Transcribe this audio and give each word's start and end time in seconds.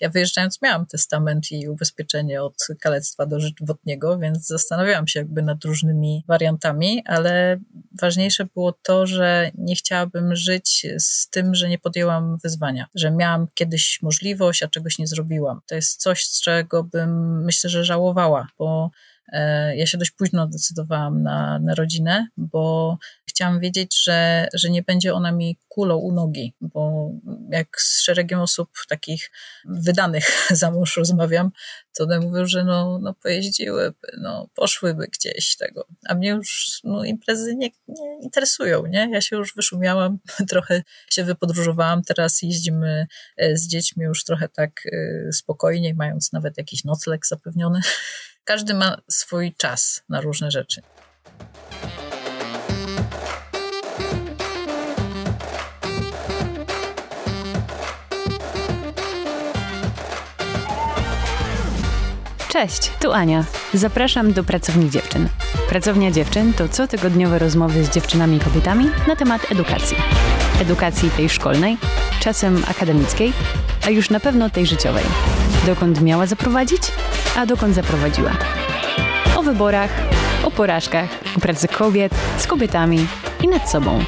Ja 0.00 0.10
wyjeżdżając 0.10 0.62
miałam 0.62 0.86
testament 0.86 1.52
i 1.52 1.68
ubezpieczenie 1.68 2.42
od 2.42 2.66
kalectwa 2.80 3.26
dożywotniego, 3.26 4.18
więc 4.18 4.46
zastanawiałam 4.46 5.06
się 5.06 5.20
jakby 5.20 5.42
nad 5.42 5.64
różnymi 5.64 6.24
wariantami, 6.28 7.02
ale 7.06 7.60
ważniejsze 8.00 8.44
było 8.44 8.72
to, 8.72 9.06
że 9.06 9.50
nie 9.54 9.76
chciałabym 9.76 10.36
żyć 10.36 10.86
z 10.98 11.30
tym, 11.30 11.54
że 11.54 11.68
nie 11.68 11.78
podjęłam 11.78 12.38
wyzwania, 12.42 12.86
że 12.94 13.10
miałam 13.10 13.46
kiedyś 13.54 13.98
możliwość, 14.02 14.62
a 14.62 14.68
czegoś 14.68 14.98
nie 14.98 15.06
zrobiłam. 15.06 15.60
To 15.66 15.74
jest 15.74 16.00
coś, 16.00 16.24
z 16.24 16.40
czego 16.42 16.84
bym 16.84 17.44
myślę, 17.44 17.70
że 17.70 17.84
żałowała, 17.84 18.48
bo 18.58 18.90
ja 19.76 19.86
się 19.86 19.98
dość 19.98 20.10
późno 20.10 20.46
decydowałam 20.46 21.22
na, 21.22 21.58
na 21.58 21.74
rodzinę, 21.74 22.26
bo 22.36 22.96
chciałam 23.28 23.60
wiedzieć, 23.60 24.02
że, 24.04 24.48
że 24.54 24.70
nie 24.70 24.82
będzie 24.82 25.14
ona 25.14 25.32
mi 25.32 25.58
kulą 25.68 25.96
u 25.96 26.12
nogi, 26.12 26.54
bo 26.60 27.10
jak 27.50 27.80
z 27.80 28.02
szeregiem 28.02 28.40
osób 28.40 28.70
takich 28.88 29.30
wydanych 29.64 30.46
za 30.50 30.70
mąż 30.70 30.96
rozmawiam, 30.96 31.50
to 31.96 32.04
one 32.04 32.20
mówią, 32.20 32.46
że 32.46 32.64
no, 32.64 32.98
no 33.02 33.14
pojeździłyby, 33.14 34.08
no 34.18 34.48
poszłyby 34.54 35.06
gdzieś 35.06 35.56
tego, 35.56 35.86
a 36.06 36.14
mnie 36.14 36.28
już 36.28 36.80
no, 36.84 37.04
imprezy 37.04 37.54
nie, 37.56 37.70
nie 37.88 38.18
interesują, 38.22 38.86
nie? 38.86 39.08
Ja 39.12 39.20
się 39.20 39.36
już 39.36 39.54
wyszumiałam, 39.54 40.18
trochę 40.50 40.82
się 41.10 41.24
wypodróżowałam, 41.24 42.02
teraz 42.02 42.42
jeździmy 42.42 43.06
e, 43.36 43.56
z 43.56 43.68
dziećmi 43.68 44.04
już 44.04 44.24
trochę 44.24 44.48
tak 44.48 44.70
e, 44.86 45.32
spokojniej, 45.32 45.94
mając 45.94 46.32
nawet 46.32 46.58
jakiś 46.58 46.84
nocleg 46.84 47.26
zapewniony. 47.26 47.80
Każdy 48.44 48.74
ma 48.74 48.96
swój 49.10 49.54
czas 49.54 50.02
na 50.08 50.20
różne 50.20 50.50
rzeczy. 50.50 50.82
Cześć, 62.56 62.90
tu 63.00 63.12
Ania. 63.12 63.44
Zapraszam 63.74 64.32
do 64.32 64.44
Pracowni 64.44 64.90
Dziewczyn. 64.90 65.28
Pracownia 65.68 66.10
Dziewczyn 66.10 66.52
to 66.52 66.68
cotygodniowe 66.68 67.38
rozmowy 67.38 67.84
z 67.84 67.90
dziewczynami 67.90 68.36
i 68.36 68.40
kobietami 68.40 68.90
na 69.08 69.16
temat 69.16 69.52
edukacji. 69.52 69.96
Edukacji 70.60 71.10
tej 71.10 71.28
szkolnej, 71.28 71.76
czasem 72.20 72.62
akademickiej, 72.70 73.32
a 73.86 73.90
już 73.90 74.10
na 74.10 74.20
pewno 74.20 74.50
tej 74.50 74.66
życiowej. 74.66 75.04
Dokąd 75.66 76.02
miała 76.02 76.26
zaprowadzić, 76.26 76.82
a 77.36 77.46
dokąd 77.46 77.74
zaprowadziła. 77.74 78.32
O 79.36 79.42
wyborach, 79.42 79.90
o 80.44 80.50
porażkach, 80.50 81.08
o 81.36 81.40
pracy 81.40 81.68
kobiet, 81.68 82.12
z 82.38 82.46
kobietami 82.46 83.06
i 83.44 83.48
nad 83.48 83.70
sobą. 83.70 84.04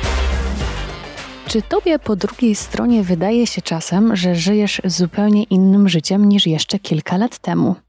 Czy 1.47 1.63
tobie 1.63 1.99
po 1.99 2.17
drugiej 2.17 2.55
stronie 2.55 3.03
wydaje 3.03 3.47
się 3.47 3.63
czasem, 3.63 4.17
że 4.17 4.35
żyjesz 4.35 4.81
zupełnie 4.85 5.43
innym 5.43 5.89
życiem 5.89 6.29
niż 6.29 6.47
jeszcze 6.47 6.79
kilka 6.79 7.17
lat 7.17 7.39
temu? 7.39 7.88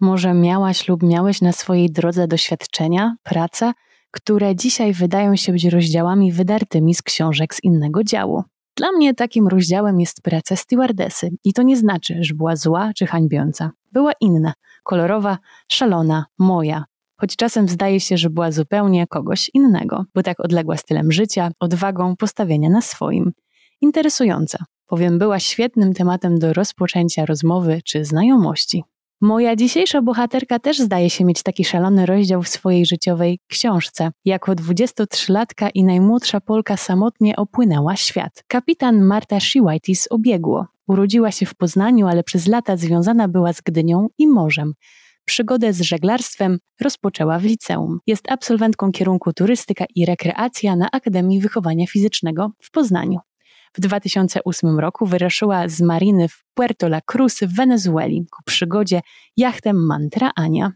Może 0.00 0.34
miałaś 0.34 0.88
lub 0.88 1.02
miałeś 1.02 1.40
na 1.40 1.52
swojej 1.52 1.92
drodze 1.92 2.28
doświadczenia, 2.28 3.16
prace, 3.22 3.72
które 4.10 4.56
dzisiaj 4.56 4.92
wydają 4.92 5.36
się 5.36 5.52
być 5.52 5.64
rozdziałami 5.64 6.32
wydartymi 6.32 6.94
z 6.94 7.02
książek 7.02 7.54
z 7.54 7.64
innego 7.64 8.04
działu. 8.04 8.44
Dla 8.76 8.92
mnie 8.92 9.14
takim 9.14 9.48
rozdziałem 9.48 10.00
jest 10.00 10.22
praca 10.22 10.56
stewardesy 10.56 11.30
i 11.44 11.52
to 11.52 11.62
nie 11.62 11.76
znaczy, 11.76 12.16
że 12.20 12.34
była 12.34 12.56
zła 12.56 12.90
czy 12.96 13.06
hańbiąca. 13.06 13.70
Była 13.92 14.12
inna, 14.20 14.52
kolorowa, 14.82 15.38
szalona, 15.68 16.24
moja. 16.38 16.84
Choć 17.16 17.36
czasem 17.36 17.68
zdaje 17.68 18.00
się, 18.00 18.16
że 18.16 18.30
była 18.30 18.52
zupełnie 18.52 19.06
kogoś 19.06 19.50
innego, 19.54 20.04
bo 20.14 20.22
tak 20.22 20.40
odległa 20.40 20.76
stylem 20.76 21.12
życia, 21.12 21.50
odwagą 21.60 22.16
postawienia 22.16 22.70
na 22.70 22.82
swoim. 22.82 23.32
Interesująca, 23.80 24.64
bowiem 24.90 25.18
była 25.18 25.38
świetnym 25.38 25.94
tematem 25.94 26.38
do 26.38 26.52
rozpoczęcia 26.52 27.26
rozmowy 27.26 27.80
czy 27.84 28.04
znajomości. 28.04 28.84
Moja 29.22 29.56
dzisiejsza 29.56 30.02
bohaterka 30.02 30.58
też 30.58 30.78
zdaje 30.78 31.10
się 31.10 31.24
mieć 31.24 31.42
taki 31.42 31.64
szalony 31.64 32.06
rozdział 32.06 32.42
w 32.42 32.48
swojej 32.48 32.86
życiowej 32.86 33.38
książce. 33.48 34.10
Jako 34.24 34.52
23-latka 34.52 35.70
i 35.74 35.84
najmłodsza 35.84 36.40
Polka 36.40 36.76
samotnie 36.76 37.36
opłynęła 37.36 37.96
świat. 37.96 38.44
Kapitan 38.48 39.02
Marta 39.02 39.40
Shiwaitis 39.40 40.06
obiegło. 40.10 40.66
Urodziła 40.88 41.30
się 41.30 41.46
w 41.46 41.54
Poznaniu, 41.54 42.06
ale 42.06 42.22
przez 42.22 42.46
lata 42.46 42.76
związana 42.76 43.28
była 43.28 43.52
z 43.52 43.60
Gdynią 43.60 44.08
i 44.18 44.28
morzem. 44.28 44.72
Przygodę 45.24 45.72
z 45.72 45.80
żeglarstwem 45.80 46.58
rozpoczęła 46.80 47.38
w 47.38 47.44
liceum. 47.44 47.98
Jest 48.06 48.30
absolwentką 48.30 48.92
kierunku 48.92 49.32
turystyka 49.32 49.84
i 49.94 50.06
rekreacja 50.06 50.76
na 50.76 50.88
Akademii 50.92 51.40
Wychowania 51.40 51.86
Fizycznego 51.86 52.50
w 52.62 52.70
Poznaniu. 52.70 53.18
W 53.72 53.80
2008 53.80 54.78
roku 54.78 55.06
wyruszyła 55.06 55.68
z 55.68 55.80
mariny 55.80 56.28
w 56.28 56.44
Puerto 56.54 56.86
La 56.86 57.00
Cruz 57.00 57.40
w 57.40 57.56
Wenezueli 57.56 58.26
ku 58.30 58.42
przygodzie 58.44 59.00
jachtem 59.36 59.86
Mantra 59.86 60.30
Ania. 60.36 60.72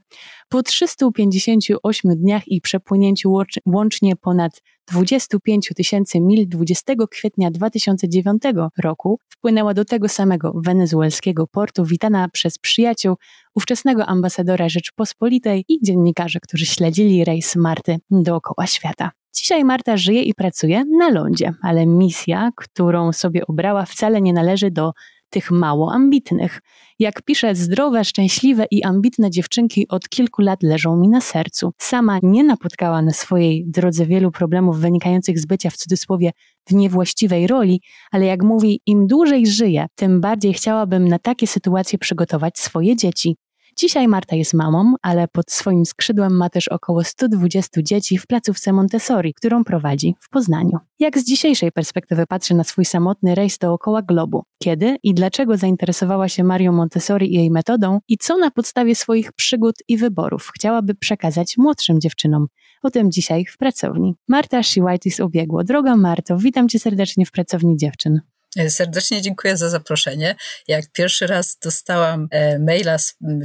Po 0.48 0.62
358 0.62 2.16
dniach 2.16 2.48
i 2.48 2.60
przepłynięciu 2.60 3.32
łącznie 3.66 4.16
ponad 4.16 4.62
25 4.90 5.72
tysięcy 5.76 6.20
mil 6.20 6.48
20 6.48 6.94
kwietnia 7.10 7.50
2009 7.50 8.42
roku 8.82 9.18
wpłynęła 9.28 9.74
do 9.74 9.84
tego 9.84 10.08
samego 10.08 10.52
wenezuelskiego 10.64 11.46
portu, 11.46 11.84
witana 11.84 12.28
przez 12.28 12.58
przyjaciół 12.58 13.16
ówczesnego 13.54 14.06
ambasadora 14.06 14.68
Rzeczpospolitej 14.68 15.64
i 15.68 15.78
dziennikarzy, 15.82 16.40
którzy 16.40 16.66
śledzili 16.66 17.24
rejs 17.24 17.56
Marty 17.56 17.96
dookoła 18.10 18.66
świata. 18.66 19.10
Dzisiaj 19.36 19.64
Marta 19.64 19.96
żyje 19.96 20.22
i 20.22 20.34
pracuje 20.34 20.84
na 20.98 21.10
lądzie, 21.10 21.54
ale 21.62 21.86
misja, 21.86 22.50
którą 22.56 23.12
sobie 23.12 23.46
obrała, 23.46 23.84
wcale 23.84 24.20
nie 24.20 24.32
należy 24.32 24.70
do 24.70 24.92
tych 25.30 25.50
mało 25.50 25.92
ambitnych. 25.92 26.60
Jak 26.98 27.22
pisze, 27.22 27.54
zdrowe, 27.54 28.04
szczęśliwe 28.04 28.66
i 28.70 28.84
ambitne 28.84 29.30
dziewczynki 29.30 29.88
od 29.88 30.08
kilku 30.08 30.42
lat 30.42 30.62
leżą 30.62 30.96
mi 30.96 31.08
na 31.08 31.20
sercu. 31.20 31.72
Sama 31.78 32.18
nie 32.22 32.44
napotkała 32.44 33.02
na 33.02 33.12
swojej 33.12 33.64
drodze 33.66 34.06
wielu 34.06 34.30
problemów 34.30 34.78
wynikających 34.78 35.38
z 35.38 35.46
bycia 35.46 35.70
w 35.70 35.76
cudzysłowie 35.76 36.30
w 36.66 36.74
niewłaściwej 36.74 37.46
roli, 37.46 37.80
ale 38.10 38.26
jak 38.26 38.42
mówi, 38.42 38.80
im 38.86 39.06
dłużej 39.06 39.46
żyję, 39.46 39.86
tym 39.94 40.20
bardziej 40.20 40.54
chciałabym 40.54 41.08
na 41.08 41.18
takie 41.18 41.46
sytuacje 41.46 41.98
przygotować 41.98 42.58
swoje 42.58 42.96
dzieci. 42.96 43.36
Dzisiaj 43.76 44.08
Marta 44.08 44.36
jest 44.36 44.54
mamą, 44.54 44.94
ale 45.02 45.28
pod 45.28 45.50
swoim 45.50 45.86
skrzydłem 45.86 46.36
ma 46.36 46.50
też 46.50 46.68
około 46.68 47.04
120 47.04 47.82
dzieci 47.82 48.18
w 48.18 48.26
placówce 48.26 48.72
Montessori, 48.72 49.34
którą 49.34 49.64
prowadzi 49.64 50.14
w 50.20 50.28
Poznaniu. 50.28 50.78
Jak 50.98 51.18
z 51.18 51.24
dzisiejszej 51.24 51.72
perspektywy 51.72 52.26
patrzy 52.26 52.54
na 52.54 52.64
swój 52.64 52.84
samotny 52.84 53.34
rejs 53.34 53.58
dookoła 53.58 54.02
globu? 54.02 54.42
Kiedy 54.62 54.96
i 55.02 55.14
dlaczego 55.14 55.56
zainteresowała 55.56 56.28
się 56.28 56.44
Marią 56.44 56.72
Montessori 56.72 57.34
i 57.34 57.36
jej 57.36 57.50
metodą 57.50 57.98
i 58.08 58.18
co 58.18 58.36
na 58.36 58.50
podstawie 58.50 58.94
swoich 58.94 59.32
przygód 59.32 59.74
i 59.88 59.96
wyborów 59.96 60.50
chciałaby 60.54 60.94
przekazać 60.94 61.54
młodszym 61.58 62.00
dziewczynom? 62.00 62.46
O 62.82 62.90
tym 62.90 63.10
dzisiaj 63.10 63.44
w 63.46 63.56
pracowni. 63.56 64.14
Marta 64.28 64.62
Shiwaitis 64.62 65.20
obiegło. 65.20 65.64
Droga 65.64 65.96
Marto, 65.96 66.38
witam 66.38 66.68
cię 66.68 66.78
serdecznie 66.78 67.26
w 67.26 67.30
pracowni 67.30 67.76
dziewczyn. 67.76 68.20
Serdecznie 68.68 69.22
dziękuję 69.22 69.56
za 69.56 69.70
zaproszenie. 69.70 70.36
Jak 70.68 70.92
pierwszy 70.92 71.26
raz 71.26 71.58
dostałam 71.62 72.28
e, 72.30 72.58
maila 72.58 72.96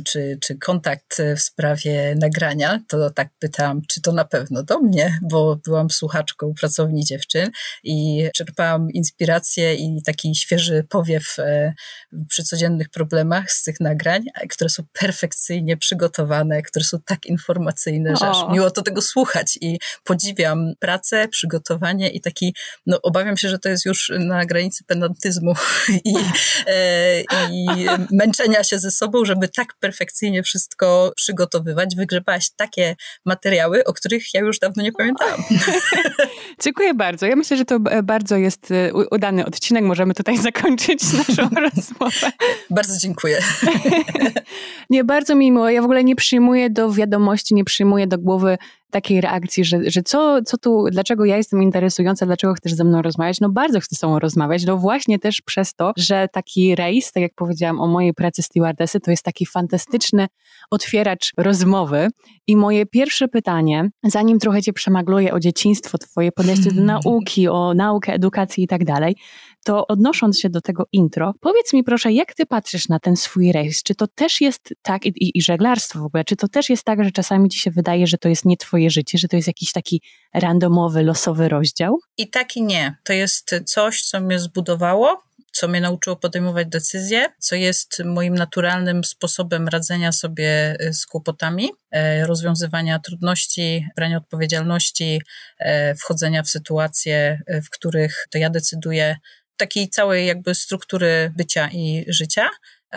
czy, 0.05 0.37
czy 0.41 0.57
kontakt 0.57 1.21
w 1.37 1.39
sprawie 1.41 2.15
nagrania, 2.19 2.79
to 2.87 3.09
tak 3.09 3.29
pytałam, 3.39 3.81
czy 3.87 4.01
to 4.01 4.11
na 4.11 4.25
pewno 4.25 4.63
do 4.63 4.79
mnie, 4.79 5.19
bo 5.21 5.55
byłam 5.55 5.89
słuchaczką 5.89 6.53
pracowni 6.59 7.05
dziewczyn 7.05 7.51
i 7.83 8.29
czerpałam 8.35 8.91
inspirację 8.91 9.75
i 9.75 10.01
taki 10.05 10.35
świeży 10.35 10.85
powiew 10.89 11.39
e, 11.39 11.73
przy 12.27 12.43
codziennych 12.43 12.89
problemach 12.89 13.51
z 13.51 13.63
tych 13.63 13.79
nagrań, 13.79 14.23
które 14.49 14.69
są 14.69 14.83
perfekcyjnie 14.93 15.77
przygotowane, 15.77 16.61
które 16.61 16.85
są 16.85 16.97
tak 17.05 17.25
informacyjne, 17.25 18.15
że 18.15 18.29
aż 18.29 18.37
miło 18.51 18.71
to 18.71 18.81
tego 18.81 19.01
słuchać 19.01 19.57
i 19.61 19.79
podziwiam 20.03 20.73
pracę, 20.79 21.27
przygotowanie 21.27 22.09
i 22.09 22.21
taki, 22.21 22.55
no 22.85 23.01
obawiam 23.01 23.37
się, 23.37 23.49
że 23.49 23.59
to 23.59 23.69
jest 23.69 23.85
już 23.85 24.11
na 24.19 24.45
granicy 24.45 24.83
pedantyzmu 24.99 25.53
i, 26.05 26.13
e, 26.67 27.21
i 27.51 27.67
męczenia 28.11 28.63
się 28.63 28.79
ze 28.79 28.91
sobą, 28.91 29.25
żeby 29.25 29.47
tak 29.47 29.67
perfekcyjnie 29.79 30.43
wszystko 30.43 31.11
przygotowywać. 31.15 31.95
Wygrzebałaś 31.95 32.49
takie 32.55 32.95
materiały, 33.25 33.83
o 33.83 33.93
których 33.93 34.33
ja 34.33 34.41
już 34.41 34.59
dawno 34.59 34.83
nie 34.83 34.91
pamiętałam. 34.91 35.43
Dziękuję 36.63 36.93
bardzo. 36.93 37.25
Ja 37.25 37.35
myślę, 37.35 37.57
że 37.57 37.65
to 37.65 37.79
bardzo 38.03 38.37
jest 38.37 38.71
e, 38.71 38.93
udany 38.93 39.45
odcinek. 39.45 39.83
Możemy 39.83 40.13
tutaj 40.13 40.37
zakończyć 40.47 41.01
naszą 41.13 41.49
rozmowę. 41.75 42.31
Bardzo 42.69 42.99
dziękuję. 42.99 43.39
nie, 44.89 45.03
bardzo 45.03 45.35
mi 45.35 45.51
miło. 45.51 45.69
Ja 45.69 45.81
w 45.81 45.85
ogóle 45.85 46.03
nie 46.03 46.15
przyjmuję 46.15 46.69
do 46.69 46.91
wiadomości, 46.91 47.55
nie 47.55 47.63
przyjmuję 47.63 48.07
do 48.07 48.17
głowy 48.17 48.57
takiej 48.91 49.21
reakcji, 49.21 49.65
że, 49.65 49.79
że 49.87 50.01
co, 50.01 50.41
co 50.41 50.57
tu, 50.57 50.85
dlaczego 50.91 51.25
ja 51.25 51.37
jestem 51.37 51.63
interesująca, 51.63 52.25
dlaczego 52.25 52.53
chcesz 52.53 52.73
ze 52.73 52.83
mną 52.83 53.01
rozmawiać? 53.01 53.39
No 53.41 53.49
bardzo 53.49 53.79
chcę 53.79 53.95
z 53.95 53.99
tobą 53.99 54.19
rozmawiać, 54.19 54.65
no 54.65 54.77
właśnie 54.77 55.19
też 55.19 55.41
przez 55.41 55.73
to, 55.73 55.91
że 55.97 56.27
taki 56.31 56.75
rejs, 56.75 57.11
tak 57.11 57.23
jak 57.23 57.33
powiedziałam 57.35 57.81
o 57.81 57.87
mojej 57.87 58.13
pracy 58.13 58.41
stewardessy, 58.41 58.99
to 58.99 59.11
jest 59.11 59.23
taki 59.23 59.45
fantastyczny 59.45 60.27
otwieracz 60.71 61.33
rozmowy. 61.37 62.07
I 62.47 62.55
moje 62.55 62.85
pierwsze 62.85 63.27
pytanie, 63.27 63.89
zanim 64.03 64.39
trochę 64.39 64.61
cię 64.61 64.73
przemagluję 64.73 65.33
o 65.33 65.39
dzieciństwo, 65.39 65.97
twoje 65.97 66.31
podejście 66.31 66.71
do 66.71 66.81
nauki, 66.81 67.47
o 67.47 67.73
naukę, 67.73 68.13
edukację 68.13 68.63
i 68.63 68.67
tak 68.67 68.85
dalej, 68.85 69.15
To 69.63 69.87
odnosząc 69.87 70.39
się 70.39 70.49
do 70.49 70.61
tego 70.61 70.83
intro, 70.91 71.33
powiedz 71.41 71.73
mi 71.73 71.83
proszę, 71.83 72.11
jak 72.11 72.33
ty 72.33 72.45
patrzysz 72.45 72.89
na 72.89 72.99
ten 72.99 73.15
swój 73.15 73.51
rejs? 73.51 73.83
Czy 73.83 73.95
to 73.95 74.07
też 74.07 74.41
jest 74.41 74.73
tak, 74.81 75.05
i, 75.05 75.09
i, 75.09 75.37
i 75.37 75.41
żeglarstwo 75.41 75.99
w 75.99 76.03
ogóle, 76.03 76.23
czy 76.23 76.35
to 76.35 76.47
też 76.47 76.69
jest 76.69 76.83
tak, 76.83 77.03
że 77.03 77.11
czasami 77.11 77.49
ci 77.49 77.59
się 77.59 77.71
wydaje, 77.71 78.07
że 78.07 78.17
to 78.17 78.29
jest 78.29 78.45
nie 78.45 78.57
twoje 78.57 78.89
życie, 78.89 79.17
że 79.17 79.27
to 79.27 79.35
jest 79.35 79.47
jakiś 79.47 79.71
taki 79.71 80.01
randomowy, 80.33 81.03
losowy 81.03 81.49
rozdział? 81.49 81.99
I 82.17 82.29
tak 82.29 82.57
i 82.57 82.63
nie. 82.63 82.95
To 83.03 83.13
jest 83.13 83.55
coś, 83.65 84.01
co 84.01 84.21
mnie 84.21 84.39
zbudowało, 84.39 85.23
co 85.51 85.67
mnie 85.67 85.81
nauczyło 85.81 86.15
podejmować 86.15 86.67
decyzje, 86.67 87.27
co 87.39 87.55
jest 87.55 88.01
moim 88.05 88.35
naturalnym 88.35 89.03
sposobem 89.03 89.67
radzenia 89.67 90.11
sobie 90.11 90.77
y, 90.81 90.93
z 90.93 91.05
kłopotami, 91.05 91.69
e, 91.91 92.27
rozwiązywania 92.27 92.99
trudności, 92.99 93.87
brania 93.95 94.17
odpowiedzialności, 94.17 95.21
e, 95.59 95.95
wchodzenia 95.95 96.43
w 96.43 96.49
sytuacje, 96.49 97.41
e, 97.47 97.61
w 97.61 97.69
których 97.69 98.27
to 98.29 98.37
ja 98.37 98.49
decyduję, 98.49 99.15
takiej 99.59 99.89
całej 99.89 100.27
jakby 100.27 100.55
struktury 100.55 101.31
bycia 101.35 101.69
i 101.71 102.05
życia 102.07 102.49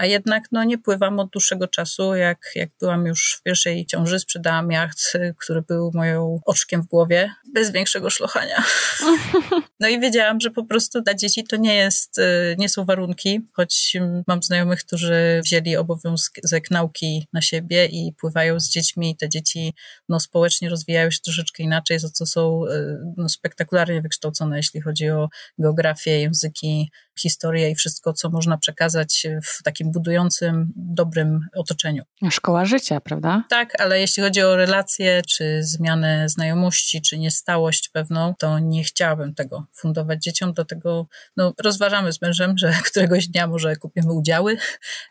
jednak 0.03 0.45
no, 0.53 0.65
nie 0.65 0.79
pływam 0.79 1.19
od 1.19 1.31
dłuższego 1.31 1.69
czasu. 1.69 2.15
Jak, 2.15 2.39
jak 2.55 2.71
byłam 2.81 3.07
już 3.07 3.37
w 3.41 3.43
pierwszej 3.43 3.87
ciąży, 3.87 4.19
sprzedałam 4.19 4.71
jacht, 4.71 5.13
który 5.37 5.63
był 5.63 5.91
moją 5.95 6.41
oczkiem 6.47 6.83
w 6.83 6.87
głowie, 6.87 7.35
bez 7.55 7.71
większego 7.71 8.11
szlochania. 8.11 8.63
No 9.83 9.89
i 9.89 10.01
wiedziałam, 10.01 10.41
że 10.41 10.51
po 10.51 10.65
prostu 10.65 11.01
dla 11.01 11.15
dzieci 11.15 11.45
to 11.45 11.57
nie 11.57 11.75
jest, 11.75 12.19
y, 12.19 12.57
nie 12.59 12.69
są 12.69 12.85
warunki, 12.85 13.41
choć 13.53 13.97
mam 14.27 14.43
znajomych, 14.43 14.85
którzy 14.85 15.41
wzięli 15.45 15.77
obowiązek 15.77 16.71
nauki 16.71 17.29
na 17.33 17.43
siebie 17.43 17.87
i 17.87 18.13
pływają 18.21 18.61
z 18.61 18.69
dziećmi. 18.69 19.17
Te 19.17 19.29
dzieci 19.29 19.75
no, 20.09 20.21
społecznie 20.21 20.69
rozwijają 20.69 21.11
się 21.11 21.19
troszeczkę 21.25 21.63
inaczej, 21.63 21.99
za 21.99 22.09
co 22.09 22.27
są 22.27 22.67
y, 22.67 22.99
no, 23.17 23.29
spektakularnie 23.29 24.03
wykształcone, 24.03 24.57
jeśli 24.57 24.81
chodzi 24.81 25.11
o 25.11 25.29
geografię, 25.59 26.21
języki, 26.21 26.91
historię 27.19 27.71
i 27.71 27.75
wszystko, 27.75 28.13
co 28.13 28.31
można 28.31 28.59
przekazać 28.59 29.27
w 29.45 29.63
takim 29.63 29.93
budującym, 29.93 30.73
dobrym 30.77 31.41
otoczeniu. 31.57 32.03
Szkoła 32.31 32.65
życia, 32.65 33.01
prawda? 33.01 33.45
Tak, 33.51 33.81
ale 33.81 34.01
jeśli 34.01 34.23
chodzi 34.23 34.43
o 34.43 34.57
relacje, 34.57 35.23
czy 35.29 35.63
zmianę 35.63 36.29
znajomości, 36.29 37.03
czy 37.03 37.19
niestałość 37.19 37.89
pewną, 37.89 38.35
to 38.39 38.59
nie 38.59 38.85
chciałabym 38.85 39.35
tego 39.35 39.67
fundować 39.75 40.23
dzieciom, 40.23 40.53
dlatego 40.53 41.07
no, 41.37 41.55
rozważamy 41.63 42.13
z 42.13 42.23
mężem, 42.23 42.59
że 42.59 42.73
któregoś 42.91 43.29
dnia 43.29 43.47
może 43.47 43.77
kupimy 43.77 44.13
udziały 44.13 44.57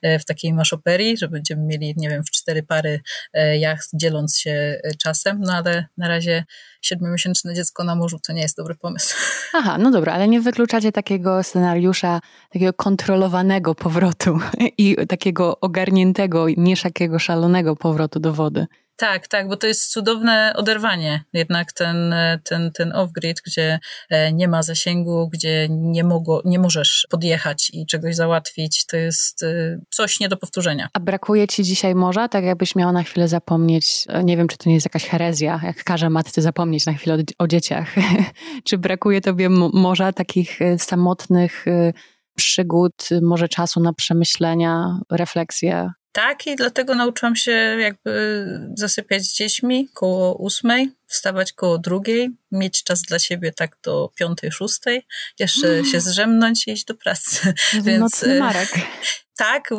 e, 0.02 0.20
w 0.20 0.26
takiej 0.26 0.54
maszoperii, 0.54 1.18
że 1.18 1.28
będziemy 1.28 1.64
mieli, 1.64 1.94
nie 1.98 2.10
wiem, 2.10 2.24
w 2.24 2.32
cztery 2.32 2.64
pary 2.64 3.02
e, 3.34 3.58
jacht, 3.58 3.90
dzieląc 3.94 4.38
się 4.38 4.52
e, 4.52 4.96
czasem, 4.96 5.42
no 5.42 5.54
ale 5.54 5.86
na 5.98 6.08
razie 6.08 6.46
siedmiomiesięczne 6.82 7.54
dziecko 7.54 7.84
na 7.84 7.96
morzu 7.96 8.20
to 8.28 8.34
nie 8.34 8.42
jest 8.42 8.58
dobry 8.58 8.76
pomysł. 8.76 9.16
Aha, 9.54 9.78
no 9.78 9.92
dobra, 9.92 10.14
ale 10.14 10.28
nie 10.28 10.42
wykluczacie 10.42 10.92
takiego 10.92 11.44
scenariusza, 11.44 12.20
takiego 12.50 12.74
kontrolowanego 12.74 13.76
powrotu 13.76 14.40
i 14.78 14.96
takiego 15.08 15.60
ogarniętego, 15.60 16.46
nie 16.58 16.78
takiego 16.78 17.20
szalonego 17.20 17.76
powrotu 17.76 18.20
do 18.20 18.34
wody. 18.34 18.68
Tak, 19.02 19.28
tak, 19.28 19.48
bo 19.48 19.58
to 19.58 19.68
jest 19.68 19.92
cudowne 19.92 20.54
oderwanie. 20.56 21.24
Jednak 21.34 21.74
ten, 21.74 22.16
ten, 22.44 22.72
ten 22.72 22.92
off-grid, 22.92 23.36
gdzie 23.46 23.80
e, 24.10 24.34
nie 24.34 24.48
ma 24.48 24.64
zasięgu, 24.64 25.30
gdzie 25.34 25.68
nie, 25.70 26.04
mogło, 26.04 26.42
nie 26.46 26.60
możesz 26.60 27.08
podjechać 27.10 27.72
i 27.74 27.86
czegoś 27.86 28.16
załatwić, 28.16 28.86
to 28.86 28.98
jest 28.98 29.44
e, 29.44 29.80
coś 29.90 30.20
nie 30.20 30.30
do 30.30 30.38
powtórzenia. 30.38 30.88
A 30.94 31.00
brakuje 31.00 31.48
ci 31.48 31.64
dzisiaj 31.64 31.96
morza? 31.96 32.28
Tak 32.28 32.44
jakbyś 32.44 32.76
miała 32.76 32.92
na 32.92 33.04
chwilę 33.04 33.28
zapomnieć, 33.28 34.06
e, 34.10 34.24
nie 34.24 34.38
wiem, 34.38 34.48
czy 34.48 34.58
to 34.58 34.70
nie 34.70 34.76
jest 34.76 34.86
jakaś 34.86 35.06
herezja, 35.06 35.60
jak 35.64 35.84
każe 35.84 36.10
matce 36.10 36.42
zapomnieć 36.42 36.86
na 36.86 36.94
chwilę 36.94 37.16
o, 37.16 37.44
o 37.44 37.48
dzieciach. 37.48 37.96
czy 38.68 38.78
brakuje 38.78 39.22
tobie 39.22 39.50
morza, 39.74 40.14
takich 40.14 40.60
samotnych 40.78 41.66
przygód, 42.36 43.10
może 43.22 43.50
czasu 43.50 43.80
na 43.80 43.94
przemyślenia, 43.94 45.00
refleksje? 45.12 45.90
Tak, 46.12 46.48
i 46.48 46.56
dlatego 46.56 46.96
nauczyłam 46.96 47.36
się 47.36 47.52
jakby 47.80 48.46
zasypiać 48.78 49.22
z 49.24 49.34
dziećmi 49.34 49.90
koło 49.94 50.38
ósmej, 50.38 50.92
wstawać 51.12 51.54
koło 51.54 51.78
drugiej, 51.78 52.30
mieć 52.52 52.84
czas 52.84 53.02
dla 53.02 53.20
siebie 53.20 53.52
tak 53.52 53.78
do 53.84 54.12
piątej, 54.16 54.52
szóstej, 54.52 55.06
jeszcze 55.40 55.68
mm. 55.68 55.86
się 55.86 56.00
zrzemnąć 56.00 56.68
i 56.68 56.72
iść 56.72 56.86
do 56.86 56.96
pracy. 56.96 57.54
Więc, 57.84 58.00
Nocny 58.00 58.40
Marek. 58.40 58.70
Tak, 59.42 59.70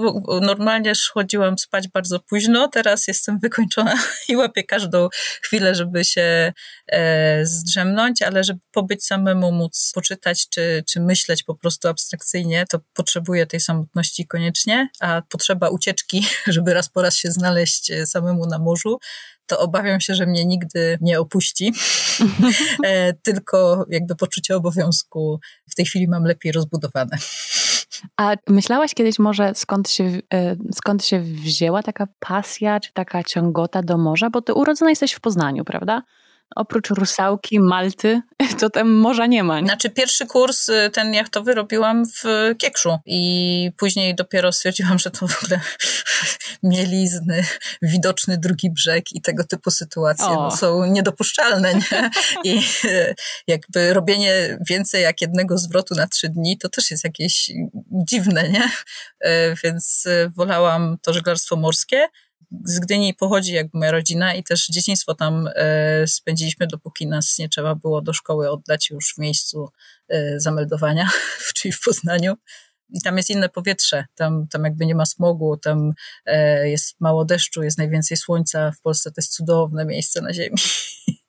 normalnie 0.40 0.92
chodziłam 1.12 1.58
spać 1.58 1.88
bardzo 1.88 2.20
późno, 2.20 2.68
teraz 2.68 3.08
jestem 3.08 3.38
wykończona 3.38 3.94
i 4.28 4.36
łapię 4.36 4.64
każdą 4.64 5.08
chwilę, 5.42 5.74
żeby 5.74 6.04
się 6.04 6.52
e, 6.86 7.46
zdrzemnąć, 7.46 8.22
ale 8.22 8.44
żeby 8.44 8.60
pobyć 8.72 9.04
samemu, 9.04 9.52
móc 9.52 9.92
poczytać 9.94 10.48
czy, 10.48 10.84
czy 10.88 11.00
myśleć 11.00 11.42
po 11.42 11.54
prostu 11.54 11.88
abstrakcyjnie, 11.88 12.64
to 12.70 12.80
potrzebuję 12.94 13.46
tej 13.46 13.60
samotności 13.60 14.26
koniecznie, 14.26 14.88
a 15.00 15.22
potrzeba 15.28 15.68
ucieczki, 15.68 16.26
żeby 16.46 16.74
raz 16.74 16.88
po 16.88 17.02
raz 17.02 17.16
się 17.16 17.30
znaleźć 17.30 17.90
e, 17.90 18.06
samemu 18.06 18.46
na 18.46 18.58
morzu, 18.58 18.98
to 19.52 19.58
obawiam 19.58 20.00
się, 20.00 20.14
że 20.14 20.26
mnie 20.26 20.44
nigdy 20.44 20.98
nie 21.00 21.20
opuści, 21.20 21.72
e, 22.84 23.12
tylko 23.12 23.86
jakby 23.88 24.16
poczucie 24.16 24.56
obowiązku 24.56 25.40
w 25.70 25.74
tej 25.74 25.86
chwili 25.86 26.08
mam 26.08 26.24
lepiej 26.24 26.52
rozbudowane. 26.52 27.16
A 28.16 28.36
myślałaś 28.48 28.94
kiedyś 28.94 29.18
może 29.18 29.52
skąd 29.54 29.90
się, 29.90 30.04
e, 30.34 30.56
skąd 30.74 31.04
się 31.04 31.20
wzięła 31.20 31.82
taka 31.82 32.06
pasja, 32.18 32.80
czy 32.80 32.92
taka 32.92 33.24
ciągota 33.24 33.82
do 33.82 33.98
morza? 33.98 34.30
Bo 34.30 34.42
ty 34.42 34.54
urodzona 34.54 34.90
jesteś 34.90 35.12
w 35.12 35.20
Poznaniu, 35.20 35.64
prawda? 35.64 36.02
Oprócz 36.56 36.90
Rusałki, 36.90 37.60
Malty, 37.60 38.22
to 38.60 38.70
tam 38.70 38.92
morza 38.92 39.26
nie 39.26 39.44
ma. 39.44 39.60
Nie? 39.60 39.66
Znaczy 39.66 39.90
pierwszy 39.90 40.26
kurs 40.26 40.68
y, 40.68 40.90
ten 40.92 41.14
jachtowy 41.14 41.54
robiłam 41.54 42.04
w 42.06 42.54
Kiekszu 42.58 42.98
i 43.06 43.70
później 43.76 44.14
dopiero 44.14 44.52
stwierdziłam, 44.52 44.98
że 44.98 45.10
to 45.10 45.28
w 45.28 45.44
ogóle 45.44 45.60
mielizny, 46.62 47.44
widoczny 47.82 48.38
drugi 48.38 48.70
brzeg 48.70 49.12
i 49.12 49.22
tego 49.22 49.44
typu 49.44 49.70
sytuacje 49.70 50.26
no, 50.28 50.56
są 50.56 50.84
niedopuszczalne. 50.84 51.74
Nie? 51.74 52.10
I 52.44 52.62
y, 52.84 53.14
jakby 53.46 53.94
robienie 53.94 54.58
więcej 54.68 55.02
jak 55.02 55.20
jednego 55.20 55.58
zwrotu 55.58 55.94
na 55.94 56.06
trzy 56.06 56.28
dni 56.28 56.58
to 56.58 56.68
też 56.68 56.90
jest 56.90 57.04
jakieś 57.04 57.50
dziwne, 58.08 58.48
nie? 58.48 58.70
Y, 59.26 59.54
więc 59.64 60.08
wolałam 60.36 60.96
to 61.02 61.12
żeglarstwo 61.12 61.56
morskie 61.56 62.08
z 62.64 62.78
Gdyni 62.78 63.14
pochodzi 63.14 63.52
jakby 63.52 63.78
moja 63.78 63.90
rodzina 63.90 64.34
i 64.34 64.44
też 64.44 64.66
dzieciństwo 64.66 65.14
tam 65.14 65.48
e, 65.54 66.06
spędziliśmy, 66.06 66.66
dopóki 66.66 67.06
nas 67.06 67.38
nie 67.38 67.48
trzeba 67.48 67.74
było 67.74 68.02
do 68.02 68.12
szkoły 68.12 68.50
oddać 68.50 68.90
już 68.90 69.14
w 69.14 69.18
miejscu 69.18 69.68
e, 70.08 70.40
zameldowania, 70.40 71.08
czyli 71.56 71.72
w 71.72 71.80
Poznaniu. 71.80 72.34
I 72.94 73.00
tam 73.00 73.16
jest 73.16 73.30
inne 73.30 73.48
powietrze, 73.48 74.04
tam, 74.14 74.48
tam 74.48 74.64
jakby 74.64 74.86
nie 74.86 74.94
ma 74.94 75.06
smogu, 75.06 75.56
tam 75.56 75.92
e, 76.26 76.68
jest 76.68 77.00
mało 77.00 77.24
deszczu, 77.24 77.62
jest 77.62 77.78
najwięcej 77.78 78.16
słońca. 78.16 78.72
W 78.72 78.80
Polsce 78.80 79.10
to 79.10 79.20
jest 79.20 79.34
cudowne 79.34 79.84
miejsce 79.84 80.20
na 80.20 80.32
ziemi. 80.32 80.56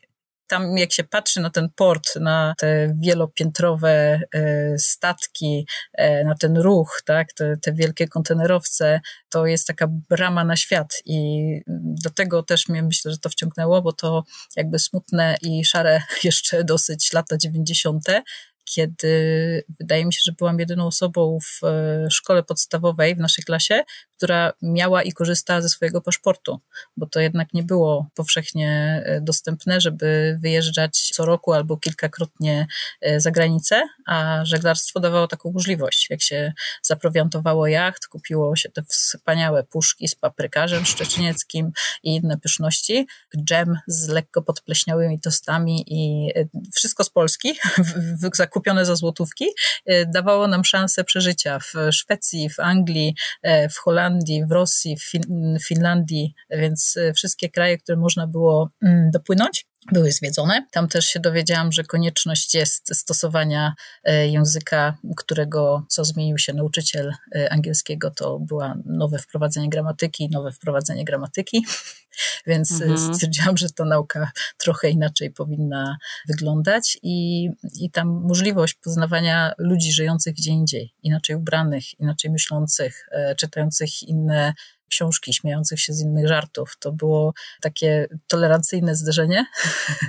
tam 0.54 0.78
jak 0.78 0.94
się 0.94 1.04
patrzy 1.04 1.42
na 1.42 1.50
ten 1.50 1.70
port, 1.76 2.16
na 2.16 2.54
te 2.58 2.96
wielopiętrowe 3.00 4.22
e, 4.36 4.80
statki, 4.80 5.68
e, 5.94 6.24
na 6.24 6.36
ten 6.36 6.58
ruch, 6.58 7.02
tak, 7.06 7.34
te, 7.34 7.58
te 7.62 7.74
wielkie 7.74 8.08
kontenerowce, 8.08 9.02
to 9.30 9.46
jest 9.46 9.68
taka 9.68 9.88
brama 10.10 10.44
na 10.44 10.56
świat 10.56 11.02
i 11.06 11.42
do 12.04 12.10
tego 12.10 12.44
też 12.44 12.70
mnie 12.70 12.84
myślę, 12.84 13.12
że 13.12 13.18
to 13.18 13.30
wciągnęło, 13.30 13.82
bo 13.82 13.94
to 13.94 14.24
jakby 14.56 14.80
smutne 14.80 15.38
i 15.42 15.66
szare 15.66 16.02
jeszcze 16.24 16.64
dosyć 16.64 17.14
lata 17.14 17.38
dziewięćdziesiąte, 17.38 18.22
kiedy 18.66 19.64
wydaje 19.80 20.06
mi 20.06 20.14
się, 20.14 20.20
że 20.26 20.32
byłam 20.32 20.60
jedyną 20.60 20.88
osobą 20.88 21.38
w 21.42 21.66
e, 21.66 22.08
szkole 22.12 22.44
podstawowej 22.44 23.16
w 23.16 23.20
naszej 23.20 23.44
klasie, 23.44 23.84
która 24.24 24.54
miała 24.62 25.04
i 25.04 25.12
korzystała 25.12 25.62
ze 25.62 25.70
swojego 25.70 26.02
paszportu, 26.02 26.60
bo 26.98 27.06
to 27.06 27.20
jednak 27.20 27.54
nie 27.54 27.64
było 27.64 28.10
powszechnie 28.16 29.02
e, 29.06 29.22
dostępne, 29.22 29.82
żeby 29.82 30.38
wyjeżdżać 30.42 31.10
co 31.14 31.26
roku 31.26 31.54
albo 31.54 31.78
kilkakrotnie 31.78 32.68
e, 33.02 33.20
za 33.20 33.32
granicę, 33.32 33.82
a 34.08 34.46
żeglarstwo 34.46 35.00
dawało 35.00 35.28
taką 35.28 35.52
możliwość. 35.52 36.10
Jak 36.10 36.22
się 36.22 36.54
zaprowiantowało 36.82 37.68
jacht, 37.68 38.08
kupiło 38.08 38.56
się 38.56 38.70
te 38.70 38.84
wspaniałe 38.84 39.64
puszki 39.64 40.08
z 40.08 40.16
paprykarzem 40.16 40.86
szczecienieckim 40.86 41.72
i 42.04 42.16
inne 42.16 42.38
pyszności, 42.38 43.08
dżem 43.38 43.78
z 43.88 44.08
lekko 44.08 44.42
podpleśniałymi 44.42 45.20
tostami 45.20 45.86
i 45.88 46.32
wszystko 46.76 47.04
z 47.04 47.10
Polski, 47.10 47.60
kupione 48.52 48.86
za 48.86 48.96
złotówki, 48.96 49.46
e, 49.86 50.06
dawało 50.06 50.48
nam 50.48 50.66
szansę 50.66 51.04
przeżycia 51.04 51.60
w 51.60 51.74
Szwecji, 51.92 52.50
w 52.50 52.60
Anglii, 52.60 53.16
e, 53.42 53.70
w 53.70 53.78
Holandii, 53.78 54.13
w 54.48 54.52
Rosji, 54.52 54.98
w 54.98 55.68
Finlandii, 55.68 56.34
więc 56.50 56.98
e, 56.98 57.14
wszystkie 57.14 57.50
kraje, 57.50 57.78
które 57.78 57.98
można 57.98 58.28
było 58.28 58.70
mm, 58.82 59.12
dopłynąć 59.12 59.66
były 59.92 60.12
zwiedzone. 60.12 60.68
Tam 60.72 60.88
też 60.88 61.06
się 61.06 61.20
dowiedziałam, 61.20 61.72
że 61.72 61.84
konieczność 61.84 62.56
jest 62.56 62.96
stosowania 62.96 63.74
e, 64.04 64.28
języka, 64.28 64.98
którego, 65.18 65.86
co 65.90 66.06
zmienił 66.06 66.38
się 66.38 66.54
nauczyciel 66.54 67.14
e, 67.36 67.54
angielskiego, 67.54 68.12
to 68.12 68.40
była 68.40 68.76
nowe 68.86 69.20
wprowadzenie 69.20 69.70
gramatyki, 69.70 70.30
nowe 70.30 70.52
wprowadzenie 70.52 71.06
gramatyki, 71.06 71.66
więc 72.48 72.82
e, 72.82 72.86
mhm. 72.86 73.14
stwierdziłam, 73.14 73.58
że 73.58 73.70
ta 73.70 73.86
nauka 73.86 74.32
trochę 74.58 74.90
inaczej 74.90 75.32
powinna 75.32 75.98
wyglądać 76.28 76.98
i, 77.04 77.50
i 77.80 77.92
tam 77.92 78.08
możliwość 78.08 78.74
poznawania 78.74 79.54
ludzi 79.58 79.92
żyjących 79.92 80.34
gdzie 80.34 80.52
indziej, 80.52 80.94
inaczej 81.04 81.36
ubranych, 81.36 82.00
inaczej 82.00 82.32
myślących, 82.32 83.10
czytających 83.38 84.04
inne 84.04 84.54
książki, 84.94 85.34
śmiejących 85.34 85.80
się 85.80 85.94
z 85.94 86.02
innych 86.02 86.28
żartów. 86.28 86.78
To 86.80 86.92
było 86.92 87.34
takie 87.62 88.08
tolerancyjne 88.28 88.96
zderzenie, 88.96 89.46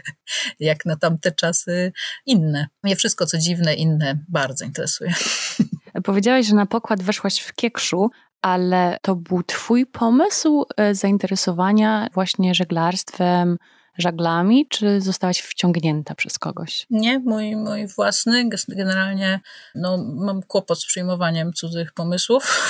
jak 0.60 0.86
na 0.86 0.96
tamte 0.96 1.32
czasy 1.32 1.92
inne. 2.26 2.66
Mnie 2.82 2.96
wszystko, 2.96 3.26
co 3.26 3.38
dziwne, 3.38 3.74
inne 3.74 4.18
bardzo 4.28 4.64
interesuje. 4.64 5.14
Powiedziałaś, 6.04 6.46
że 6.46 6.54
na 6.54 6.66
pokład 6.66 7.02
weszłaś 7.02 7.40
w 7.40 7.54
Kiekszu, 7.54 8.10
ale 8.42 8.98
to 9.02 9.16
był 9.16 9.42
twój 9.42 9.86
pomysł 9.86 10.64
e, 10.76 10.94
zainteresowania 10.94 12.08
właśnie 12.14 12.54
żeglarstwem, 12.54 13.58
żaglami, 13.98 14.68
czy 14.68 15.00
zostałaś 15.00 15.38
wciągnięta 15.38 16.14
przez 16.14 16.38
kogoś? 16.38 16.86
Nie, 16.90 17.18
mój, 17.18 17.56
mój 17.56 17.86
własny. 17.86 18.48
Generalnie 18.68 19.40
no, 19.74 19.98
mam 19.98 20.42
kłopot 20.42 20.80
z 20.80 20.86
przyjmowaniem 20.86 21.52
cudzych 21.52 21.92
pomysłów. 21.92 22.60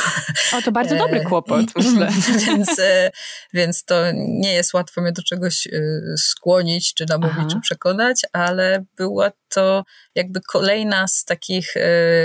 O, 0.54 0.62
to 0.62 0.72
bardzo 0.72 0.96
dobry 0.96 1.20
e, 1.20 1.24
kłopot, 1.24 1.66
myślę. 1.76 2.08
więc, 2.46 2.78
e, 2.78 3.10
więc 3.54 3.84
to 3.84 3.94
nie 4.14 4.52
jest 4.52 4.74
łatwo 4.74 5.00
mnie 5.00 5.12
do 5.12 5.22
czegoś 5.22 5.66
e, 5.66 5.70
skłonić, 6.16 6.94
czy 6.94 7.06
namówić, 7.08 7.36
Aha. 7.38 7.48
czy 7.52 7.60
przekonać, 7.60 8.22
ale 8.32 8.84
była 8.96 9.30
to 9.48 9.84
jakby 10.14 10.40
kolejna 10.40 11.08
z 11.08 11.24
takich 11.24 11.74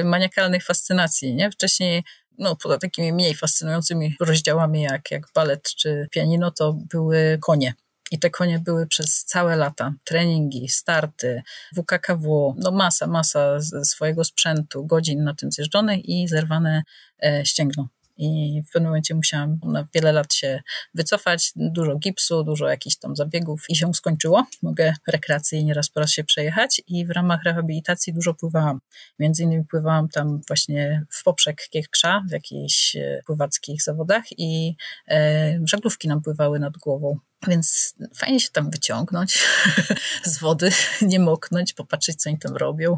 maniakalnych 0.04 0.66
fascynacji. 0.66 1.36
Nie? 1.36 1.52
Wcześniej 1.52 2.04
no, 2.38 2.56
poza 2.56 2.78
takimi 2.78 3.14
mniej 3.14 3.36
fascynującymi 3.36 4.16
rozdziałami 4.20 4.82
jak, 4.82 5.12
jak 5.12 5.28
balet 5.36 5.64
czy 5.76 6.08
pianino, 6.12 6.52
to 6.52 6.74
były 6.74 7.38
konie. 7.42 7.74
I 8.12 8.20
te 8.20 8.30
konie 8.30 8.60
były 8.60 8.88
przez 8.88 9.26
całe 9.26 9.56
lata. 9.56 9.94
Treningi, 10.04 10.70
starty, 10.70 11.42
WKKW, 11.76 12.56
no 12.58 12.72
masa, 12.72 13.08
masa 13.08 13.60
swojego 13.84 14.24
sprzętu, 14.24 14.86
godzin 14.86 15.24
na 15.24 15.36
tym 15.36 15.52
zjeżdżonych 15.52 16.06
i 16.06 16.28
zerwane 16.28 16.84
e, 17.24 17.46
ścięgno 17.46 17.88
i 18.20 18.62
w 18.70 18.72
pewnym 18.72 18.90
momencie 18.90 19.16
musiałam 19.16 19.60
na 19.64 19.88
wiele 19.94 20.12
lat 20.12 20.34
się 20.34 20.62
wycofać, 20.94 21.52
dużo 21.56 21.96
gipsu, 21.96 22.44
dużo 22.44 22.68
jakichś 22.68 22.96
tam 22.96 23.16
zabiegów 23.16 23.66
i 23.70 23.76
się 23.76 23.94
skończyło. 23.94 24.46
Mogę 24.62 24.94
rekreacyjnie 25.08 25.74
raz 25.74 25.90
po 25.90 26.00
raz 26.00 26.12
się 26.12 26.24
przejechać 26.24 26.82
i 26.88 27.06
w 27.06 27.10
ramach 27.10 27.44
rehabilitacji 27.44 28.14
dużo 28.14 28.34
pływałam. 28.34 28.80
Między 29.20 29.44
innymi 29.44 29.66
pływałam 29.66 30.10
tam 30.10 30.42
właśnie 30.48 31.06
w 31.12 31.24
poprzek 31.24 31.68
Kiekrza, 31.70 32.24
w 32.30 32.32
jakichś 32.32 32.96
e, 32.96 33.22
pływackich 33.26 33.84
zawodach 33.84 34.24
i 34.38 34.76
e, 35.08 35.60
żaglówki 35.66 36.08
nam 36.08 36.22
pływały 36.22 36.60
nad 36.60 36.78
głową. 36.78 37.18
Więc 37.48 37.96
fajnie 38.16 38.40
się 38.40 38.50
tam 38.52 38.72
wyciągnąć 38.72 39.40
z 40.24 40.40
wody, 40.40 40.72
nie 41.02 41.20
moknąć, 41.20 41.74
popatrzeć, 41.74 42.22
co 42.22 42.30
oni 42.30 42.40
tam 42.40 42.56
robią. 42.56 42.98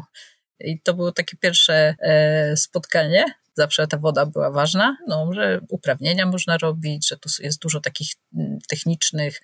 I 0.60 0.80
to 0.80 0.94
było 0.94 1.12
takie 1.12 1.36
pierwsze 1.36 1.94
e, 1.98 2.56
spotkanie 2.56 3.41
zawsze 3.54 3.86
ta 3.86 3.98
woda 3.98 4.26
była 4.26 4.50
ważna, 4.50 4.96
no, 5.08 5.32
że 5.32 5.60
uprawnienia 5.68 6.26
można 6.26 6.58
robić, 6.58 7.08
że 7.08 7.16
tu 7.16 7.28
jest 7.42 7.60
dużo 7.60 7.80
takich 7.80 8.08
mm, 8.34 8.58
technicznych 8.68 9.40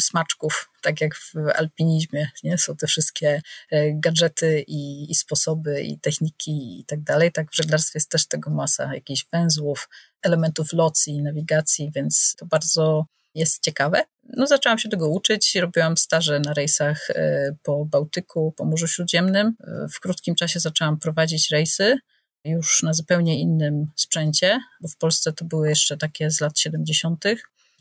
smaczków, 0.00 0.70
tak 0.82 1.00
jak 1.00 1.16
w 1.16 1.34
alpinizmie, 1.54 2.30
nie? 2.44 2.58
Są 2.58 2.76
te 2.76 2.86
wszystkie 2.86 3.42
e, 3.70 3.92
gadżety 3.94 4.64
i, 4.66 5.10
i 5.10 5.14
sposoby 5.14 5.82
i 5.82 5.98
techniki 5.98 6.80
i 6.80 6.84
tak 6.84 7.02
dalej. 7.02 7.32
Tak 7.32 7.50
w 7.50 7.56
żeglarstwie 7.56 7.96
jest 7.96 8.10
też 8.10 8.26
tego 8.26 8.50
masa, 8.50 8.94
jakichś 8.94 9.26
węzłów, 9.32 9.88
elementów 10.22 10.72
locji, 10.72 11.22
nawigacji, 11.22 11.90
więc 11.94 12.34
to 12.38 12.46
bardzo 12.46 13.06
jest 13.34 13.62
ciekawe. 13.62 14.02
No, 14.36 14.46
zaczęłam 14.46 14.78
się 14.78 14.88
tego 14.88 15.08
uczyć, 15.08 15.56
robiłam 15.56 15.96
staże 15.96 16.40
na 16.40 16.54
rejsach 16.54 17.10
e, 17.10 17.54
po 17.62 17.84
Bałtyku, 17.84 18.52
po 18.56 18.64
Morzu 18.64 18.88
Śródziemnym. 18.88 19.54
E, 19.60 19.88
w 19.88 20.00
krótkim 20.00 20.34
czasie 20.34 20.60
zaczęłam 20.60 20.98
prowadzić 20.98 21.50
rejsy 21.50 21.98
już 22.44 22.82
na 22.82 22.92
zupełnie 22.92 23.40
innym 23.40 23.86
sprzęcie, 23.96 24.60
bo 24.80 24.88
w 24.88 24.96
Polsce 24.96 25.32
to 25.32 25.44
były 25.44 25.68
jeszcze 25.68 25.96
takie 25.96 26.30
z 26.30 26.40
lat 26.40 26.58
70. 26.58 27.24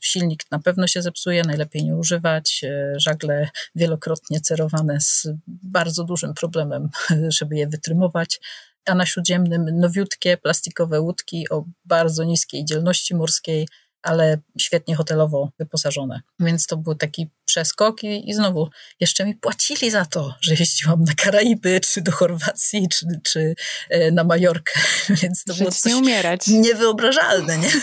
Silnik 0.01 0.43
na 0.51 0.59
pewno 0.59 0.87
się 0.87 1.01
zepsuje, 1.01 1.43
najlepiej 1.43 1.83
nie 1.83 1.95
używać. 1.95 2.61
E, 2.63 2.93
żagle 2.99 3.49
wielokrotnie 3.75 4.41
cerowane 4.41 5.01
z 5.01 5.27
bardzo 5.47 6.03
dużym 6.03 6.33
problemem, 6.33 6.89
żeby 7.37 7.55
je 7.57 7.67
wytrymować. 7.67 8.39
A 8.85 8.95
na 8.95 9.05
śródziemnym 9.05 9.79
nowiutkie 9.79 10.37
plastikowe 10.37 11.01
łódki 11.01 11.49
o 11.49 11.65
bardzo 11.85 12.23
niskiej 12.23 12.65
dzielności 12.65 13.15
morskiej, 13.15 13.67
ale 14.01 14.37
świetnie 14.59 14.95
hotelowo 14.95 15.51
wyposażone. 15.59 16.21
Więc 16.39 16.67
to 16.67 16.77
był 16.77 16.95
taki 16.95 17.29
przeskok 17.45 18.03
i, 18.03 18.29
i 18.29 18.33
znowu 18.33 18.69
jeszcze 18.99 19.25
mi 19.25 19.35
płacili 19.35 19.91
za 19.91 20.05
to, 20.05 20.35
że 20.41 20.55
jeździłam 20.55 21.03
na 21.03 21.13
Karaiby, 21.13 21.79
czy 21.79 22.01
do 22.01 22.11
Chorwacji, 22.11 22.87
czy, 22.89 23.05
czy 23.23 23.55
e, 23.89 24.11
na 24.11 24.23
Majorkę. 24.23 24.79
Więc 25.21 25.43
to 25.43 25.53
Żyć 25.53 25.59
było 25.59 25.71
coś 25.71 25.91
nie 25.91 25.97
umierać. 25.97 26.47
niewyobrażalne, 26.47 27.57
nie? 27.57 27.71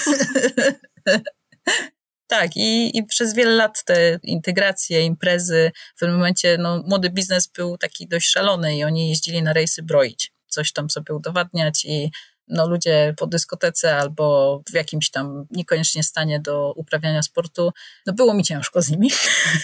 Tak, 2.30 2.56
i, 2.56 2.98
i 2.98 3.04
przez 3.04 3.34
wiele 3.34 3.50
lat 3.50 3.84
te 3.84 4.18
integracje, 4.22 5.02
imprezy, 5.02 5.72
w 5.96 6.00
pewnym 6.00 6.16
momencie 6.16 6.56
no, 6.58 6.82
młody 6.86 7.10
biznes 7.10 7.46
był 7.46 7.78
taki 7.78 8.08
dość 8.08 8.30
szalony 8.30 8.76
i 8.76 8.84
oni 8.84 9.08
jeździli 9.08 9.42
na 9.42 9.52
rejsy 9.52 9.82
broić, 9.82 10.32
coś 10.48 10.72
tam 10.72 10.90
sobie 10.90 11.14
udowadniać 11.14 11.84
i 11.84 12.10
no, 12.48 12.68
ludzie 12.68 13.14
po 13.16 13.26
dyskotece 13.26 13.96
albo 13.96 14.60
w 14.70 14.74
jakimś 14.74 15.10
tam 15.10 15.46
niekoniecznie 15.50 16.02
stanie 16.02 16.40
do 16.40 16.72
uprawiania 16.76 17.22
sportu, 17.22 17.72
no 18.06 18.12
było 18.12 18.34
mi 18.34 18.44
ciężko 18.44 18.82
z 18.82 18.90
nimi. 18.90 19.10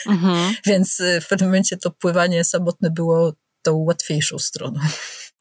Mhm. 0.07 0.55
Więc 0.67 1.01
y, 1.01 1.21
w 1.21 1.29
pewnym 1.29 1.49
momencie 1.49 1.77
to 1.77 1.91
pływanie 1.91 2.45
samotne 2.45 2.91
było 2.91 3.33
tą 3.63 3.77
łatwiejszą 3.77 4.39
stroną. 4.39 4.81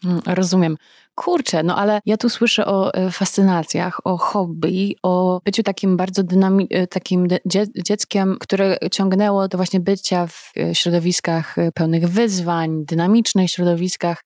Mm, 0.06 0.22
rozumiem. 0.26 0.78
Kurczę, 1.16 1.64
no 1.64 1.78
ale 1.78 2.00
ja 2.06 2.18
tu 2.18 2.30
słyszę 2.30 2.66
o 2.66 2.94
e, 2.94 3.12
fascynacjach, 3.12 4.08
o 4.08 4.18
hobby, 4.18 4.96
o 5.04 5.42
byciu 5.46 5.64
takim 5.64 5.98
bardzo 5.98 6.24
dynami- 6.24 6.68
e, 6.70 6.88
takim 6.88 7.28
dzieckiem, 7.76 8.38
które 8.40 8.78
ciągnęło 8.92 9.48
do 9.48 9.58
właśnie 9.58 9.80
bycia 9.80 10.28
w 10.28 10.52
e, 10.58 10.76
środowiskach 10.76 11.56
pełnych 11.74 12.10
wyzwań, 12.10 12.86
dynamicznych 12.86 13.52
środowiskach. 13.52 14.24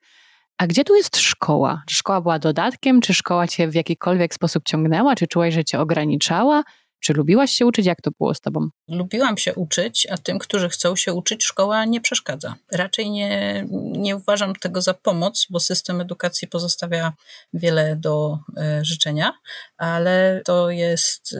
A 0.58 0.68
gdzie 0.68 0.84
tu 0.84 0.96
jest 0.96 1.18
szkoła? 1.18 1.84
Czy 1.88 1.96
szkoła 1.96 2.22
była 2.22 2.40
dodatkiem? 2.40 3.02
Czy 3.02 3.14
szkoła 3.14 3.48
cię 3.48 3.68
w 3.68 3.76
jakikolwiek 3.76 4.34
sposób 4.34 4.64
ciągnęła? 4.66 5.16
Czy 5.16 5.28
czułaś, 5.28 5.54
że 5.54 5.64
cię 5.64 5.80
ograniczała? 5.80 6.64
Czy 7.00 7.14
lubiłaś 7.14 7.52
się 7.52 7.66
uczyć? 7.66 7.86
Jak 7.86 8.02
to 8.02 8.12
było 8.20 8.34
z 8.34 8.42
tobą? 8.42 8.70
Lubiłam 8.88 9.38
się 9.38 9.56
uczyć, 9.56 10.08
a 10.12 10.18
tym, 10.18 10.40
którzy 10.40 10.70
chcą 10.70 10.96
się 10.96 11.14
uczyć, 11.14 11.44
szkoła 11.44 11.86
nie 11.86 12.02
przeszkadza. 12.02 12.56
Raczej 12.72 13.12
nie, 13.12 13.66
nie 13.98 14.16
uważam 14.16 14.56
tego 14.56 14.82
za 14.82 14.94
pomoc, 14.94 15.48
bo 15.50 15.60
system 15.60 16.02
edukacji 16.02 16.48
pozostawia 16.48 17.14
wiele 17.54 17.96
do 17.96 18.40
y, 18.50 18.86
życzenia, 18.86 19.34
ale 19.78 20.42
to 20.46 20.70
jest 20.70 21.36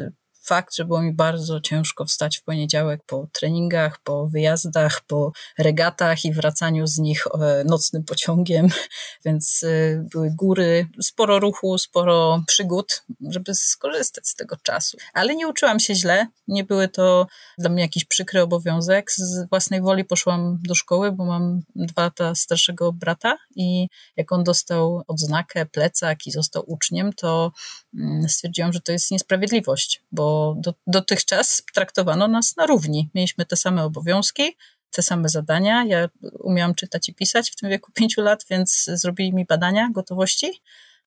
fakt, 0.48 0.76
że 0.76 0.86
było 0.86 1.02
mi 1.02 1.14
bardzo 1.14 1.62
ciężko 1.62 2.06
wstać 2.06 2.38
w 2.38 2.44
poniedziałek 2.44 3.02
po 3.06 3.28
treningach, 3.34 4.00
po 4.04 4.28
wyjazdach, 4.28 5.02
po 5.08 5.32
regatach 5.58 6.26
i 6.26 6.34
wracaniu 6.34 6.88
z 6.88 6.98
nich 6.98 7.28
e, 7.28 7.64
nocnym 7.64 8.04
pociągiem, 8.04 8.68
więc 9.26 9.64
e, 9.64 10.06
były 10.12 10.32
góry, 10.36 10.88
sporo 11.02 11.40
ruchu, 11.40 11.78
sporo 11.78 12.44
przygód, 12.48 13.04
żeby 13.30 13.56
skorzystać 13.56 14.28
z 14.28 14.36
tego 14.36 14.56
czasu. 14.64 14.98
Ale 15.14 15.36
nie 15.36 15.48
uczyłam 15.48 15.80
się 15.80 15.96
źle, 15.96 16.28
nie 16.48 16.64
były 16.64 16.88
to 16.88 17.28
dla 17.58 17.70
mnie 17.70 17.82
jakiś 17.82 18.06
przykry 18.06 18.42
obowiązek. 18.42 19.12
Z 19.12 19.50
własnej 19.50 19.82
woli 19.82 20.06
poszłam 20.06 20.60
do 20.68 20.76
szkoły, 20.76 21.12
bo 21.12 21.26
mam 21.26 21.62
dwa 21.76 22.02
lata 22.02 22.36
starszego 22.36 22.94
brata 22.94 23.38
i 23.56 23.88
jak 24.18 24.32
on 24.32 24.44
dostał 24.44 25.04
odznakę, 25.08 25.66
plecak 25.66 26.28
i 26.28 26.32
został 26.32 26.64
uczniem, 26.68 27.14
to 27.14 27.52
mm, 27.94 28.30
stwierdziłam, 28.30 28.74
że 28.74 28.82
to 28.82 28.92
jest 28.92 29.12
niesprawiedliwość, 29.12 30.04
bo 30.12 30.37
do, 30.58 30.74
dotychczas 30.88 31.64
traktowano 31.74 32.28
nas 32.28 32.58
na 32.58 32.66
równi. 32.66 33.10
Mieliśmy 33.16 33.46
te 33.46 33.56
same 33.56 33.84
obowiązki, 33.84 34.58
te 34.92 35.02
same 35.02 35.30
zadania. 35.30 35.86
Ja 35.86 36.10
umiałam 36.40 36.76
czytać 36.76 37.10
i 37.10 37.14
pisać 37.14 37.52
w 37.52 37.56
tym 37.56 37.70
wieku 37.70 37.92
pięciu 37.92 38.22
lat, 38.22 38.46
więc 38.50 38.86
zrobili 38.94 39.34
mi 39.34 39.46
badania 39.46 39.90
gotowości. 39.94 40.62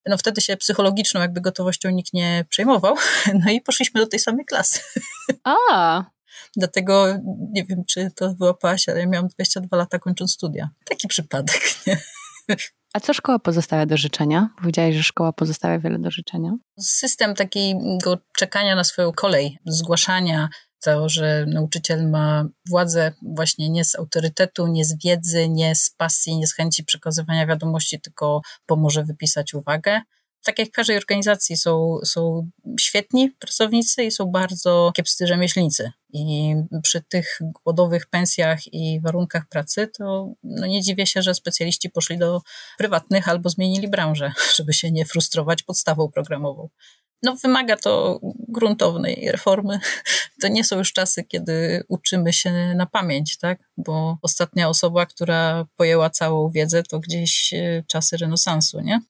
No 0.06 0.18
wtedy 0.18 0.40
się 0.40 0.56
psychologiczną 0.56 1.20
jakby 1.20 1.40
gotowością 1.40 1.90
nikt 1.90 2.12
nie 2.12 2.44
przejmował. 2.48 2.96
No 3.44 3.50
i 3.50 3.60
poszliśmy 3.60 4.00
do 4.00 4.06
tej 4.06 4.20
samej 4.20 4.44
klasy. 4.44 4.80
A. 5.44 6.04
Dlatego 6.56 7.18
nie 7.52 7.64
wiem, 7.64 7.84
czy 7.84 8.10
to 8.16 8.34
wyłapałaś, 8.34 8.88
ale 8.88 9.00
ja 9.00 9.06
miałam 9.06 9.28
22 9.28 9.76
lata 9.76 9.98
kończąc 9.98 10.32
studia. 10.32 10.70
Taki 10.84 11.08
przypadek, 11.08 11.60
nie? 11.86 12.00
A 12.94 13.00
co 13.00 13.14
szkoła 13.14 13.38
pozostawia 13.38 13.86
do 13.86 13.96
życzenia? 13.96 14.48
Powiedziałeś, 14.58 14.96
że 14.96 15.02
szkoła 15.02 15.32
pozostawia 15.32 15.78
wiele 15.78 15.98
do 15.98 16.10
życzenia. 16.10 16.52
System 16.80 17.34
takiego 17.34 18.18
czekania 18.36 18.74
na 18.74 18.84
swoją 18.84 19.12
kolej, 19.12 19.58
zgłaszania 19.66 20.48
To, 20.84 21.08
że 21.08 21.46
nauczyciel 21.46 22.10
ma 22.10 22.44
władzę 22.68 23.12
właśnie 23.22 23.70
nie 23.70 23.84
z 23.84 23.94
autorytetu, 23.94 24.66
nie 24.66 24.84
z 24.84 25.04
wiedzy, 25.04 25.48
nie 25.48 25.74
z 25.74 25.90
pasji, 25.90 26.36
nie 26.36 26.46
z 26.46 26.54
chęci 26.54 26.84
przekazywania 26.84 27.46
wiadomości, 27.46 28.00
tylko 28.00 28.40
pomoże 28.66 29.04
wypisać 29.04 29.54
uwagę 29.54 30.00
tak 30.44 30.58
jak 30.58 30.68
w 30.68 30.72
każdej 30.72 30.96
organizacji 30.96 31.56
są, 31.56 31.98
są 32.04 32.50
świetni 32.80 33.30
pracownicy 33.30 34.04
i 34.04 34.10
są 34.10 34.26
bardzo 34.26 34.92
kiepscy 34.96 35.26
rzemieślnicy. 35.26 35.92
I 36.12 36.54
przy 36.82 37.02
tych 37.02 37.38
głodowych 37.64 38.06
pensjach 38.06 38.72
i 38.72 39.00
warunkach 39.00 39.48
pracy, 39.48 39.88
to 39.98 40.32
no 40.42 40.66
nie 40.66 40.82
dziwię 40.82 41.06
się, 41.06 41.22
że 41.22 41.34
specjaliści 41.34 41.90
poszli 41.90 42.18
do 42.18 42.40
prywatnych 42.78 43.28
albo 43.28 43.50
zmienili 43.50 43.88
branżę, 43.88 44.32
żeby 44.56 44.72
się 44.72 44.90
nie 44.90 45.04
frustrować 45.04 45.62
podstawą 45.62 46.10
programową. 46.10 46.68
No, 47.22 47.36
wymaga 47.36 47.76
to 47.76 48.20
gruntownej 48.48 49.28
reformy. 49.32 49.80
To 50.40 50.48
nie 50.48 50.64
są 50.64 50.78
już 50.78 50.92
czasy, 50.92 51.24
kiedy 51.24 51.84
uczymy 51.88 52.32
się 52.32 52.74
na 52.74 52.86
pamięć, 52.86 53.38
tak? 53.38 53.58
Bo 53.76 54.18
ostatnia 54.22 54.68
osoba, 54.68 55.06
która 55.06 55.66
pojęła 55.76 56.10
całą 56.10 56.50
wiedzę, 56.50 56.82
to 56.82 57.00
gdzieś 57.00 57.54
e, 57.54 57.84
czasy 57.86 58.16
renesansu, 58.16 58.80
nie? 58.80 59.00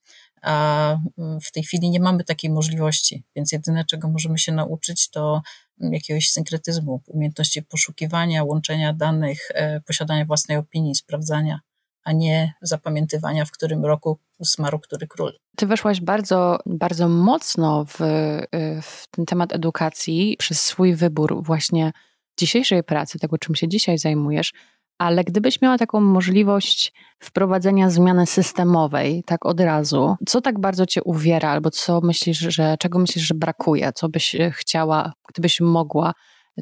A 0.42 0.96
w 1.44 1.52
tej 1.52 1.62
chwili 1.62 1.90
nie 1.90 2.00
mamy 2.00 2.24
takiej 2.24 2.50
możliwości, 2.50 3.24
więc 3.36 3.52
jedyne, 3.52 3.84
czego 3.84 4.08
możemy 4.08 4.38
się 4.38 4.52
nauczyć, 4.52 5.10
to 5.10 5.42
jakiegoś 5.78 6.30
synkretyzmu, 6.30 7.02
umiejętności 7.06 7.62
poszukiwania, 7.62 8.44
łączenia 8.44 8.92
danych, 8.92 9.48
e, 9.54 9.80
posiadania 9.80 10.24
własnej 10.24 10.58
opinii, 10.58 10.94
sprawdzania, 10.94 11.60
a 12.04 12.12
nie 12.12 12.52
zapamiętywania, 12.62 13.44
w 13.44 13.50
którym 13.50 13.84
roku 13.84 14.18
usmarł 14.38 14.78
który 14.78 15.06
król. 15.06 15.32
Ty 15.56 15.66
weszłaś 15.66 16.00
bardzo, 16.00 16.58
bardzo 16.66 17.08
mocno 17.08 17.84
w, 17.84 17.98
w 18.82 19.06
ten 19.10 19.26
temat 19.26 19.52
edukacji 19.52 20.36
przez 20.38 20.62
swój 20.62 20.94
wybór 20.94 21.44
właśnie 21.44 21.92
dzisiejszej 22.38 22.82
pracy, 22.82 23.18
tego 23.18 23.38
czym 23.38 23.54
się 23.54 23.68
dzisiaj 23.68 23.98
zajmujesz, 23.98 24.52
ale 25.00 25.24
gdybyś 25.24 25.60
miała 25.60 25.78
taką 25.78 26.00
możliwość 26.00 26.92
wprowadzenia 27.20 27.90
zmiany 27.90 28.26
systemowej, 28.26 29.22
tak 29.26 29.46
od 29.46 29.60
razu, 29.60 30.16
co 30.28 30.40
tak 30.40 30.60
bardzo 30.60 30.86
cię 30.86 31.02
uwiera, 31.02 31.50
albo 31.50 31.70
co 31.70 32.00
myślisz, 32.00 32.38
że, 32.38 32.76
czego 32.78 32.98
myślisz, 32.98 33.24
że 33.24 33.34
brakuje, 33.34 33.92
co 33.94 34.08
byś 34.08 34.36
chciała, 34.52 35.12
gdybyś 35.32 35.60
mogła, 35.60 36.12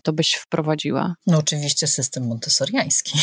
to 0.03 0.13
byś 0.13 0.35
wprowadziła? 0.35 1.15
No 1.27 1.39
oczywiście 1.39 1.87
system 1.87 2.27
montessoriański. 2.27 3.19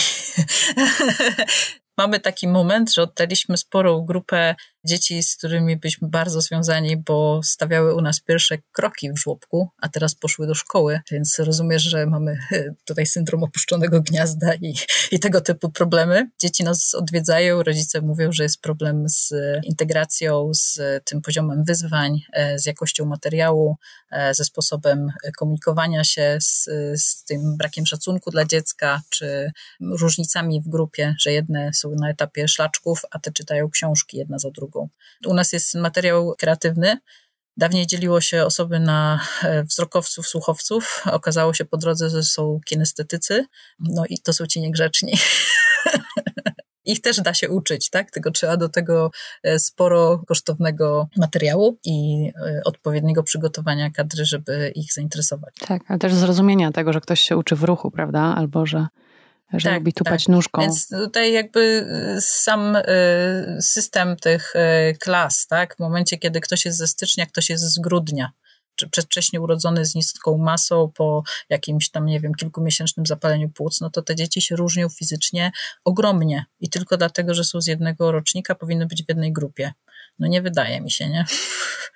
Mamy 1.98 2.20
taki 2.20 2.48
moment, 2.48 2.94
że 2.94 3.04
oddaliśmy 3.04 3.58
sporą 3.58 4.06
grupę 4.06 4.56
dzieci, 4.86 5.24
z 5.24 5.36
którymi 5.36 5.78
byliśmy 5.78 6.08
bardzo 6.08 6.42
związani, 6.42 6.98
bo 6.98 7.40
stawiały 7.44 7.96
u 7.96 8.02
nas 8.02 8.20
pierwsze 8.20 8.58
kroki 8.72 9.12
w 9.12 9.20
żłobku, 9.20 9.70
a 9.82 9.90
teraz 9.90 10.16
poszły 10.16 10.48
do 10.48 10.56
szkoły, 10.56 11.00
więc 11.12 11.40
rozumiesz, 11.40 11.84
że 11.84 12.06
mamy 12.06 12.38
e, 12.52 12.64
tutaj 12.86 13.06
syndrom 13.06 13.44
opuszczonego 13.44 14.02
gniazda 14.02 14.54
i, 14.54 14.74
i 15.12 15.20
tego 15.20 15.42
typu 15.42 15.72
problemy. 15.72 16.30
Dzieci 16.42 16.64
nas 16.64 16.96
odwiedzają, 16.96 17.64
rodzice 17.64 18.02
mówią, 18.02 18.32
że 18.32 18.44
jest 18.44 18.62
problem 18.62 19.10
z 19.10 19.34
integracją, 19.64 20.52
z 20.54 20.80
tym 21.06 21.22
poziomem 21.22 21.64
wyzwań, 21.64 22.20
e, 22.34 22.60
z 22.60 22.66
jakością 22.66 23.06
materiału, 23.06 23.76
e, 24.12 24.34
ze 24.34 24.46
sposobem 24.46 25.08
komunikowania 25.38 26.04
się, 26.04 26.38
z, 26.42 26.70
z 26.96 27.24
tym 27.24 27.58
brakiem 27.58 27.86
szacunku 27.86 28.32
dla 28.32 28.46
dziecka, 28.46 29.02
czy 29.10 29.52
różnicami 29.82 30.62
w 30.62 30.70
grupie, 30.70 31.16
że 31.20 31.32
jedne 31.32 31.72
są 31.74 31.92
na 32.00 32.10
etapie 32.10 32.48
szlaczków, 32.48 33.02
a 33.12 33.20
te 33.20 33.32
czytają 33.32 33.70
książki 33.70 34.18
jedna 34.18 34.40
za 34.40 34.52
drugą 34.52 34.75
U 35.26 35.34
nas 35.34 35.54
jest 35.54 35.76
materiał 35.76 36.36
kreatywny. 36.38 36.98
Dawniej 37.58 37.88
dzieliło 37.88 38.22
się 38.22 38.46
osoby 38.46 38.80
na 38.80 39.20
e, 39.44 39.64
wzrokowców, 39.64 40.28
słuchowców. 40.28 41.04
Okazało 41.12 41.54
się 41.54 41.66
po 41.66 41.78
drodze, 41.78 42.10
że 42.10 42.24
są 42.24 42.60
kinestetycy, 42.66 43.46
no 43.80 44.04
i 44.10 44.20
to 44.20 44.34
są 44.34 44.46
ci 44.46 44.62
niegrzeczni. 44.62 45.14
Ich 46.88 47.02
też 47.02 47.22
da 47.22 47.34
się 47.34 47.50
uczyć, 47.50 47.90
tak? 47.90 48.12
Tylko 48.12 48.32
trzeba 48.32 48.58
do 48.58 48.70
tego 48.70 49.12
e, 49.44 49.60
sporo 49.60 50.22
kosztownego 50.28 51.08
materiału 51.18 51.78
i 51.86 52.30
e, 52.36 52.62
odpowiedniego 52.66 53.24
przygotowania 53.24 53.92
kadry, 53.92 54.26
żeby 54.26 54.72
ich 54.76 54.94
zainteresować. 54.94 55.54
Tak, 55.68 55.82
ale 55.88 56.00
też 56.00 56.14
zrozumienia 56.14 56.72
tego, 56.72 56.94
że 56.94 57.02
ktoś 57.02 57.20
się 57.20 57.38
uczy 57.38 57.56
w 57.56 57.64
ruchu, 57.64 57.92
prawda? 57.92 58.20
Albo 58.20 58.66
że 58.66 58.88
że 59.54 59.70
tak, 59.70 59.78
lubi 59.80 59.94
tupać 59.94 60.24
tak. 60.24 60.34
nóżką. 60.36 60.62
Więc 60.62 60.90
tutaj 60.90 61.34
jakby 61.34 61.88
y, 62.18 62.22
sam 62.22 62.76
y, 62.76 62.82
system 63.62 64.16
tych 64.16 64.54
y, 64.56 64.98
klas, 64.98 65.48
tak? 65.48 65.76
W 65.76 65.80
momencie, 65.80 66.18
kiedy 66.18 66.42
ktoś 66.42 66.66
jest 66.66 66.78
ze 66.78 66.88
stycznia, 66.88 67.26
ktoś 67.26 67.50
jest 67.50 67.64
z 67.64 67.80
grudnia, 67.80 68.32
czy 68.76 68.90
przedwcześnie 68.90 69.42
urodzony 69.42 69.86
z 69.86 69.96
niską 69.96 70.38
masą 70.38 70.92
po 70.96 71.24
jakimś 71.50 71.90
tam, 71.90 72.06
nie 72.06 72.20
wiem, 72.20 72.34
kilkumiesięcznym 72.34 73.06
zapaleniu 73.06 73.50
płuc, 73.50 73.82
no 73.82 73.90
to 73.90 74.02
te 74.02 74.16
dzieci 74.16 74.42
się 74.42 74.56
różnią 74.56 74.90
fizycznie 74.90 75.52
ogromnie 75.84 76.46
i 76.60 76.70
tylko 76.70 76.98
dlatego, 76.98 77.34
że 77.34 77.44
są 77.44 77.62
z 77.62 77.68
jednego 77.68 78.12
rocznika, 78.12 78.56
powinny 78.56 78.86
być 78.86 79.04
w 79.04 79.10
jednej 79.10 79.34
grupie. 79.34 79.74
No 80.20 80.28
nie 80.28 80.42
wydaje 80.42 80.82
mi 80.82 80.92
się, 80.92 81.10
nie? 81.10 81.26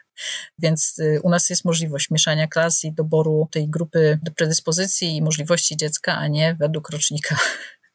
Więc 0.60 1.00
y, 1.00 1.20
u 1.24 1.30
nas 1.30 1.50
jest 1.50 1.66
możliwość 1.66 2.10
mieszania 2.12 2.48
klas 2.48 2.84
i 2.84 2.94
doboru 2.94 3.48
tej 3.52 3.70
grupy 3.70 4.20
do 4.24 4.32
predyspozycji 4.32 5.16
i 5.16 5.22
możliwości 5.22 5.78
dziecka, 5.78 6.18
a 6.18 6.28
nie 6.28 6.56
według 6.60 6.90
rocznika. 6.90 7.38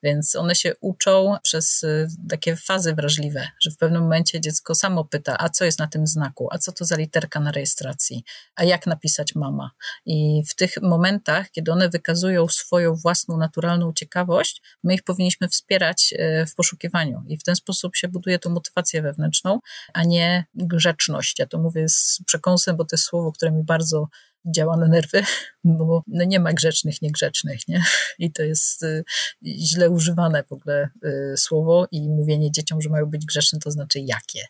Więc 0.05 0.37
one 0.37 0.55
się 0.55 0.73
uczą 0.81 1.37
przez 1.43 1.83
y, 1.83 2.09
takie 2.29 2.57
fazy 2.57 2.95
wrażliwe, 2.95 3.49
że 3.61 3.71
w 3.71 3.77
pewnym 3.77 4.03
momencie 4.03 4.41
dziecko 4.41 4.75
samo 4.75 5.05
pyta, 5.05 5.37
a 5.39 5.49
co 5.49 5.65
jest 5.65 5.79
na 5.79 5.87
tym 5.87 6.07
znaku, 6.07 6.49
a 6.51 6.59
co 6.59 6.73
to 6.73 6.85
za 6.85 6.97
literka 6.97 7.41
na 7.41 7.53
rejestracji, 7.53 8.25
a 8.55 8.65
jak 8.65 8.87
napisać 8.87 9.35
mama. 9.35 9.71
I 10.07 10.43
w 10.49 10.55
tych 10.55 10.83
momentach, 10.83 11.51
kiedy 11.51 11.73
one 11.73 11.89
wykazują 11.89 12.49
swoją 12.49 12.95
własną 12.95 13.37
naturalną 13.37 13.93
ciekawość, 13.93 14.63
my 14.83 14.95
ich 14.95 15.03
powinniśmy 15.03 15.49
wspierać 15.49 16.15
y, 16.43 16.47
w 16.47 16.55
poszukiwaniu. 16.55 17.23
I 17.29 17.39
w 17.39 17.43
ten 17.43 17.57
sposób 17.57 17.97
się 17.97 18.09
buduje 18.09 18.39
tą 18.39 18.51
motywację 18.51 19.03
wewnętrzną, 19.03 19.61
a 19.95 20.05
nie 20.05 20.45
grzeczność. 20.55 21.39
Ja 21.39 21.47
to 21.47 21.59
mówię 21.59 21.89
z 21.89 22.19
przekąsem, 22.27 22.77
bo 22.77 22.85
to 22.85 22.97
jest 22.97 23.05
słowo, 23.05 23.33
które 23.33 23.53
mi 23.53 23.63
bardzo 23.63 24.09
działa 24.47 24.77
na 24.77 24.87
nerwy, 24.87 25.23
bo 25.65 26.03
no 26.07 26.25
nie 26.25 26.41
ma 26.41 26.53
grzecznych, 26.53 27.03
niegrzecznych, 27.03 27.69
nie? 27.69 27.85
I 28.19 28.33
to 28.33 28.43
jest 28.43 28.83
y, 28.83 29.05
źle 29.45 29.91
używane 29.91 30.45
w 30.45 30.53
ogóle 30.53 30.89
y, 31.05 31.37
słowo 31.37 31.87
i 31.91 32.09
mówienie 32.09 32.51
dzieciom, 32.51 32.81
że 32.83 32.89
mają 32.91 33.07
być 33.07 33.27
grzeczne, 33.27 33.59
to 33.59 33.71
znaczy 33.71 34.01
jakie? 34.01 34.41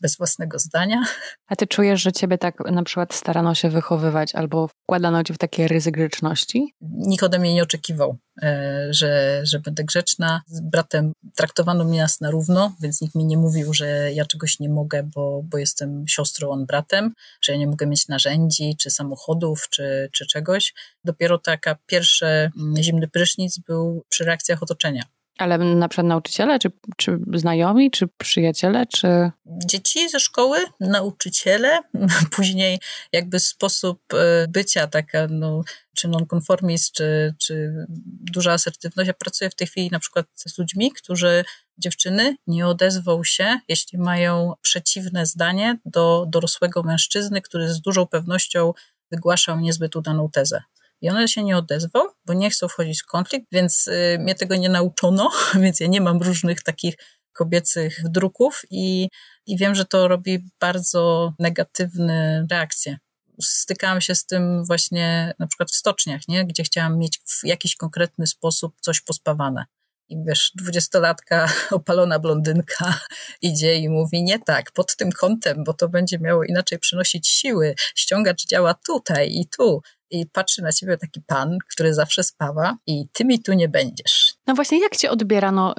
Bez 0.00 0.16
własnego 0.16 0.58
zdania. 0.58 1.02
A 1.46 1.56
ty 1.56 1.66
czujesz, 1.66 2.02
że 2.02 2.12
ciebie 2.12 2.38
tak 2.38 2.54
na 2.70 2.82
przykład 2.82 3.14
starano 3.14 3.54
się 3.54 3.70
wychowywać 3.70 4.34
albo 4.34 4.68
wkładano 4.68 5.24
ci 5.24 5.34
w 5.34 5.38
takie 5.38 5.68
ryzy 5.68 5.90
grzeczności? 5.90 6.74
Nikt 6.80 7.22
ode 7.22 7.38
mnie 7.38 7.54
nie 7.54 7.62
oczekiwał, 7.62 8.16
e, 8.42 8.86
że, 8.90 9.40
że 9.44 9.60
będę 9.60 9.84
grzeczna. 9.84 10.42
Z 10.46 10.60
bratem 10.60 11.12
traktowano 11.36 11.84
mnie 11.84 12.00
nas 12.00 12.20
na 12.20 12.30
równo, 12.30 12.72
więc 12.82 13.00
nikt 13.00 13.14
mi 13.14 13.24
nie 13.24 13.36
mówił, 13.36 13.74
że 13.74 14.12
ja 14.12 14.24
czegoś 14.24 14.60
nie 14.60 14.68
mogę, 14.68 15.02
bo, 15.14 15.42
bo 15.44 15.58
jestem 15.58 16.04
siostrą, 16.08 16.50
on 16.50 16.66
bratem, 16.66 17.12
że 17.42 17.52
ja 17.52 17.58
nie 17.58 17.66
mogę 17.66 17.86
mieć 17.86 18.08
narzędzi, 18.08 18.76
czy 18.78 18.90
samochodów, 18.90 19.68
czy, 19.70 20.08
czy 20.12 20.26
czegoś. 20.26 20.74
Dopiero 21.04 21.38
taka 21.38 21.76
pierwszy 21.86 22.26
mm, 22.26 22.76
zimny 22.82 23.08
prysznic 23.08 23.58
był 23.58 24.04
przy 24.08 24.24
reakcjach 24.24 24.62
otoczenia 24.62 25.02
ale 25.38 25.58
na 25.58 25.88
przykład 25.88 26.06
nauczyciele, 26.06 26.58
czy, 26.58 26.70
czy 26.96 27.18
znajomi, 27.34 27.90
czy 27.90 28.08
przyjaciele, 28.18 28.86
czy... 28.86 29.30
Dzieci 29.46 30.08
ze 30.08 30.20
szkoły, 30.20 30.58
nauczyciele, 30.80 31.78
później 32.36 32.80
jakby 33.12 33.40
sposób 33.40 34.00
e, 34.14 34.48
bycia 34.48 34.86
taka, 34.86 35.26
no, 35.30 35.62
czy 35.96 36.08
nonkonformizm, 36.08 36.92
czy, 36.94 37.34
czy 37.38 37.86
duża 38.32 38.52
asertywność. 38.52 39.08
Ja 39.08 39.14
pracuję 39.14 39.50
w 39.50 39.54
tej 39.54 39.66
chwili 39.66 39.88
na 39.92 39.98
przykład 39.98 40.26
z 40.36 40.58
ludźmi, 40.58 40.92
którzy, 40.92 41.44
dziewczyny, 41.78 42.36
nie 42.46 42.66
odezwą 42.66 43.24
się, 43.24 43.58
jeśli 43.68 43.98
mają 43.98 44.52
przeciwne 44.62 45.26
zdanie 45.26 45.78
do 45.84 46.26
dorosłego 46.28 46.82
mężczyzny, 46.82 47.42
który 47.42 47.68
z 47.68 47.80
dużą 47.80 48.06
pewnością 48.06 48.72
wygłaszał 49.10 49.60
niezbyt 49.60 49.96
udaną 49.96 50.30
tezę. 50.30 50.62
I 51.00 51.10
one 51.10 51.28
się 51.28 51.44
nie 51.44 51.56
odezwą, 51.56 52.00
bo 52.26 52.34
nie 52.34 52.50
chcą 52.50 52.68
wchodzić 52.68 53.02
w 53.02 53.06
konflikt, 53.06 53.46
więc 53.52 53.88
y, 53.88 54.18
mnie 54.20 54.34
tego 54.34 54.56
nie 54.56 54.68
nauczono, 54.68 55.30
więc 55.62 55.80
ja 55.80 55.86
nie 55.86 56.00
mam 56.00 56.22
różnych 56.22 56.62
takich 56.62 56.94
kobiecych 57.32 58.00
druków 58.04 58.62
i, 58.70 59.08
i 59.46 59.56
wiem, 59.56 59.74
że 59.74 59.84
to 59.84 60.08
robi 60.08 60.44
bardzo 60.60 61.32
negatywne 61.38 62.46
reakcje. 62.50 62.98
Stykałam 63.42 64.00
się 64.00 64.14
z 64.14 64.26
tym 64.26 64.64
właśnie 64.64 65.34
na 65.38 65.46
przykład 65.46 65.70
w 65.70 65.74
stoczniach, 65.74 66.28
nie? 66.28 66.46
gdzie 66.46 66.62
chciałam 66.62 66.98
mieć 66.98 67.18
w 67.18 67.44
jakiś 67.44 67.76
konkretny 67.76 68.26
sposób 68.26 68.74
coś 68.80 69.00
pospawane. 69.00 69.64
I 70.08 70.16
wiesz, 70.26 70.52
dwudziestolatka, 70.54 71.48
opalona 71.70 72.18
blondynka 72.18 73.00
idzie 73.42 73.76
i 73.76 73.88
mówi 73.88 74.22
nie 74.22 74.38
tak, 74.38 74.72
pod 74.72 74.96
tym 74.96 75.12
kątem, 75.12 75.64
bo 75.64 75.72
to 75.72 75.88
będzie 75.88 76.18
miało 76.18 76.44
inaczej 76.44 76.78
przynosić 76.78 77.28
siły. 77.28 77.74
Ściągacz 77.94 78.46
działa 78.46 78.74
tutaj 78.74 79.30
i 79.32 79.48
tu 79.56 79.82
i 80.10 80.26
patrzy 80.26 80.62
na 80.62 80.72
ciebie 80.72 80.96
taki 80.96 81.20
pan, 81.20 81.58
który 81.70 81.94
zawsze 81.94 82.24
spawa 82.24 82.76
i 82.86 83.08
ty 83.12 83.24
mi 83.24 83.42
tu 83.42 83.52
nie 83.52 83.68
będziesz. 83.68 84.35
No 84.46 84.54
właśnie, 84.54 84.80
jak 84.80 84.96
cię 84.96 85.10
odbierano? 85.10 85.74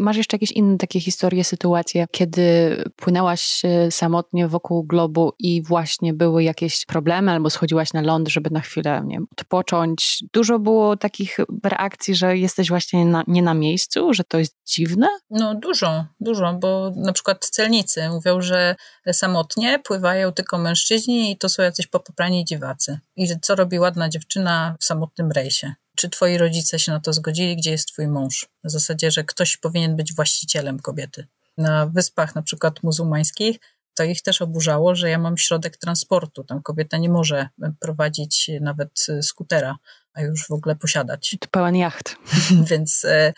Masz 0.00 0.16
jeszcze 0.16 0.36
jakieś 0.36 0.52
inne 0.52 0.78
takie 0.78 1.00
historie, 1.00 1.44
sytuacje, 1.44 2.06
kiedy 2.10 2.76
płynęłaś 2.96 3.64
e, 3.64 3.90
samotnie 3.90 4.48
wokół 4.48 4.84
globu 4.84 5.32
i 5.38 5.62
właśnie 5.62 6.14
były 6.14 6.42
jakieś 6.42 6.86
problemy, 6.86 7.32
albo 7.32 7.50
schodziłaś 7.50 7.92
na 7.92 8.02
ląd, 8.02 8.28
żeby 8.28 8.50
na 8.50 8.60
chwilę 8.60 9.02
nie 9.06 9.14
wiem, 9.14 9.26
odpocząć? 9.38 10.24
Dużo 10.32 10.58
było 10.58 10.96
takich 10.96 11.36
reakcji, 11.64 12.14
że 12.14 12.36
jesteś 12.36 12.68
właśnie 12.68 13.04
na, 13.04 13.24
nie 13.26 13.42
na 13.42 13.54
miejscu, 13.54 14.14
że 14.14 14.24
to 14.24 14.38
jest 14.38 14.56
dziwne? 14.66 15.08
No 15.30 15.54
dużo, 15.54 16.04
dużo, 16.20 16.54
bo 16.54 16.92
na 16.96 17.12
przykład 17.12 17.48
celnicy 17.48 18.08
mówią, 18.08 18.40
że 18.40 18.76
samotnie 19.12 19.78
pływają 19.78 20.32
tylko 20.32 20.58
mężczyźni 20.58 21.32
i 21.32 21.38
to 21.38 21.48
są 21.48 21.62
jacyś 21.62 21.86
popoprani 21.86 22.44
dziwacy. 22.44 22.98
I 23.16 23.28
co 23.42 23.54
robi 23.54 23.78
ładna 23.78 24.08
dziewczyna 24.08 24.76
w 24.80 24.84
samotnym 24.84 25.32
rejsie? 25.32 25.74
Czy 26.00 26.08
twoi 26.08 26.38
rodzice 26.38 26.78
się 26.78 26.92
na 26.92 27.00
to 27.00 27.12
zgodzili, 27.12 27.56
gdzie 27.56 27.70
jest 27.70 27.88
twój 27.88 28.08
mąż. 28.08 28.48
W 28.64 28.70
zasadzie, 28.70 29.10
że 29.10 29.24
ktoś 29.24 29.56
powinien 29.56 29.96
być 29.96 30.14
właścicielem 30.14 30.78
kobiety. 30.78 31.26
Na 31.58 31.86
wyspach 31.86 32.34
na 32.34 32.42
przykład 32.42 32.82
muzułmańskich 32.82 33.56
to 33.94 34.04
ich 34.04 34.22
też 34.22 34.42
oburzało, 34.42 34.94
że 34.94 35.10
ja 35.10 35.18
mam 35.18 35.38
środek 35.38 35.76
transportu. 35.76 36.44
Tam 36.44 36.62
kobieta 36.62 36.98
nie 36.98 37.08
może 37.08 37.48
prowadzić 37.80 38.50
nawet 38.60 39.06
skutera, 39.22 39.76
a 40.12 40.22
już 40.22 40.46
w 40.48 40.50
ogóle 40.50 40.76
posiadać. 40.76 41.36
To 41.40 41.48
pełen 41.50 41.76
jacht. 41.76 42.16
Więc 42.70 43.04
e, 43.04 43.32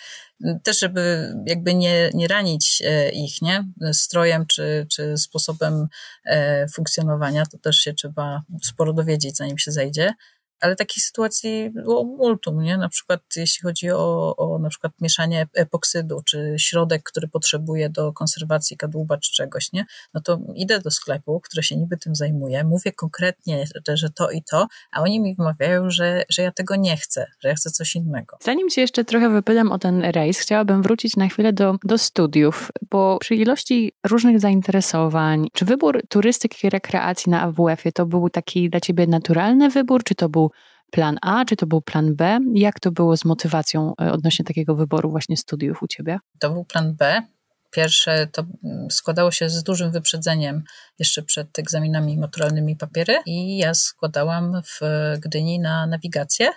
też, 0.62 0.78
żeby 0.78 1.34
jakby 1.46 1.74
nie, 1.74 2.10
nie 2.14 2.28
ranić 2.28 2.82
e, 2.86 3.10
ich, 3.10 3.42
nie? 3.42 3.64
Strojem 3.92 4.46
czy, 4.46 4.86
czy 4.90 5.18
sposobem 5.18 5.88
e, 6.24 6.66
funkcjonowania, 6.68 7.46
to 7.46 7.58
też 7.58 7.76
się 7.76 7.94
trzeba 7.94 8.42
sporo 8.62 8.92
dowiedzieć, 8.92 9.36
zanim 9.36 9.58
się 9.58 9.72
zejdzie 9.72 10.14
ale 10.62 10.76
takich 10.76 11.02
sytuacji 11.04 11.70
było 11.70 12.04
multum, 12.04 12.62
nie? 12.62 12.76
Na 12.76 12.88
przykład 12.88 13.20
jeśli 13.36 13.62
chodzi 13.62 13.90
o, 13.90 14.36
o 14.36 14.58
na 14.58 14.68
przykład 14.68 14.92
mieszanie 15.00 15.46
epoksydu, 15.54 16.22
czy 16.24 16.54
środek, 16.58 17.02
który 17.02 17.28
potrzebuje 17.28 17.90
do 17.90 18.12
konserwacji 18.12 18.76
kadłuba 18.76 19.16
czy 19.16 19.32
czegoś, 19.32 19.72
nie? 19.72 19.84
No 20.14 20.20
to 20.20 20.38
idę 20.54 20.80
do 20.80 20.90
sklepu, 20.90 21.40
który 21.40 21.62
się 21.62 21.76
niby 21.76 21.96
tym 21.96 22.14
zajmuje, 22.14 22.64
mówię 22.64 22.92
konkretnie, 22.92 23.64
że, 23.88 23.96
że 23.96 24.10
to 24.10 24.30
i 24.30 24.42
to, 24.42 24.66
a 24.92 25.02
oni 25.02 25.20
mi 25.20 25.34
wmawiają, 25.34 25.90
że, 25.90 26.22
że 26.28 26.42
ja 26.42 26.52
tego 26.52 26.76
nie 26.76 26.96
chcę, 26.96 27.26
że 27.40 27.48
ja 27.48 27.54
chcę 27.54 27.70
coś 27.70 27.96
innego. 27.96 28.36
Zanim 28.42 28.70
się 28.70 28.80
jeszcze 28.80 29.04
trochę 29.04 29.30
wypytam 29.30 29.72
o 29.72 29.78
ten 29.78 30.02
rejs, 30.02 30.38
chciałabym 30.38 30.82
wrócić 30.82 31.16
na 31.16 31.28
chwilę 31.28 31.52
do, 31.52 31.76
do 31.84 31.98
studiów, 31.98 32.70
bo 32.90 33.18
przy 33.20 33.34
ilości 33.34 33.92
różnych 34.06 34.40
zainteresowań, 34.40 35.48
czy 35.52 35.64
wybór 35.64 36.02
turystyki 36.08 36.66
i 36.66 36.70
rekreacji 36.70 37.30
na 37.30 37.42
AWF-ie 37.42 37.92
to 37.92 38.06
był 38.06 38.30
taki 38.30 38.70
dla 38.70 38.80
ciebie 38.80 39.06
naturalny 39.06 39.70
wybór, 39.70 40.04
czy 40.04 40.14
to 40.14 40.28
był 40.28 40.51
plan 40.92 41.18
A, 41.22 41.44
czy 41.44 41.56
to 41.56 41.66
był 41.66 41.82
plan 41.82 42.14
B? 42.14 42.38
Jak 42.54 42.80
to 42.80 42.90
było 42.90 43.16
z 43.16 43.24
motywacją 43.24 43.92
e, 44.00 44.12
odnośnie 44.12 44.44
takiego 44.44 44.74
wyboru 44.74 45.10
właśnie 45.10 45.36
studiów 45.36 45.82
u 45.82 45.86
ciebie? 45.86 46.18
To 46.38 46.50
był 46.50 46.64
plan 46.64 46.94
B. 46.94 47.22
Pierwsze 47.70 48.26
to 48.26 48.44
mm, 48.64 48.90
składało 48.90 49.30
się 49.30 49.48
z 49.48 49.62
dużym 49.62 49.92
wyprzedzeniem 49.92 50.62
jeszcze 50.98 51.22
przed 51.22 51.58
egzaminami 51.58 52.18
maturalnymi 52.18 52.76
papiery 52.76 53.16
i 53.26 53.58
ja 53.58 53.74
składałam 53.74 54.62
w 54.62 54.80
Gdyni 55.20 55.60
na 55.60 55.86
nawigację 55.86 56.50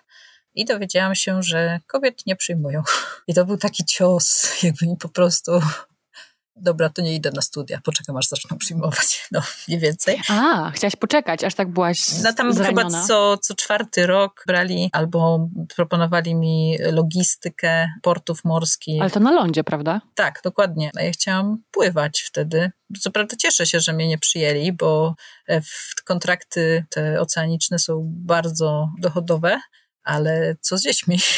i 0.55 0.65
dowiedziałam 0.65 1.15
się, 1.15 1.43
że 1.43 1.79
kobiet 1.87 2.25
nie 2.25 2.35
przyjmują. 2.35 2.83
I 3.27 3.33
to 3.33 3.45
był 3.45 3.57
taki 3.57 3.85
cios, 3.85 4.47
jakby 4.63 4.87
mi 4.87 4.97
po 4.97 5.09
prostu 5.09 5.51
dobra, 6.55 6.89
to 6.89 7.01
nie 7.01 7.15
idę 7.15 7.31
na 7.35 7.41
studia, 7.41 7.79
poczekam 7.83 8.17
aż 8.17 8.27
zaczną 8.27 8.57
przyjmować, 8.57 9.23
no 9.31 9.41
mniej 9.67 9.79
więcej. 9.79 10.21
A, 10.29 10.71
chciałaś 10.71 10.95
poczekać, 10.95 11.43
aż 11.43 11.55
tak 11.55 11.69
byłaś 11.71 11.99
No 12.23 12.33
tam 12.33 12.53
zraniona. 12.53 12.83
chyba 12.89 13.07
co, 13.07 13.37
co 13.37 13.55
czwarty 13.55 14.07
rok 14.07 14.43
brali 14.47 14.89
albo 14.93 15.49
proponowali 15.75 16.35
mi 16.35 16.77
logistykę 16.91 17.87
portów 18.01 18.43
morskich. 18.43 19.01
Ale 19.01 19.09
to 19.11 19.19
na 19.19 19.31
lądzie, 19.31 19.63
prawda? 19.63 20.01
Tak, 20.15 20.39
dokładnie. 20.43 20.91
Ja 20.95 21.11
chciałam 21.11 21.57
pływać 21.71 22.21
wtedy. 22.21 22.71
Co 22.99 23.11
prawda 23.11 23.35
cieszę 23.35 23.65
się, 23.65 23.79
że 23.79 23.93
mnie 23.93 24.07
nie 24.07 24.17
przyjęli, 24.17 24.71
bo 24.73 25.15
e, 25.49 25.61
kontrakty 26.05 26.85
te 26.89 27.21
oceaniczne 27.21 27.79
są 27.79 28.03
bardzo 28.07 28.89
dochodowe, 28.99 29.59
ale 30.03 30.55
co 30.61 30.77
z 30.77 30.81
dziećmi? 30.81 31.19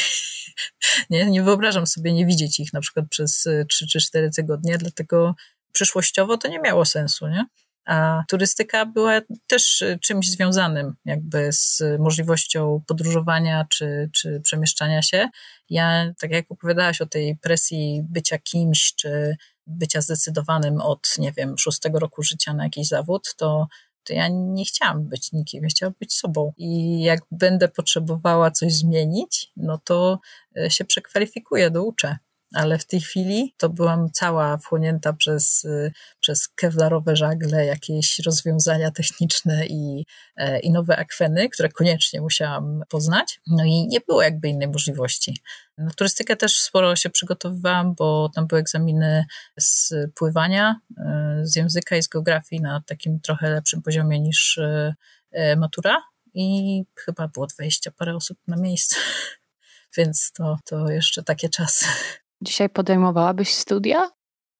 nie, 1.10 1.30
nie 1.30 1.42
wyobrażam 1.42 1.86
sobie 1.86 2.12
nie 2.12 2.26
widzieć 2.26 2.60
ich 2.60 2.72
na 2.72 2.80
przykład 2.80 3.06
przez 3.10 3.48
3 3.68 3.86
czy 3.86 4.00
4 4.00 4.30
tygodnie, 4.30 4.78
dlatego 4.78 5.34
przyszłościowo 5.72 6.36
to 6.36 6.48
nie 6.48 6.60
miało 6.60 6.84
sensu, 6.84 7.28
nie? 7.28 7.46
A 7.88 8.24
turystyka 8.28 8.86
była 8.86 9.20
też 9.46 9.84
czymś 10.02 10.30
związanym 10.30 10.94
jakby 11.04 11.52
z 11.52 11.82
możliwością 11.98 12.82
podróżowania 12.86 13.66
czy, 13.70 14.10
czy 14.12 14.40
przemieszczania 14.40 15.02
się. 15.02 15.28
Ja, 15.70 16.12
tak 16.18 16.30
jak 16.30 16.50
opowiadałaś 16.50 17.00
o 17.00 17.06
tej 17.06 17.36
presji 17.36 18.02
bycia 18.10 18.38
kimś, 18.38 18.94
czy 18.94 19.36
bycia 19.66 20.00
zdecydowanym 20.00 20.80
od, 20.80 21.08
nie 21.18 21.32
wiem, 21.32 21.58
szóstego 21.58 21.98
roku 21.98 22.22
życia 22.22 22.54
na 22.54 22.64
jakiś 22.64 22.88
zawód, 22.88 23.34
to 23.36 23.68
ja 24.10 24.28
nie 24.28 24.64
chciałam 24.64 25.08
być 25.08 25.32
nikim, 25.32 25.62
ja 25.62 25.68
chciałam 25.68 25.94
być 26.00 26.14
sobą. 26.14 26.52
I 26.56 27.00
jak 27.02 27.20
będę 27.30 27.68
potrzebowała 27.68 28.50
coś 28.50 28.74
zmienić, 28.74 29.52
no 29.56 29.78
to 29.84 30.20
e, 30.56 30.70
się 30.70 30.84
przekwalifikuję, 30.84 31.70
douczę 31.70 32.18
ale 32.54 32.78
w 32.78 32.86
tej 32.86 33.00
chwili 33.00 33.54
to 33.56 33.68
byłam 33.68 34.10
cała 34.10 34.58
wchłonięta 34.58 35.12
przez, 35.12 35.64
y, 35.64 35.92
przez 36.20 36.48
kewlarowe 36.48 37.16
żagle, 37.16 37.66
jakieś 37.66 38.18
rozwiązania 38.18 38.90
techniczne 38.90 39.66
i, 39.66 40.06
e, 40.36 40.60
i 40.60 40.70
nowe 40.70 40.96
akweny, 40.96 41.48
które 41.48 41.68
koniecznie 41.68 42.20
musiałam 42.20 42.82
poznać. 42.88 43.40
No 43.46 43.64
i 43.64 43.86
nie 43.86 44.00
było 44.00 44.22
jakby 44.22 44.48
innej 44.48 44.68
możliwości. 44.68 45.40
Na 45.78 45.90
turystykę 45.90 46.36
też 46.36 46.58
sporo 46.58 46.96
się 46.96 47.10
przygotowywałam, 47.10 47.94
bo 47.94 48.30
tam 48.34 48.46
były 48.46 48.60
egzaminy 48.60 49.24
z 49.58 49.94
pływania, 50.14 50.80
e, 50.98 51.40
z 51.42 51.56
języka 51.56 51.96
i 51.96 52.02
z 52.02 52.08
geografii 52.08 52.62
na 52.62 52.82
takim 52.86 53.20
trochę 53.20 53.50
lepszym 53.50 53.82
poziomie 53.82 54.20
niż 54.20 54.58
e, 55.32 55.56
matura 55.56 56.02
i 56.34 56.82
chyba 56.94 57.28
było 57.28 57.46
20 57.46 57.90
parę 57.90 58.16
osób 58.16 58.38
na 58.46 58.56
miejscu. 58.56 58.96
Więc 59.96 60.32
to, 60.32 60.58
to 60.64 60.90
jeszcze 60.90 61.22
takie 61.22 61.48
czasy. 61.48 61.86
Dzisiaj 62.42 62.68
podejmowałabyś 62.68 63.54
studia? 63.54 64.10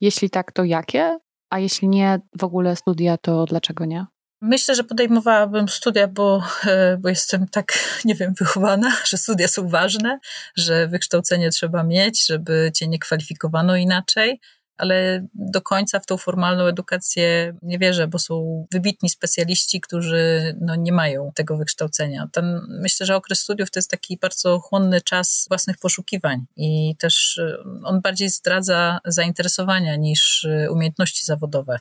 Jeśli 0.00 0.30
tak, 0.30 0.52
to 0.52 0.64
jakie? 0.64 1.18
A 1.50 1.58
jeśli 1.58 1.88
nie 1.88 2.20
w 2.38 2.44
ogóle 2.44 2.76
studia, 2.76 3.16
to 3.16 3.44
dlaczego 3.44 3.84
nie? 3.84 4.06
Myślę, 4.42 4.74
że 4.74 4.84
podejmowałabym 4.84 5.68
studia, 5.68 6.08
bo, 6.08 6.42
e, 6.66 6.96
bo 6.96 7.08
jestem 7.08 7.48
tak, 7.48 7.72
nie 8.04 8.14
wiem, 8.14 8.34
wychowana, 8.38 8.92
że 9.04 9.16
studia 9.16 9.48
są 9.48 9.68
ważne, 9.68 10.18
że 10.56 10.88
wykształcenie 10.88 11.50
trzeba 11.50 11.82
mieć, 11.82 12.26
żeby 12.26 12.70
cię 12.74 12.88
nie 12.88 12.98
kwalifikowano 12.98 13.76
inaczej 13.76 14.40
ale 14.78 15.26
do 15.34 15.62
końca 15.62 16.00
w 16.00 16.06
tą 16.06 16.16
formalną 16.16 16.66
edukację 16.66 17.54
nie 17.62 17.78
wierzę, 17.78 18.08
bo 18.08 18.18
są 18.18 18.66
wybitni 18.72 19.10
specjaliści, 19.10 19.80
którzy 19.80 20.54
no, 20.60 20.76
nie 20.76 20.92
mają 20.92 21.30
tego 21.34 21.56
wykształcenia. 21.56 22.28
Ten, 22.32 22.60
myślę, 22.68 23.06
że 23.06 23.16
okres 23.16 23.40
studiów 23.40 23.70
to 23.70 23.78
jest 23.78 23.90
taki 23.90 24.18
bardzo 24.22 24.58
chłonny 24.58 25.00
czas 25.00 25.46
własnych 25.48 25.78
poszukiwań 25.78 26.44
i 26.56 26.96
też 26.98 27.38
e, 27.38 27.56
on 27.84 28.00
bardziej 28.00 28.30
zdradza 28.30 28.98
zainteresowania 29.04 29.96
niż 29.96 30.44
e, 30.44 30.70
umiejętności 30.70 31.24
zawodowe. 31.24 31.78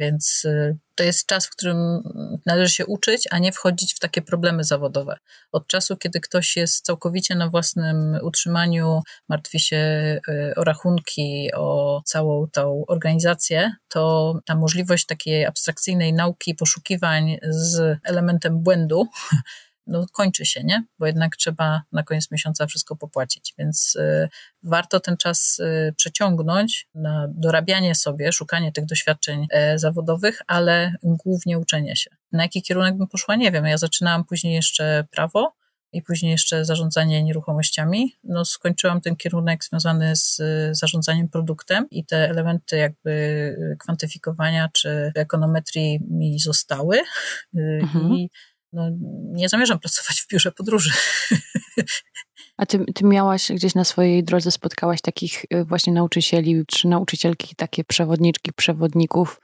Więc 0.00 0.44
y, 0.44 0.76
to 0.94 1.04
jest 1.04 1.26
czas, 1.26 1.46
w 1.46 1.50
którym 1.50 2.02
należy 2.46 2.74
się 2.74 2.86
uczyć, 2.86 3.28
a 3.30 3.38
nie 3.38 3.52
wchodzić 3.52 3.94
w 3.94 3.98
takie 3.98 4.22
problemy 4.22 4.64
zawodowe. 4.64 5.16
Od 5.52 5.66
czasu, 5.66 5.96
kiedy 5.96 6.20
ktoś 6.20 6.56
jest 6.56 6.84
całkowicie 6.84 7.34
na 7.34 7.48
własnym 7.48 8.18
utrzymaniu, 8.22 9.02
martwi 9.28 9.60
się 9.60 9.76
y, 10.28 10.54
o 10.56 10.64
rachunki, 10.64 11.50
o 11.56 12.02
całą 12.04 12.46
tą 12.52 12.84
organizację, 12.88 13.72
to 13.88 14.34
ta 14.44 14.54
możliwość 14.54 15.06
takiej 15.06 15.46
abstrakcyjnej 15.46 16.12
nauki, 16.12 16.54
poszukiwań 16.54 17.36
z 17.42 17.98
elementem 18.04 18.62
błędu 18.62 19.06
no, 19.86 20.06
kończy 20.12 20.46
się, 20.46 20.64
nie? 20.64 20.84
Bo 20.98 21.06
jednak 21.06 21.36
trzeba 21.36 21.82
na 21.92 22.02
koniec 22.02 22.30
miesiąca 22.30 22.66
wszystko 22.66 22.96
popłacić, 22.96 23.54
więc 23.58 23.96
y, 23.96 24.28
warto 24.62 25.00
ten 25.00 25.16
czas 25.16 25.58
y, 25.58 25.94
przeciągnąć 25.96 26.88
na 26.94 27.28
dorabianie 27.28 27.94
sobie, 27.94 28.32
szukanie 28.32 28.72
tych 28.72 28.86
doświadczeń 28.86 29.46
y, 29.74 29.78
zawodowych, 29.78 30.42
ale 30.46 30.94
głównie 31.02 31.58
uczenie 31.58 31.96
się. 31.96 32.10
Na 32.32 32.42
jaki 32.42 32.62
kierunek 32.62 32.96
bym 32.96 33.08
poszła, 33.08 33.36
nie 33.36 33.52
wiem. 33.52 33.66
Ja 33.66 33.78
zaczynałam 33.78 34.24
później 34.24 34.54
jeszcze 34.54 35.04
prawo, 35.10 35.60
i 35.92 36.02
później 36.02 36.32
jeszcze 36.32 36.64
zarządzanie 36.64 37.22
nieruchomościami. 37.22 38.16
No, 38.24 38.44
skończyłam 38.44 39.00
ten 39.00 39.16
kierunek 39.16 39.64
związany 39.64 40.16
z 40.16 40.40
y, 40.40 40.74
zarządzaniem 40.74 41.28
produktem 41.28 41.86
i 41.90 42.04
te 42.04 42.28
elementy 42.28 42.76
jakby 42.76 43.10
y, 43.10 43.76
kwantyfikowania 43.78 44.68
czy 44.72 45.12
ekonometrii 45.14 46.00
mi 46.10 46.38
zostały. 46.38 46.96
Y, 46.98 47.80
mhm. 47.82 48.12
I 48.12 48.30
no, 48.72 48.90
nie 49.32 49.48
zamierzam 49.48 49.78
pracować 49.78 50.20
w 50.20 50.28
biurze 50.28 50.52
podróży. 50.52 50.90
A 52.56 52.66
ty, 52.66 52.84
ty 52.94 53.04
miałaś 53.04 53.52
gdzieś 53.52 53.74
na 53.74 53.84
swojej 53.84 54.24
drodze, 54.24 54.50
spotkałaś 54.50 55.00
takich 55.00 55.44
y, 55.44 55.64
właśnie 55.64 55.92
nauczycieli 55.92 56.64
czy 56.66 56.88
nauczycielki, 56.88 57.54
takie 57.56 57.84
przewodniczki, 57.84 58.52
przewodników, 58.52 59.40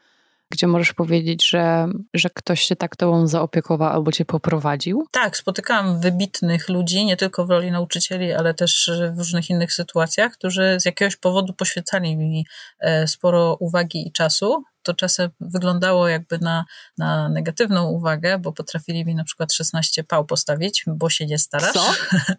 gdzie 0.51 0.67
możesz 0.67 0.93
powiedzieć, 0.93 1.49
że, 1.49 1.89
że 2.15 2.31
ktoś 2.31 2.61
się 2.61 2.77
tak 2.77 2.97
tobą 2.97 3.27
zaopiekował 3.27 3.89
albo 3.89 4.13
cię 4.13 4.25
poprowadził? 4.25 5.07
Tak, 5.11 5.37
spotykałam 5.37 6.01
wybitnych 6.01 6.69
ludzi, 6.69 7.05
nie 7.05 7.17
tylko 7.17 7.47
w 7.47 7.51
roli 7.51 7.71
nauczycieli, 7.71 8.33
ale 8.33 8.55
też 8.55 8.91
w 9.15 9.19
różnych 9.19 9.51
innych 9.51 9.73
sytuacjach, 9.73 10.33
którzy 10.33 10.77
z 10.81 10.85
jakiegoś 10.85 11.17
powodu 11.17 11.53
poświęcali 11.53 12.17
mi 12.17 12.47
e, 12.81 13.07
sporo 13.09 13.57
uwagi 13.61 14.09
i 14.09 14.13
czasu 14.13 14.65
to 14.87 14.95
czasem 14.95 15.31
wyglądało 15.41 16.09
jakby 16.09 16.39
na, 16.39 16.65
na 16.99 17.29
negatywną 17.29 17.89
uwagę, 17.89 18.39
bo 18.39 18.53
potrafili 18.53 19.05
mi 19.05 19.15
na 19.15 19.25
przykład 19.25 19.53
16 19.53 20.05
pał 20.05 20.25
postawić, 20.27 20.85
bo 20.87 21.11
się 21.11 21.27
nie 21.27 21.39
starasz. 21.39 21.73
Co? 21.73 21.95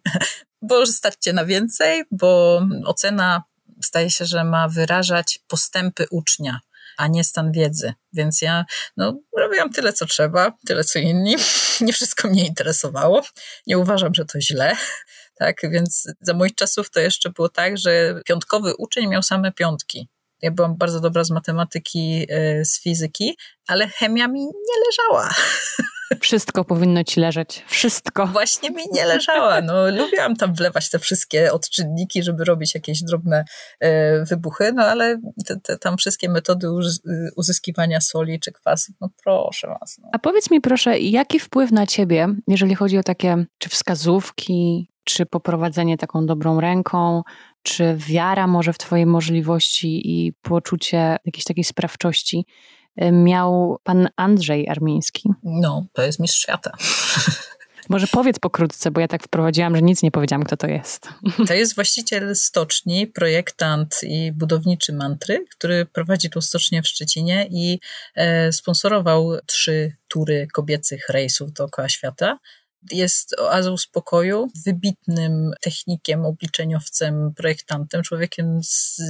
bo 0.62 0.86
starcie 0.86 1.34
na 1.34 1.46
więcej, 1.46 2.04
bo 2.12 2.62
ocena 2.86 3.44
staje 3.84 4.12
się, 4.12 4.26
że 4.26 4.44
ma 4.44 4.68
wyrażać 4.68 5.40
postępy 5.48 6.06
ucznia 6.12 6.60
a 6.98 7.08
nie 7.08 7.24
stan 7.24 7.52
wiedzy. 7.52 7.94
Więc 8.14 8.42
ja 8.42 8.66
no, 8.98 9.20
robiłam 9.38 9.70
tyle, 9.70 9.94
co 9.94 10.06
trzeba, 10.06 10.52
tyle, 10.68 10.84
co 10.84 11.00
inni. 11.00 11.36
Nie 11.82 11.94
wszystko 11.94 12.28
mnie 12.28 12.46
interesowało. 12.46 13.22
Nie 13.68 13.78
uważam, 13.78 14.14
że 14.14 14.26
to 14.26 14.42
źle. 14.42 14.76
Tak, 15.36 15.62
więc 15.72 16.08
za 16.22 16.34
moich 16.34 16.56
czasów 16.56 16.92
to 16.92 17.00
jeszcze 17.00 17.30
było 17.30 17.50
tak, 17.50 17.78
że 17.78 18.22
piątkowy 18.26 18.76
uczeń 18.76 19.08
miał 19.08 19.24
same 19.24 19.52
piątki. 19.52 20.10
Ja 20.42 20.52
byłam 20.52 20.78
bardzo 20.78 21.00
dobra 21.00 21.24
z 21.24 21.30
matematyki, 21.30 22.26
e, 22.30 22.66
z 22.66 22.82
fizyki, 22.82 23.38
ale 23.68 23.88
chemia 23.88 24.28
mi 24.28 24.40
nie 24.42 24.86
leżała. 24.86 25.30
Wszystko 26.22 26.66
powinno 26.66 27.04
ci 27.04 27.20
leżeć. 27.20 27.64
Wszystko. 27.68 28.28
Właśnie 28.28 28.70
mi 28.70 28.84
nie 28.94 29.06
leżała. 29.06 29.62
No, 29.62 29.92
lubiłam 29.92 30.36
tam 30.36 30.54
wlewać 30.54 30.90
te 30.90 31.00
wszystkie 31.00 31.54
odczynniki, 31.54 32.24
żeby 32.24 32.44
robić 32.44 32.76
jakieś 32.76 33.04
drobne 33.04 33.46
e, 33.80 34.24
wybuchy, 34.26 34.74
no 34.74 34.84
ale 34.84 35.20
te, 35.46 35.60
te, 35.60 35.78
tam 35.78 35.98
wszystkie 35.98 36.30
metody 36.30 36.68
uzyskiwania 37.36 38.02
soli 38.02 38.40
czy 38.40 38.52
kwasów, 38.52 38.96
no 39.02 39.10
proszę 39.24 39.68
was. 39.68 39.98
No. 40.04 40.10
A 40.12 40.20
powiedz 40.20 40.52
mi 40.52 40.62
proszę, 40.62 41.00
jaki 41.00 41.40
wpływ 41.40 41.72
na 41.72 41.86
ciebie, 41.86 42.28
jeżeli 42.48 42.76
chodzi 42.76 42.98
o 42.98 43.04
takie 43.04 43.46
czy 43.58 43.70
wskazówki, 43.70 44.90
czy 45.04 45.26
poprowadzenie 45.26 45.98
taką 45.98 46.26
dobrą 46.26 46.60
ręką, 46.60 47.24
czy 47.68 47.96
wiara 47.98 48.48
może 48.48 48.74
w 48.74 48.78
Twoje 48.78 49.06
możliwości 49.06 50.02
i 50.06 50.34
poczucie 50.42 51.18
jakiejś 51.26 51.44
takiej 51.44 51.64
sprawczości 51.64 52.46
y, 53.02 53.12
miał 53.12 53.78
pan 53.84 54.10
Andrzej 54.16 54.70
Armiński? 54.70 55.30
No, 55.44 55.86
to 55.94 56.04
jest 56.04 56.20
mistrz 56.20 56.42
świata. 56.42 56.72
Może 57.90 58.08
powiedz 58.08 58.40
pokrótce, 58.40 58.92
bo 58.92 59.02
ja 59.02 59.08
tak 59.08 59.24
wprowadziłam, 59.24 59.76
że 59.76 59.82
nic 59.82 60.04
nie 60.04 60.12
powiedziałam, 60.12 60.44
kto 60.44 60.58
to 60.58 60.68
jest. 60.68 61.08
To 61.48 61.54
jest 61.54 61.76
właściciel 61.76 62.36
stoczni, 62.36 63.08
projektant 63.08 64.00
i 64.04 64.32
budowniczy 64.32 64.94
mantry, 64.94 65.46
który 65.50 65.86
prowadzi 65.86 66.30
tą 66.30 66.42
stocznię 66.42 66.82
w 66.82 66.88
Szczecinie 66.88 67.48
i 67.52 67.80
e, 68.16 68.52
sponsorował 68.52 69.38
trzy 69.46 69.96
tury 70.08 70.48
kobiecych 70.54 71.10
rejsów 71.10 71.54
dookoła 71.54 71.90
świata. 71.90 72.40
Jest 72.92 73.40
oazą 73.40 73.78
spokoju, 73.78 74.48
wybitnym 74.66 75.52
technikiem, 75.62 76.26
obliczeniowcem, 76.26 77.34
projektantem, 77.36 78.04
człowiekiem 78.04 78.60
z 78.64 79.02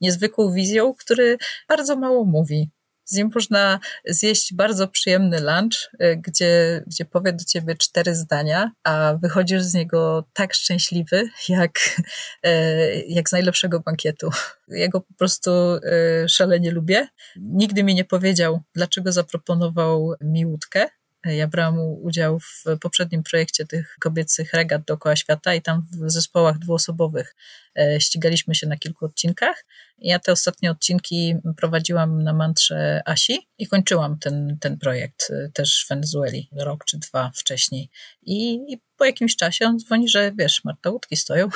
niezwykłą 0.00 0.52
wizją, 0.52 0.94
który 0.94 1.38
bardzo 1.68 1.96
mało 1.96 2.24
mówi. 2.24 2.70
Z 3.10 3.14
nim 3.14 3.30
można 3.34 3.80
zjeść 4.06 4.54
bardzo 4.54 4.88
przyjemny 4.88 5.40
lunch, 5.40 5.90
y, 6.02 6.16
gdzie, 6.16 6.82
gdzie 6.86 7.04
powie 7.04 7.32
do 7.32 7.44
ciebie 7.44 7.74
cztery 7.74 8.14
zdania, 8.14 8.72
a 8.84 9.14
wychodzisz 9.22 9.62
z 9.62 9.74
niego 9.74 10.24
tak 10.32 10.54
szczęśliwy, 10.54 11.28
jak, 11.48 12.00
y, 12.46 13.04
jak 13.08 13.28
z 13.28 13.32
najlepszego 13.32 13.80
bankietu. 13.80 14.30
Ja 14.68 14.88
go 14.88 15.00
po 15.00 15.14
prostu 15.14 15.50
y, 15.74 16.28
szalenie 16.28 16.70
lubię. 16.70 17.08
Nigdy 17.36 17.84
mi 17.84 17.94
nie 17.94 18.04
powiedział, 18.04 18.60
dlaczego 18.74 19.12
zaproponował 19.12 20.14
mi 20.20 20.46
łódkę 20.46 20.88
ja 21.24 21.48
brałam 21.48 21.78
udział 21.78 22.40
w 22.40 22.64
poprzednim 22.80 23.22
projekcie 23.22 23.66
tych 23.66 23.96
kobiecych 24.00 24.52
regat 24.52 24.82
dookoła 24.84 25.16
świata 25.16 25.54
i 25.54 25.62
tam 25.62 25.86
w 25.92 26.10
zespołach 26.10 26.58
dwuosobowych 26.58 27.34
e, 27.78 28.00
ścigaliśmy 28.00 28.54
się 28.54 28.66
na 28.66 28.76
kilku 28.76 29.04
odcinkach. 29.04 29.64
Ja 29.98 30.18
te 30.18 30.32
ostatnie 30.32 30.70
odcinki 30.70 31.36
prowadziłam 31.56 32.22
na 32.22 32.32
mantrze 32.32 33.02
Asi 33.04 33.48
i 33.58 33.66
kończyłam 33.66 34.18
ten, 34.18 34.58
ten 34.60 34.78
projekt 34.78 35.30
e, 35.30 35.50
też 35.52 35.84
w 35.84 35.88
Wenezueli 35.88 36.48
rok 36.56 36.84
czy 36.84 36.98
dwa 36.98 37.30
wcześniej. 37.34 37.90
I, 38.22 38.54
I 38.54 38.80
po 38.96 39.04
jakimś 39.04 39.36
czasie 39.36 39.66
on 39.66 39.78
dzwoni, 39.78 40.08
że 40.08 40.32
wiesz, 40.38 40.64
Marta, 40.64 40.90
łódki 40.90 41.16
stoją, 41.16 41.48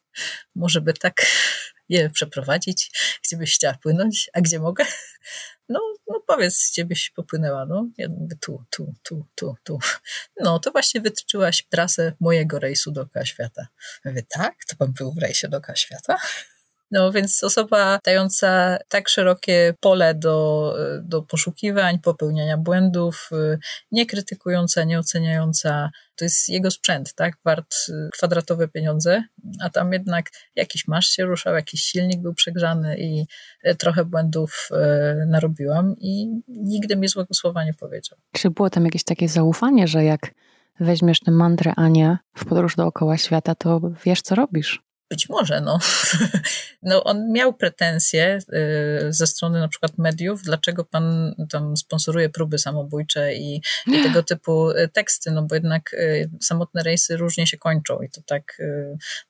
może 0.54 0.80
by 0.80 0.92
tak 0.92 1.26
je 1.88 2.10
przeprowadzić, 2.10 2.90
gdzie 3.24 3.36
byś 3.36 3.54
chciała 3.54 3.74
płynąć, 3.74 4.30
a 4.32 4.40
gdzie 4.40 4.58
mogę? 4.58 4.84
No, 5.72 5.80
no 6.08 6.20
powiedz, 6.26 6.70
gdzie 6.72 6.84
byś 6.84 7.10
popłynęła, 7.10 7.66
no. 7.66 7.88
Ja 7.98 8.08
mówię, 8.08 8.36
tu, 8.40 8.64
tu, 8.70 8.94
tu, 9.02 9.26
tu, 9.34 9.56
tu. 9.64 9.78
No, 10.40 10.58
to 10.58 10.70
właśnie 10.70 11.00
wytyczyłaś 11.00 11.66
trasę 11.70 12.12
mojego 12.20 12.58
rejsu 12.58 12.92
dookoła 12.92 13.24
świata. 13.24 13.66
Mówię, 14.04 14.22
tak? 14.28 14.54
To 14.68 14.76
pan 14.76 14.92
był 14.92 15.12
w 15.12 15.18
rejsie 15.18 15.48
dookoła 15.48 15.76
świata? 15.76 16.16
No 16.92 17.12
więc 17.12 17.44
osoba 17.44 17.98
dająca 18.04 18.78
tak 18.88 19.08
szerokie 19.08 19.74
pole 19.80 20.14
do, 20.14 20.74
do 21.02 21.22
poszukiwań, 21.22 21.98
popełniania 21.98 22.56
błędów, 22.56 23.30
nie 23.92 24.06
krytykująca, 24.06 24.84
nie 24.84 24.98
oceniająca, 24.98 25.90
to 26.16 26.24
jest 26.24 26.48
jego 26.48 26.70
sprzęt, 26.70 27.14
tak? 27.14 27.34
Wart 27.44 27.74
kwadratowe 28.12 28.68
pieniądze, 28.68 29.24
a 29.60 29.70
tam 29.70 29.92
jednak 29.92 30.30
jakiś 30.54 30.88
masz 30.88 31.06
się 31.06 31.24
ruszał, 31.24 31.54
jakiś 31.54 31.82
silnik 31.82 32.22
był 32.22 32.34
przegrzany 32.34 32.96
i 32.98 33.26
trochę 33.78 34.04
błędów 34.04 34.68
narobiłam 35.26 35.94
i 35.98 36.26
nigdy 36.48 36.96
mi 36.96 37.08
złego 37.08 37.34
słowa 37.34 37.64
nie 37.64 37.74
powiedział. 37.74 38.18
Czy 38.32 38.50
było 38.50 38.70
tam 38.70 38.84
jakieś 38.84 39.04
takie 39.04 39.28
zaufanie, 39.28 39.88
że 39.88 40.04
jak 40.04 40.34
weźmiesz 40.80 41.20
tę 41.20 41.30
mantrę 41.30 41.72
Anię 41.76 42.18
w 42.34 42.44
podróż 42.44 42.76
dookoła 42.76 43.18
świata, 43.18 43.54
to 43.54 43.80
wiesz, 44.04 44.22
co 44.22 44.34
robisz? 44.34 44.82
Być 45.12 45.28
może, 45.28 45.60
no. 45.60 45.78
no 46.82 47.04
on 47.04 47.32
miał 47.32 47.52
pretensje 47.54 48.38
y, 49.08 49.12
ze 49.12 49.26
strony 49.26 49.60
na 49.60 49.68
przykład 49.68 49.98
mediów, 49.98 50.42
dlaczego 50.42 50.84
pan 50.84 51.34
tam 51.50 51.76
sponsoruje 51.76 52.28
próby 52.28 52.58
samobójcze 52.58 53.34
i, 53.34 53.62
i 53.86 54.02
tego 54.02 54.22
typu 54.22 54.70
y, 54.70 54.88
teksty, 54.88 55.30
no 55.30 55.42
bo 55.42 55.54
jednak 55.54 55.94
y, 55.94 56.30
samotne 56.40 56.82
rejsy 56.82 57.16
różnie 57.16 57.46
się 57.46 57.58
kończą 57.58 58.00
i 58.00 58.10
to 58.10 58.20
tak 58.26 58.62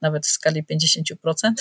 nawet 0.00 0.26
w 0.26 0.30
skali 0.30 0.64
50%. 0.64 1.52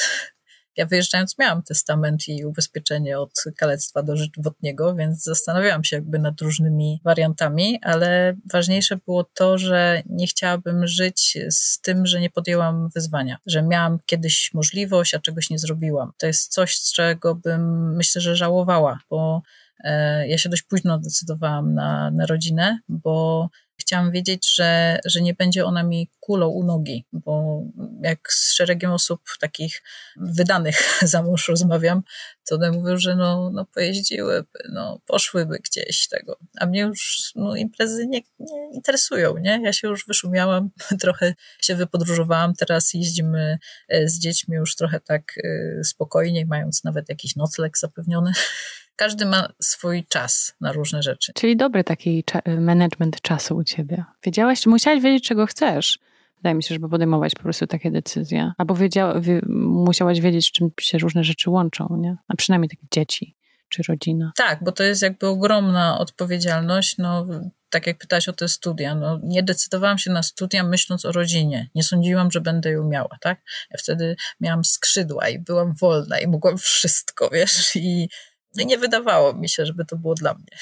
Ja 0.77 0.85
wyjeżdżając 0.85 1.37
miałam 1.37 1.63
testament 1.63 2.27
i 2.27 2.45
ubezpieczenie 2.45 3.19
od 3.19 3.33
kalectwa 3.57 4.03
dożywotniego, 4.03 4.95
więc 4.95 5.23
zastanawiałam 5.23 5.83
się 5.83 5.95
jakby 5.95 6.19
nad 6.19 6.41
różnymi 6.41 7.01
wariantami, 7.03 7.79
ale 7.83 8.35
ważniejsze 8.51 8.97
było 9.05 9.23
to, 9.23 9.57
że 9.57 10.03
nie 10.05 10.27
chciałabym 10.27 10.87
żyć 10.87 11.37
z 11.49 11.81
tym, 11.81 12.05
że 12.05 12.19
nie 12.19 12.29
podjęłam 12.29 12.89
wyzwania, 12.95 13.37
że 13.45 13.63
miałam 13.63 13.99
kiedyś 14.05 14.51
możliwość, 14.53 15.13
a 15.13 15.19
czegoś 15.19 15.49
nie 15.49 15.59
zrobiłam. 15.59 16.11
To 16.17 16.27
jest 16.27 16.53
coś, 16.53 16.75
z 16.75 16.93
czego 16.93 17.35
bym 17.35 17.95
myślę, 17.95 18.21
że 18.21 18.35
żałowała, 18.35 18.99
bo 19.09 19.41
e, 19.83 20.27
ja 20.27 20.37
się 20.37 20.49
dość 20.49 20.63
późno 20.63 20.99
decydowałam 20.99 21.73
na, 21.73 22.11
na 22.11 22.25
rodzinę, 22.25 22.79
bo 22.89 23.49
chciałam 23.91 24.11
wiedzieć, 24.11 24.55
że, 24.55 24.99
że 25.05 25.21
nie 25.21 25.33
będzie 25.33 25.65
ona 25.65 25.83
mi 25.83 26.09
kulą 26.19 26.47
u 26.47 26.63
nogi, 26.63 27.05
bo 27.13 27.63
jak 28.01 28.33
z 28.33 28.53
szeregiem 28.53 28.91
osób 28.91 29.21
takich 29.39 29.83
wydanych 30.15 30.77
za 31.01 31.23
mąż 31.23 31.47
rozmawiam, 31.47 32.01
to 32.49 32.55
one 32.55 32.71
mówią, 32.71 32.97
że 32.97 33.15
no, 33.15 33.51
no 33.53 33.65
pojeździłyby, 33.65 34.59
no 34.69 35.01
poszłyby 35.05 35.59
gdzieś 35.59 36.07
tego, 36.07 36.37
a 36.59 36.65
mnie 36.65 36.81
już 36.81 37.31
no, 37.35 37.55
imprezy 37.55 38.07
nie, 38.07 38.21
nie 38.39 38.73
interesują, 38.73 39.37
nie? 39.37 39.59
Ja 39.63 39.73
się 39.73 39.87
już 39.87 40.07
wyszumiałam, 40.07 40.69
trochę 41.01 41.33
się 41.61 41.75
wypodróżowałam, 41.75 42.53
teraz 42.53 42.93
jeździmy 42.93 43.59
e, 43.89 44.09
z 44.09 44.19
dziećmi 44.19 44.55
już 44.55 44.75
trochę 44.75 44.99
tak 44.99 45.33
e, 45.43 45.83
spokojniej, 45.83 46.45
mając 46.45 46.83
nawet 46.83 47.09
jakiś 47.09 47.35
nocleg 47.35 47.77
zapewniony 47.77 48.31
każdy 48.95 49.25
ma 49.25 49.47
swój 49.61 50.05
czas 50.05 50.55
na 50.61 50.71
różne 50.71 51.03
rzeczy. 51.03 51.33
Czyli 51.35 51.57
dobry 51.57 51.83
taki 51.83 52.23
management 52.59 53.21
czasu 53.21 53.55
u 53.55 53.63
ciebie. 53.63 54.03
Wiedziałaś, 54.23 54.65
musiałaś 54.65 55.01
wiedzieć, 55.01 55.27
czego 55.27 55.45
chcesz. 55.45 55.99
Wydaje 56.37 56.55
mi 56.55 56.63
się, 56.63 56.75
żeby 56.75 56.89
podejmować 56.89 57.35
po 57.35 57.43
prostu 57.43 57.67
takie 57.67 57.91
decyzje. 57.91 58.51
Albo 58.57 58.75
wiedziała, 58.75 59.21
musiałaś 59.57 60.19
wiedzieć, 60.19 60.45
z 60.47 60.51
czym 60.51 60.71
się 60.79 60.97
różne 60.97 61.23
rzeczy 61.23 61.49
łączą, 61.49 61.97
nie? 61.99 62.17
A 62.27 62.35
przynajmniej 62.35 62.69
takie 62.69 62.87
dzieci 62.91 63.35
czy 63.69 63.83
rodzina. 63.87 64.31
Tak, 64.35 64.63
bo 64.63 64.71
to 64.71 64.83
jest 64.83 65.01
jakby 65.01 65.27
ogromna 65.27 65.99
odpowiedzialność. 65.99 66.97
No, 66.97 67.27
tak 67.69 67.87
jak 67.87 67.97
pytałaś 67.97 68.29
o 68.29 68.33
te 68.33 68.47
studia, 68.47 68.95
no, 68.95 69.19
nie 69.23 69.43
decydowałam 69.43 69.97
się 69.97 70.11
na 70.11 70.23
studia 70.23 70.63
myśląc 70.63 71.05
o 71.05 71.11
rodzinie. 71.11 71.69
Nie 71.75 71.83
sądziłam, 71.83 72.31
że 72.31 72.41
będę 72.41 72.71
ją 72.71 72.83
miała, 72.83 73.17
tak? 73.21 73.41
Ja 73.71 73.77
wtedy 73.79 74.15
miałam 74.39 74.63
skrzydła 74.63 75.29
i 75.29 75.39
byłam 75.39 75.73
wolna 75.81 76.19
i 76.19 76.27
mogłam 76.27 76.57
wszystko, 76.57 77.29
wiesz, 77.29 77.75
i 77.75 78.09
nie 78.55 78.77
wydawało 78.77 79.33
mi 79.33 79.49
się, 79.49 79.65
żeby 79.65 79.85
to 79.85 79.97
było 79.97 80.13
dla 80.13 80.33
mnie 80.33 80.57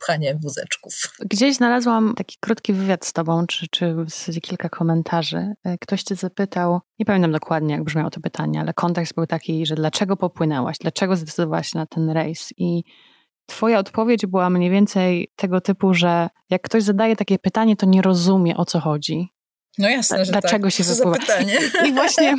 pchanie 0.00 0.38
wózeczków. 0.42 0.94
Gdzieś 1.20 1.56
znalazłam 1.56 2.14
taki 2.14 2.36
krótki 2.40 2.72
wywiad 2.72 3.04
z 3.06 3.12
tobą, 3.12 3.46
czy, 3.46 3.66
czy 3.70 3.94
w 3.94 4.10
zasadzie 4.10 4.40
kilka 4.40 4.68
komentarzy. 4.68 5.52
E, 5.64 5.78
ktoś 5.78 6.02
cię 6.02 6.14
zapytał, 6.14 6.80
nie 6.98 7.06
pamiętam 7.06 7.32
dokładnie, 7.32 7.74
jak 7.74 7.84
brzmiało 7.84 8.10
to 8.10 8.20
pytanie, 8.20 8.60
ale 8.60 8.74
kontekst 8.74 9.14
był 9.14 9.26
taki, 9.26 9.66
że 9.66 9.74
dlaczego 9.74 10.16
popłynęłaś, 10.16 10.78
dlaczego 10.80 11.16
zdecydowałaś 11.16 11.74
na 11.74 11.86
ten 11.86 12.10
rejs 12.10 12.52
i 12.56 12.84
Twoja 13.48 13.78
odpowiedź 13.78 14.26
była 14.26 14.50
mniej 14.50 14.70
więcej 14.70 15.32
tego 15.36 15.60
typu, 15.60 15.94
że 15.94 16.28
jak 16.50 16.62
ktoś 16.62 16.82
zadaje 16.82 17.16
takie 17.16 17.38
pytanie, 17.38 17.76
to 17.76 17.86
nie 17.86 18.02
rozumie 18.02 18.56
o 18.56 18.64
co 18.64 18.80
chodzi. 18.80 19.28
No 19.78 19.88
jasne, 19.88 20.24
że 20.24 20.32
Dlaczego 20.32 20.68
tak. 20.68 20.74
się 20.74 20.84
pytanie? 21.20 21.58
I 21.86 21.92
właśnie 21.92 22.36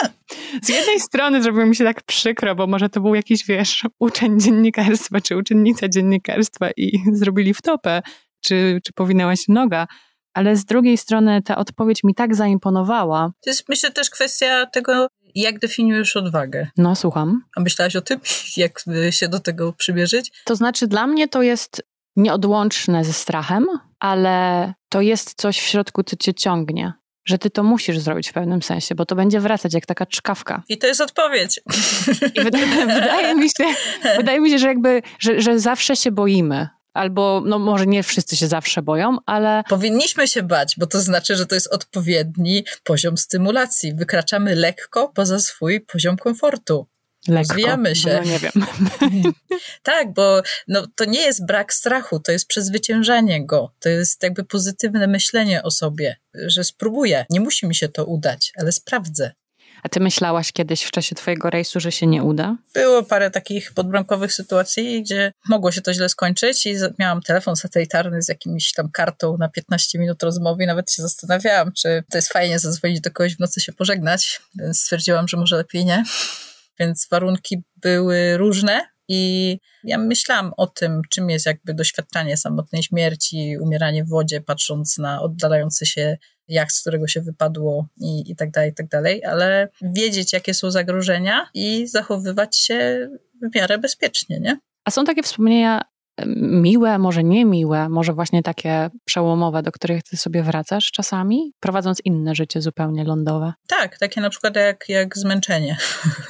z 0.62 0.68
jednej 0.68 1.00
strony 1.00 1.42
zrobiło 1.42 1.66
mi 1.66 1.76
się 1.76 1.84
tak 1.84 2.02
przykro, 2.02 2.54
bo 2.54 2.66
może 2.66 2.88
to 2.88 3.00
był 3.00 3.14
jakiś, 3.14 3.46
wiesz, 3.46 3.84
uczeń 3.98 4.40
dziennikarstwa 4.40 5.20
czy 5.20 5.36
uczennica 5.36 5.88
dziennikarstwa 5.88 6.70
i 6.76 6.98
zrobili 7.12 7.54
wtopę, 7.54 8.02
czy, 8.44 8.80
czy 8.84 8.92
powinęła 8.92 9.36
się 9.36 9.52
noga, 9.52 9.86
ale 10.34 10.56
z 10.56 10.64
drugiej 10.64 10.98
strony 10.98 11.42
ta 11.42 11.56
odpowiedź 11.56 12.04
mi 12.04 12.14
tak 12.14 12.34
zaimponowała. 12.34 13.32
To 13.40 13.50
jest 13.50 13.68
myślę 13.68 13.90
też 13.90 14.10
kwestia 14.10 14.66
tego, 14.66 15.08
jak 15.34 15.58
definiujesz 15.58 16.16
odwagę. 16.16 16.66
No, 16.76 16.96
słucham. 16.96 17.42
A 17.56 17.60
myślałaś 17.60 17.96
o 17.96 18.00
tym, 18.00 18.20
jak 18.56 18.84
się 19.10 19.28
do 19.28 19.40
tego 19.40 19.72
przymierzyć? 19.72 20.32
To 20.44 20.56
znaczy, 20.56 20.86
dla 20.86 21.06
mnie 21.06 21.28
to 21.28 21.42
jest 21.42 21.82
nieodłączne 22.16 23.04
ze 23.04 23.12
strachem, 23.12 23.66
ale 24.00 24.74
to 24.88 25.00
jest 25.00 25.34
coś 25.34 25.60
w 25.60 25.62
środku, 25.62 26.02
co 26.02 26.16
cię 26.16 26.34
ciągnie. 26.34 26.92
Że 27.24 27.38
ty 27.38 27.50
to 27.50 27.62
musisz 27.62 27.98
zrobić 27.98 28.30
w 28.30 28.32
pewnym 28.32 28.62
sensie, 28.62 28.94
bo 28.94 29.06
to 29.06 29.14
będzie 29.14 29.40
wracać 29.40 29.74
jak 29.74 29.86
taka 29.86 30.06
czkawka. 30.06 30.62
I 30.68 30.78
to 30.78 30.86
jest 30.86 31.00
odpowiedź. 31.00 31.60
Wydaje, 32.44 32.66
wydaje 33.00 33.34
mi 33.34 33.48
się, 33.48 33.64
wydaje 34.16 34.40
mi 34.40 34.50
się, 34.50 34.58
że 34.58 34.66
jakby, 34.66 35.02
że, 35.18 35.40
że 35.40 35.58
zawsze 35.58 35.96
się 35.96 36.12
boimy 36.12 36.68
albo 36.96 37.42
no 37.46 37.58
może 37.58 37.86
nie 37.86 38.02
wszyscy 38.02 38.36
się 38.36 38.46
zawsze 38.46 38.82
boją, 38.82 39.16
ale... 39.26 39.62
Powinniśmy 39.68 40.28
się 40.28 40.42
bać, 40.42 40.74
bo 40.78 40.86
to 40.86 41.00
znaczy, 41.00 41.36
że 41.36 41.46
to 41.46 41.54
jest 41.54 41.72
odpowiedni 41.72 42.64
poziom 42.84 43.18
stymulacji. 43.18 43.94
Wykraczamy 43.94 44.54
lekko 44.54 45.08
poza 45.08 45.38
swój 45.38 45.80
poziom 45.80 46.16
komfortu. 46.16 46.86
Lekko. 47.28 47.52
Rozwijamy 47.54 47.96
się. 47.96 48.20
No 48.24 48.30
nie 48.30 48.38
wiem. 48.38 48.52
tak, 49.82 50.12
bo 50.12 50.42
no, 50.68 50.86
to 50.94 51.04
nie 51.04 51.20
jest 51.20 51.46
brak 51.46 51.74
strachu, 51.74 52.20
to 52.20 52.32
jest 52.32 52.48
przezwyciężanie 52.48 53.46
go. 53.46 53.72
To 53.80 53.88
jest 53.88 54.22
jakby 54.22 54.44
pozytywne 54.44 55.06
myślenie 55.06 55.62
o 55.62 55.70
sobie, 55.70 56.16
że 56.34 56.64
spróbuję. 56.64 57.26
Nie 57.30 57.40
musi 57.40 57.66
mi 57.66 57.74
się 57.74 57.88
to 57.88 58.04
udać, 58.04 58.52
ale 58.56 58.72
sprawdzę. 58.72 59.32
A 59.82 59.88
ty 59.88 60.00
myślałaś 60.00 60.52
kiedyś 60.52 60.82
w 60.82 60.90
czasie 60.90 61.14
twojego 61.14 61.50
rejsu, 61.50 61.80
że 61.80 61.92
się 61.92 62.06
nie 62.06 62.22
uda? 62.22 62.56
Było 62.74 63.02
parę 63.02 63.30
takich 63.30 63.72
podbramkowych 63.72 64.32
sytuacji, 64.32 65.02
gdzie 65.02 65.32
mogło 65.48 65.72
się 65.72 65.80
to 65.80 65.92
źle 65.92 66.08
skończyć 66.08 66.66
i 66.66 66.74
miałam 66.98 67.22
telefon 67.22 67.56
satelitarny 67.56 68.22
z 68.22 68.28
jakimś 68.28 68.72
tam 68.72 68.90
kartą 68.90 69.36
na 69.38 69.48
15 69.48 69.98
minut 69.98 70.22
rozmowy 70.22 70.64
i 70.64 70.66
nawet 70.66 70.92
się 70.92 71.02
zastanawiałam, 71.02 71.72
czy 71.72 72.04
to 72.10 72.18
jest 72.18 72.32
fajnie 72.32 72.58
zadzwonić 72.58 73.00
do 73.00 73.10
kogoś 73.10 73.36
w 73.36 73.40
nocy 73.40 73.60
się 73.60 73.72
pożegnać, 73.72 74.40
więc 74.54 74.80
stwierdziłam, 74.80 75.28
że 75.28 75.36
może 75.36 75.56
lepiej 75.56 75.84
nie. 75.84 76.04
Więc 76.78 77.08
warunki 77.10 77.62
były 77.76 78.36
różne, 78.36 78.80
i 79.08 79.58
ja 79.84 79.98
myślałam 79.98 80.52
o 80.56 80.66
tym, 80.66 81.02
czym 81.10 81.30
jest 81.30 81.46
jakby 81.46 81.74
doświadczanie 81.74 82.36
samotnej 82.36 82.82
śmierci, 82.82 83.56
umieranie 83.60 84.04
w 84.04 84.08
wodzie, 84.08 84.40
patrząc 84.40 84.98
na 84.98 85.22
oddalający 85.22 85.86
się 85.86 86.16
jacht, 86.48 86.72
z 86.72 86.80
którego 86.80 87.06
się 87.06 87.20
wypadło 87.20 87.86
i, 87.96 88.30
i 88.30 88.36
tak 88.36 88.50
dalej, 88.50 88.70
i 88.70 88.74
tak 88.74 88.88
dalej, 88.88 89.24
ale 89.24 89.68
wiedzieć, 89.82 90.32
jakie 90.32 90.54
są 90.54 90.70
zagrożenia 90.70 91.48
i 91.54 91.86
zachowywać 91.86 92.58
się 92.58 93.08
w 93.42 93.54
miarę 93.54 93.78
bezpiecznie, 93.78 94.40
nie? 94.40 94.58
A 94.84 94.90
są 94.90 95.04
takie 95.04 95.22
wspomnienia 95.22 95.82
miłe, 96.36 96.98
może 96.98 97.24
niemiłe, 97.24 97.88
może 97.88 98.12
właśnie 98.12 98.42
takie 98.42 98.90
przełomowe, 99.04 99.62
do 99.62 99.72
których 99.72 100.02
ty 100.02 100.16
sobie 100.16 100.42
wracasz 100.42 100.90
czasami, 100.90 101.52
prowadząc 101.60 102.00
inne 102.04 102.34
życie 102.34 102.62
zupełnie 102.62 103.04
lądowe? 103.04 103.52
Tak, 103.66 103.98
takie 103.98 104.20
na 104.20 104.30
przykład 104.30 104.56
jak, 104.56 104.88
jak 104.88 105.18
zmęczenie. 105.18 105.76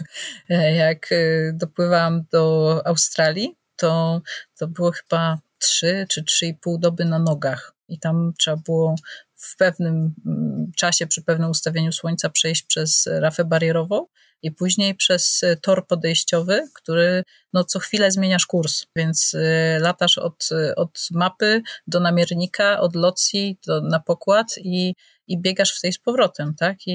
jak 0.85 1.13
y, 1.13 1.53
dopływałam 1.55 2.23
do 2.33 2.83
Australii, 2.87 3.57
to, 3.77 4.21
to 4.59 4.69
było 4.69 4.93
chyba 4.93 5.39
trzy 5.59 6.07
czy 6.09 6.25
trzy 6.25 6.47
i 6.47 6.55
pół 6.55 6.79
doby 6.79 7.05
na 7.05 7.19
nogach 7.19 7.75
i 7.89 7.99
tam 7.99 8.33
trzeba 8.39 8.57
było 8.57 8.95
w 9.35 9.57
pewnym 9.57 10.15
mm, 10.27 10.73
czasie, 10.77 11.07
przy 11.07 11.23
pewnym 11.23 11.51
ustawieniu 11.51 11.93
słońca 11.93 12.31
przejść 12.31 12.63
przez 12.63 13.09
rafę 13.21 13.45
barierową 13.45 14.07
i 14.43 14.51
później 14.51 14.95
przez 14.95 15.41
tor 15.63 15.87
podejściowy, 15.87 16.69
który 16.75 17.25
no, 17.53 17.65
co 17.65 17.79
chwilę 17.79 18.11
zmieniasz 18.11 18.47
kurs, 18.47 18.87
więc 18.97 19.35
y, 19.35 19.79
latasz 19.81 20.19
od, 20.19 20.49
od 20.77 21.09
mapy 21.11 21.63
do 21.87 22.01
namiernika, 22.01 22.81
od 22.81 22.97
locji 22.97 23.59
do, 23.67 23.81
na 23.81 24.01
pokład 24.01 24.47
i, 24.59 24.95
i 25.27 25.41
biegasz 25.41 25.79
w 25.79 25.81
tej 25.81 25.93
z 25.93 25.99
powrotem, 25.99 26.55
tak? 26.55 26.77
I, 26.87 26.93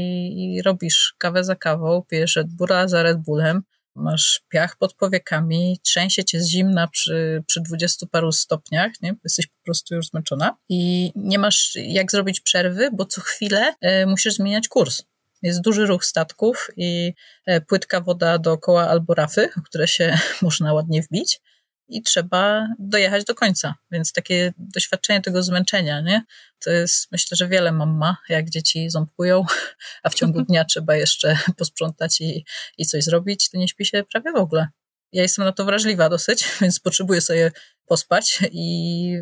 I 0.55 0.61
robisz 0.61 1.15
kawę 1.17 1.43
za 1.43 1.55
kawą, 1.55 2.03
pijesz 2.09 2.35
Red 2.35 2.47
Bulla 2.47 2.87
za 2.87 3.03
Red 3.03 3.17
Bullem, 3.17 3.63
masz 3.95 4.41
piach 4.49 4.77
pod 4.77 4.93
powiekami, 4.93 5.79
trzęsie 5.83 6.23
cię 6.23 6.41
z 6.41 6.47
zimna 6.47 6.87
przy, 6.87 7.43
przy 7.47 7.61
20 7.61 8.05
paru 8.11 8.31
stopniach, 8.31 8.91
nie? 9.01 9.15
jesteś 9.23 9.47
po 9.47 9.63
prostu 9.65 9.95
już 9.95 10.07
zmęczona 10.07 10.57
i 10.69 11.11
nie 11.15 11.39
masz 11.39 11.71
jak 11.75 12.11
zrobić 12.11 12.39
przerwy, 12.41 12.89
bo 12.93 13.05
co 13.05 13.21
chwilę 13.21 13.73
y, 13.85 14.05
musisz 14.07 14.33
zmieniać 14.33 14.67
kurs. 14.67 15.03
Jest 15.41 15.61
duży 15.61 15.85
ruch 15.85 16.05
statków 16.05 16.69
i 16.77 17.13
e, 17.45 17.61
płytka 17.61 18.01
woda 18.01 18.37
dookoła 18.37 18.89
albo 18.89 19.13
rafy, 19.13 19.49
w 19.57 19.63
które 19.63 19.87
się 19.87 20.17
można 20.41 20.73
ładnie 20.73 21.01
wbić 21.01 21.41
i 21.91 22.01
trzeba 22.01 22.67
dojechać 22.79 23.23
do 23.23 23.35
końca. 23.35 23.75
Więc 23.91 24.13
takie 24.13 24.53
doświadczenie 24.57 25.21
tego 25.21 25.43
zmęczenia, 25.43 26.01
nie? 26.01 26.23
To 26.59 26.69
jest, 26.69 27.11
myślę, 27.11 27.37
że 27.37 27.47
wiele 27.47 27.71
mam 27.71 27.97
ma, 27.97 28.17
jak 28.29 28.49
dzieci 28.49 28.89
ząbkują, 28.89 29.45
a 30.03 30.09
w 30.09 30.13
ciągu 30.13 30.41
dnia 30.41 30.65
trzeba 30.65 30.95
jeszcze 30.95 31.37
posprzątać 31.57 32.21
i, 32.21 32.45
i 32.77 32.85
coś 32.85 33.03
zrobić, 33.03 33.49
to 33.49 33.57
nie 33.57 33.67
śpi 33.67 33.85
się 33.85 34.03
prawie 34.03 34.31
w 34.31 34.35
ogóle. 34.35 34.67
Ja 35.11 35.21
jestem 35.21 35.45
na 35.45 35.51
to 35.51 35.65
wrażliwa 35.65 36.09
dosyć, 36.09 36.45
więc 36.61 36.79
potrzebuję 36.79 37.21
sobie 37.21 37.51
pospać 37.85 38.39
i 38.51 39.15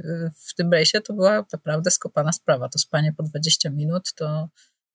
w 0.48 0.56
tym 0.56 0.72
rejsie 0.72 1.02
to 1.02 1.14
była 1.14 1.46
naprawdę 1.54 1.92
skopana 1.92 2.32
sprawa. 2.32 2.70
To 2.70 2.80
spanie 2.80 3.14
po 3.14 3.24
20 3.24 3.70
minut 3.70 4.14
to 4.14 4.50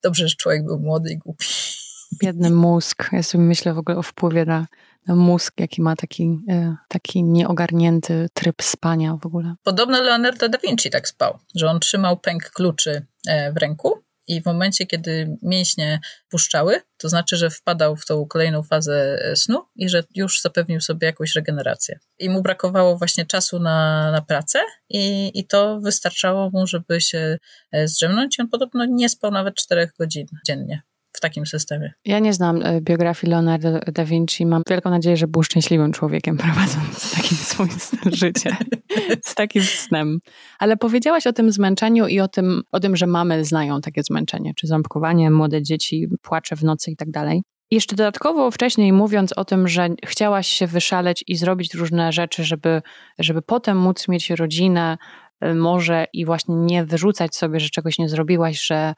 dobrze, 0.05 0.27
że 0.27 0.35
człowiek 0.35 0.65
był 0.65 0.79
młody 0.79 1.11
i 1.11 1.17
głupi. 1.17 1.45
Biedny 2.21 2.49
mózg. 2.49 3.09
Ja 3.11 3.23
sobie 3.23 3.43
myślę 3.43 3.73
w 3.73 3.77
ogóle 3.77 3.97
o 3.97 4.01
wpływie 4.01 4.45
na, 4.45 4.67
na 5.07 5.15
mózg, 5.15 5.53
jaki 5.59 5.81
ma 5.81 5.95
taki, 5.95 6.39
e, 6.49 6.75
taki 6.87 7.23
nieogarnięty 7.23 8.27
tryb 8.33 8.63
spania 8.63 9.17
w 9.21 9.25
ogóle. 9.25 9.55
Podobno 9.63 10.01
Leonardo 10.01 10.49
da 10.49 10.57
Vinci 10.57 10.89
tak 10.89 11.07
spał, 11.07 11.39
że 11.55 11.69
on 11.69 11.79
trzymał 11.79 12.17
pęk 12.17 12.49
kluczy 12.49 13.05
e, 13.27 13.53
w 13.53 13.57
ręku 13.57 14.04
i 14.27 14.41
w 14.41 14.45
momencie, 14.45 14.85
kiedy 14.85 15.37
mięśnie 15.41 15.99
puszczały, 16.29 16.81
to 16.97 17.09
znaczy, 17.09 17.37
że 17.37 17.49
wpadał 17.49 17.95
w 17.95 18.05
tą 18.05 18.25
kolejną 18.25 18.63
fazę 18.63 19.19
e, 19.21 19.35
snu 19.35 19.65
i 19.75 19.89
że 19.89 20.03
już 20.15 20.41
zapewnił 20.41 20.81
sobie 20.81 21.07
jakąś 21.07 21.35
regenerację. 21.35 21.99
I 22.19 22.29
mu 22.29 22.41
brakowało 22.41 22.97
właśnie 22.97 23.25
czasu 23.25 23.59
na, 23.59 24.11
na 24.11 24.21
pracę 24.21 24.59
i, 24.89 25.31
i 25.39 25.47
to 25.47 25.79
wystarczało 25.79 26.49
mu, 26.49 26.67
żeby 26.67 27.01
się 27.01 27.37
zdrzemnąć. 27.85 28.39
I 28.39 28.41
on 28.41 28.49
podobno 28.49 28.85
nie 28.85 29.09
spał 29.09 29.31
nawet 29.31 29.55
4 29.55 29.89
godzin 29.99 30.27
dziennie 30.47 30.81
takim 31.25 31.45
systemie. 31.45 31.93
Ja 32.05 32.19
nie 32.19 32.33
znam 32.33 32.61
e, 32.63 32.81
biografii 32.81 33.31
Leonardo 33.31 33.79
da 33.79 34.05
Vinci. 34.05 34.45
Mam 34.45 34.61
wielką 34.69 34.89
nadzieję, 34.89 35.17
że 35.17 35.27
był 35.27 35.43
szczęśliwym 35.43 35.91
człowiekiem 35.91 36.37
prowadząc 36.43 37.15
taki 37.15 37.35
swój 37.35 37.69
styl 37.69 38.11
życia. 38.11 38.57
Z 39.23 39.35
takim 39.35 39.63
snem. 39.63 40.19
Ale 40.59 40.77
powiedziałaś 40.77 41.27
o 41.27 41.33
tym 41.33 41.51
zmęczeniu 41.51 42.07
i 42.07 42.19
o 42.19 42.27
tym, 42.27 42.61
o 42.71 42.79
tym, 42.79 42.95
że 42.95 43.07
mamy 43.07 43.45
znają 43.45 43.81
takie 43.81 44.03
zmęczenie, 44.03 44.53
czy 44.55 44.67
ząbkowanie, 44.67 45.31
młode 45.31 45.63
dzieci, 45.63 46.07
płacze 46.21 46.55
w 46.55 46.63
nocy 46.63 46.91
i 46.91 46.95
tak 46.95 47.11
dalej. 47.11 47.43
Jeszcze 47.71 47.95
dodatkowo 47.95 48.51
wcześniej 48.51 48.93
mówiąc 48.93 49.33
o 49.33 49.45
tym, 49.45 49.67
że 49.67 49.89
chciałaś 50.05 50.47
się 50.47 50.67
wyszaleć 50.67 51.23
i 51.27 51.35
zrobić 51.35 51.73
różne 51.73 52.11
rzeczy, 52.11 52.43
żeby, 52.43 52.81
żeby 53.19 53.41
potem 53.41 53.77
móc 53.77 54.07
mieć 54.07 54.29
rodzinę, 54.29 54.97
e, 55.41 55.53
może 55.53 56.05
i 56.13 56.25
właśnie 56.25 56.55
nie 56.55 56.85
wyrzucać 56.85 57.35
sobie, 57.35 57.59
że 57.59 57.69
czegoś 57.69 57.99
nie 57.99 58.09
zrobiłaś, 58.09 58.65
że 58.65 58.93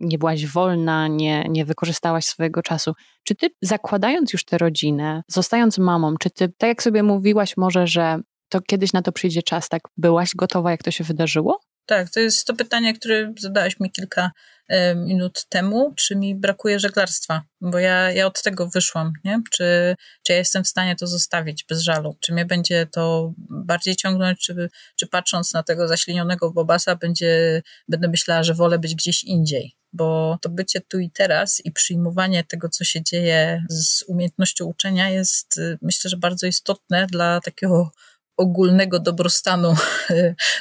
nie 0.00 0.18
byłaś 0.18 0.46
wolna, 0.46 1.08
nie, 1.08 1.44
nie 1.48 1.64
wykorzystałaś 1.64 2.24
swojego 2.24 2.62
czasu. 2.62 2.92
Czy 3.24 3.34
ty 3.34 3.48
zakładając 3.62 4.32
już 4.32 4.44
tę 4.44 4.58
rodzinę, 4.58 5.22
zostając 5.28 5.78
mamą, 5.78 6.14
czy 6.20 6.30
ty, 6.30 6.48
tak 6.58 6.68
jak 6.68 6.82
sobie 6.82 7.02
mówiłaś 7.02 7.56
może, 7.56 7.86
że 7.86 8.18
to 8.48 8.60
kiedyś 8.60 8.92
na 8.92 9.02
to 9.02 9.12
przyjdzie 9.12 9.42
czas, 9.42 9.68
tak 9.68 9.82
byłaś 9.96 10.34
gotowa, 10.34 10.70
jak 10.70 10.82
to 10.82 10.90
się 10.90 11.04
wydarzyło? 11.04 11.60
Tak, 11.86 12.10
to 12.10 12.20
jest 12.20 12.46
to 12.46 12.54
pytanie, 12.54 12.94
które 12.94 13.32
zadałaś 13.38 13.80
mi 13.80 13.90
kilka 13.90 14.30
e, 14.68 14.94
minut 14.94 15.46
temu, 15.48 15.94
czy 15.96 16.16
mi 16.16 16.34
brakuje 16.34 16.80
żeglarstwa, 16.80 17.42
bo 17.60 17.78
ja, 17.78 18.10
ja 18.10 18.26
od 18.26 18.42
tego 18.42 18.68
wyszłam, 18.68 19.12
nie? 19.24 19.40
Czy, 19.50 19.94
czy 20.26 20.32
ja 20.32 20.38
jestem 20.38 20.64
w 20.64 20.68
stanie 20.68 20.96
to 20.96 21.06
zostawić 21.06 21.64
bez 21.64 21.80
żalu? 21.80 22.16
Czy 22.20 22.32
mnie 22.32 22.46
będzie 22.46 22.86
to 22.86 23.32
bardziej 23.50 23.96
ciągnąć, 23.96 24.38
czy, 24.38 24.68
czy 24.96 25.06
patrząc 25.06 25.54
na 25.54 25.62
tego 25.62 25.88
zaślinionego 25.88 26.50
bobasa 26.50 26.96
będzie, 26.96 27.62
będę 27.88 28.08
myślała, 28.08 28.42
że 28.42 28.54
wolę 28.54 28.78
być 28.78 28.94
gdzieś 28.94 29.24
indziej? 29.24 29.76
Bo 29.92 30.38
to 30.42 30.48
bycie 30.48 30.80
tu 30.80 30.98
i 30.98 31.10
teraz 31.10 31.60
i 31.64 31.72
przyjmowanie 31.72 32.44
tego, 32.44 32.68
co 32.68 32.84
się 32.84 33.02
dzieje 33.02 33.64
z 33.70 34.02
umiejętnością 34.02 34.64
uczenia 34.64 35.10
jest, 35.10 35.58
y, 35.58 35.78
myślę, 35.82 36.10
że 36.10 36.16
bardzo 36.16 36.46
istotne 36.46 37.06
dla 37.06 37.40
takiego 37.40 37.90
ogólnego 38.36 38.98
dobrostanu 38.98 39.74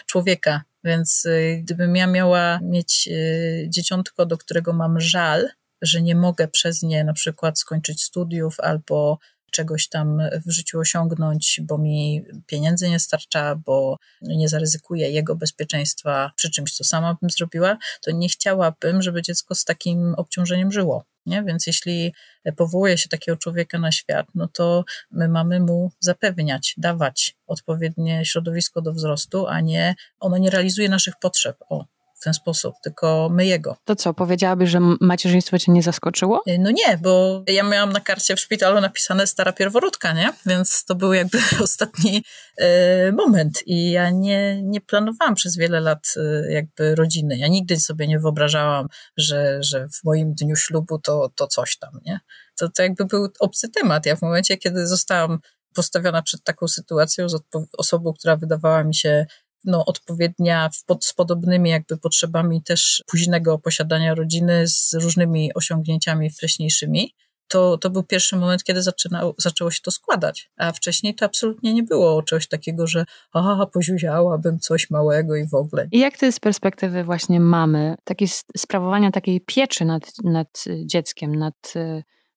człowieka. 0.10 0.62
Więc 0.84 1.26
y, 1.26 1.60
gdybym 1.64 1.96
ja 1.96 2.08
miała 2.08 2.60
mieć 2.64 3.10
y, 3.12 3.66
dzieciątko, 3.70 4.26
do 4.26 4.38
którego 4.38 4.74
mam 4.74 5.00
żal, 5.00 5.50
że 5.82 6.02
nie 6.02 6.16
mogę 6.16 6.48
przez 6.48 6.82
nie 6.82 7.04
na 7.04 7.14
przykład 7.14 7.60
skończyć 7.60 8.04
studiów 8.04 8.60
albo 8.60 9.20
czegoś 9.52 9.88
tam 9.88 10.22
w 10.46 10.52
życiu 10.52 10.80
osiągnąć, 10.80 11.60
bo 11.64 11.78
mi 11.78 12.24
pieniędzy 12.46 12.90
nie 12.90 13.00
starcza, 13.00 13.56
bo 13.56 13.98
nie 14.22 14.50
zaryzykuję 14.50 15.12
jego 15.12 15.36
bezpieczeństwa 15.36 16.32
przy 16.36 16.52
czymś, 16.52 16.74
co 16.74 16.84
sama 16.84 17.18
bym 17.22 17.30
zrobiła, 17.30 17.78
to 18.02 18.12
nie 18.12 18.30
chciałabym, 18.30 19.02
żeby 19.02 19.22
dziecko 19.22 19.56
z 19.56 19.66
takim 19.66 20.14
obciążeniem 20.16 20.72
żyło. 20.72 21.06
Nie? 21.26 21.44
Więc 21.44 21.68
jeśli 21.68 22.14
powołuje 22.56 22.98
się 22.98 23.10
takiego 23.10 23.38
człowieka 23.38 23.80
na 23.80 23.92
świat, 23.92 24.28
no 24.36 24.48
to 24.48 24.86
my 25.12 25.28
mamy 25.28 25.60
mu 25.60 25.92
zapewniać, 26.00 26.74
dawać 26.78 27.36
odpowiednie 27.48 28.26
środowisko 28.26 28.82
do 28.82 28.94
wzrostu, 28.94 29.48
a 29.48 29.60
nie 29.60 29.96
ono 30.20 30.38
nie 30.38 30.50
realizuje 30.50 30.90
naszych 30.90 31.14
potrzeb. 31.22 31.58
O, 31.70 31.86
w 32.22 32.24
ten 32.24 32.34
sposób, 32.34 32.76
tylko 32.84 33.30
my 33.32 33.46
jego. 33.46 33.78
To 33.86 33.96
co, 33.96 34.14
powiedziałabyś, 34.14 34.70
że 34.70 34.80
macierzyństwo 35.02 35.60
cię 35.60 35.72
nie 35.72 35.84
zaskoczyło? 35.84 36.42
Y, 36.48 36.58
no 36.60 36.72
nie, 36.72 36.98
bo 36.98 37.44
ja 37.48 37.64
miałam 37.64 37.92
na 37.92 38.00
karcie 38.00 38.36
w 38.36 38.40
szpitalu 38.40 38.82
napisane 38.82 39.28
stara 39.28 39.54
pierworódka, 39.54 40.14
nie? 40.14 40.34
Więc 40.46 40.86
to 40.86 40.96
był 40.96 41.14
jakby 41.14 41.40
ostatni 41.64 42.24
y, 42.62 42.66
moment 43.14 43.64
i 43.66 43.92
ja 43.92 44.10
nie, 44.10 44.62
nie 44.64 44.82
planowałam 44.82 45.36
przez 45.36 45.58
wiele 45.58 45.80
lat 45.80 46.14
y, 46.18 46.52
jakby 46.52 46.96
rodziny. 46.96 47.38
Ja 47.38 47.48
nigdy 47.48 47.80
sobie 47.80 48.08
nie 48.08 48.20
wyobrażałam, 48.20 48.88
że, 49.18 49.58
że 49.64 49.88
w 49.88 50.04
moim 50.04 50.34
dniu 50.34 50.56
ślubu 50.56 51.00
to, 51.00 51.32
to 51.36 51.48
coś 51.48 51.78
tam, 51.78 52.00
nie? 52.06 52.20
To, 52.60 52.70
to 52.70 52.84
jakby 52.84 53.06
był 53.06 53.30
obcy 53.40 53.70
temat. 53.70 54.06
Ja 54.06 54.16
w 54.16 54.22
momencie, 54.22 54.58
kiedy 54.58 54.88
zostałam 54.88 55.40
postawiona 55.74 56.22
przed 56.22 56.44
taką 56.44 56.68
sytuacją 56.68 57.30
z 57.30 57.44
osobą, 57.78 58.14
która 58.14 58.38
wydawała 58.38 58.84
mi 58.84 58.96
się 58.96 59.26
no, 59.66 59.86
odpowiednia 59.86 60.70
pod, 60.86 61.06
z 61.06 61.14
podobnymi 61.14 61.70
jakby 61.70 61.98
potrzebami 61.98 62.64
też 62.64 63.04
późnego 63.08 63.58
posiadania 63.58 64.16
rodziny 64.16 64.68
z 64.68 64.94
różnymi 64.94 65.52
osiągnięciami 65.54 66.30
wcześniejszymi, 66.30 67.14
to, 67.52 67.78
to 67.78 67.90
był 67.90 68.04
pierwszy 68.04 68.36
moment, 68.36 68.64
kiedy 68.64 68.82
zaczynało, 68.82 69.36
zaczęło 69.38 69.72
się 69.72 69.82
to 69.82 69.92
składać. 69.92 70.52
A 70.58 70.72
wcześniej 70.72 71.16
to 71.16 71.26
absolutnie 71.26 71.74
nie 71.74 71.84
było 71.84 72.24
czegoś 72.24 72.48
takiego, 72.48 72.88
że 72.88 73.06
aha, 73.34 73.66
poziuziałabym 73.74 74.60
coś 74.60 74.90
małego 74.90 75.36
i 75.36 75.48
w 75.48 75.54
ogóle. 75.54 75.88
I 75.92 76.00
jak 76.00 76.18
ty 76.18 76.32
z 76.32 76.40
perspektywy 76.40 77.04
właśnie 77.04 77.40
mamy, 77.40 77.96
takiej 78.04 78.28
sprawowania 78.58 79.12
takiej 79.12 79.42
pieczy 79.42 79.86
nad, 79.86 80.04
nad 80.24 80.64
dzieckiem, 80.86 81.36
nad 81.36 81.74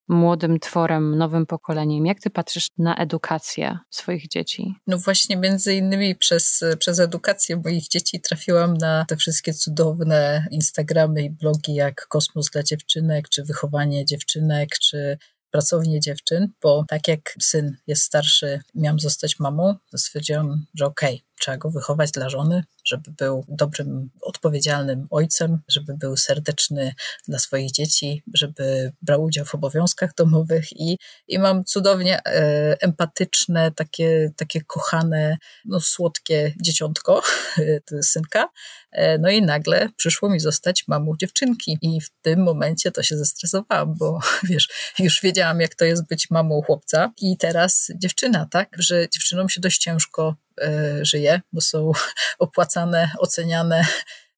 młodym 0.07 0.59
tworem, 0.59 1.17
nowym 1.17 1.45
pokoleniem. 1.45 2.05
Jak 2.05 2.19
ty 2.19 2.29
patrzysz 2.29 2.67
na 2.77 2.95
edukację 2.95 3.79
swoich 3.89 4.27
dzieci? 4.27 4.75
No 4.87 4.97
właśnie 4.97 5.37
między 5.37 5.75
innymi 5.75 6.15
przez, 6.15 6.63
przez 6.79 6.99
edukację 6.99 7.61
moich 7.63 7.87
dzieci 7.87 8.21
trafiłam 8.21 8.77
na 8.77 9.05
te 9.07 9.17
wszystkie 9.17 9.53
cudowne 9.53 10.47
Instagramy 10.51 11.23
i 11.23 11.29
blogi 11.29 11.73
jak 11.73 12.07
Kosmos 12.07 12.49
dla 12.49 12.63
dziewczynek, 12.63 13.29
czy 13.29 13.43
Wychowanie 13.43 14.05
dziewczynek, 14.05 14.69
czy 14.81 15.17
pracownię 15.51 15.99
dziewczyn, 15.99 16.51
bo 16.61 16.85
tak 16.87 17.07
jak 17.07 17.35
syn 17.39 17.77
jest 17.87 18.03
starszy, 18.03 18.59
miałam 18.75 18.99
zostać 18.99 19.39
mamą, 19.39 19.75
to 19.91 19.97
stwierdziłam, 19.97 20.65
że 20.73 20.85
okej, 20.85 21.15
okay, 21.15 21.27
trzeba 21.39 21.57
go 21.57 21.69
wychować 21.69 22.11
dla 22.11 22.29
żony, 22.29 22.63
żeby 22.85 23.11
był 23.11 23.45
dobrym, 23.47 24.09
odpowiedzialnym 24.21 25.07
ojcem, 25.09 25.59
żeby 25.67 25.93
był 25.97 26.17
serdeczny 26.17 26.93
dla 27.27 27.39
swoich 27.39 27.71
dzieci, 27.71 28.23
żeby 28.33 28.91
brał 29.01 29.23
udział 29.23 29.45
w 29.45 29.55
obowiązkach 29.55 30.15
domowych 30.15 30.71
i, 30.71 30.97
i 31.27 31.39
mam 31.39 31.63
cudownie 31.63 32.19
e, 32.25 32.81
empatyczne, 32.81 33.71
takie, 33.71 34.31
takie 34.35 34.61
kochane, 34.61 35.37
no 35.65 35.79
słodkie 35.79 36.53
dzieciątko, 36.61 37.21
synka. 38.01 38.49
E, 38.91 39.17
no 39.17 39.29
i 39.29 39.41
nagle 39.41 39.89
przyszło 39.97 40.29
mi 40.29 40.39
zostać 40.39 40.87
mamą 40.87 41.13
dziewczynki 41.19 41.77
i 41.81 42.01
w 42.01 42.09
tym 42.21 42.43
momencie 42.43 42.91
to 42.91 43.03
się 43.03 43.17
zestresowałam, 43.17 43.95
bo 43.97 44.19
wiesz, 44.49 44.69
już 44.99 45.21
wiedziałam 45.21 45.61
jak 45.61 45.75
to 45.75 45.85
jest 45.85 46.07
być 46.07 46.29
mamą 46.29 46.61
chłopca 46.61 47.11
i 47.21 47.37
teraz 47.37 47.91
dziewczyna, 47.95 48.47
tak, 48.51 48.75
że 48.77 49.09
dziewczynom 49.09 49.49
się 49.49 49.61
dość 49.61 49.77
ciężko 49.77 50.35
żyje, 51.01 51.41
bo 51.53 51.61
są 51.61 51.91
opłacane, 52.39 53.09
oceniane 53.19 53.85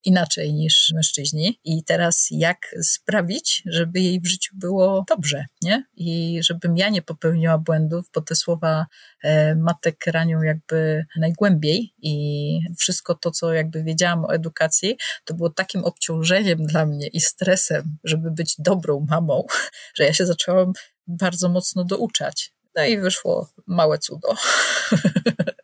inaczej 0.07 0.53
niż 0.53 0.91
mężczyźni. 0.95 1.59
I 1.63 1.83
teraz 1.83 2.27
jak 2.31 2.75
sprawić, 2.81 3.63
żeby 3.65 3.99
jej 3.99 4.21
w 4.21 4.27
życiu 4.27 4.55
było 4.55 5.05
dobrze, 5.09 5.45
nie? 5.61 5.83
I 5.95 6.39
żebym 6.43 6.77
ja 6.77 6.89
nie 6.89 7.01
popełniła 7.01 7.57
błędów, 7.57 8.05
bo 8.15 8.21
te 8.21 8.35
słowa 8.35 8.85
e, 9.23 9.55
matek 9.55 10.05
ranią 10.07 10.41
jakby 10.41 11.05
najgłębiej 11.17 11.93
i 12.01 12.59
wszystko 12.77 13.15
to, 13.15 13.31
co 13.31 13.53
jakby 13.53 13.83
wiedziałam 13.83 14.25
o 14.25 14.33
edukacji, 14.33 14.97
to 15.25 15.33
było 15.33 15.49
takim 15.49 15.83
obciążeniem 15.83 16.65
dla 16.65 16.85
mnie 16.85 17.07
i 17.07 17.21
stresem, 17.21 17.97
żeby 18.03 18.31
być 18.31 18.55
dobrą 18.59 19.05
mamą, 19.09 19.45
że 19.97 20.03
ja 20.03 20.13
się 20.13 20.25
zaczęłam 20.25 20.73
bardzo 21.07 21.49
mocno 21.49 21.83
douczać. 21.83 22.53
No 22.75 22.85
i 22.85 22.97
wyszło 22.97 23.49
małe 23.67 23.97
cudo. 23.97 24.35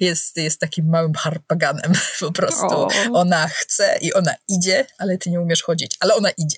jest, 0.00 0.36
jest 0.36 0.60
takim 0.60 0.88
małym 0.88 1.14
harpaganem 1.14 1.92
po 2.20 2.32
prostu. 2.32 2.66
O. 2.66 2.88
Ona 3.12 3.48
chce 3.48 3.98
i 4.00 4.12
ona 4.12 4.34
idzie, 4.48 4.86
ale 4.98 5.18
ty 5.18 5.30
nie 5.30 5.40
umiesz 5.40 5.62
chodzić, 5.62 5.96
ale 6.00 6.14
ona 6.14 6.30
idzie. 6.30 6.56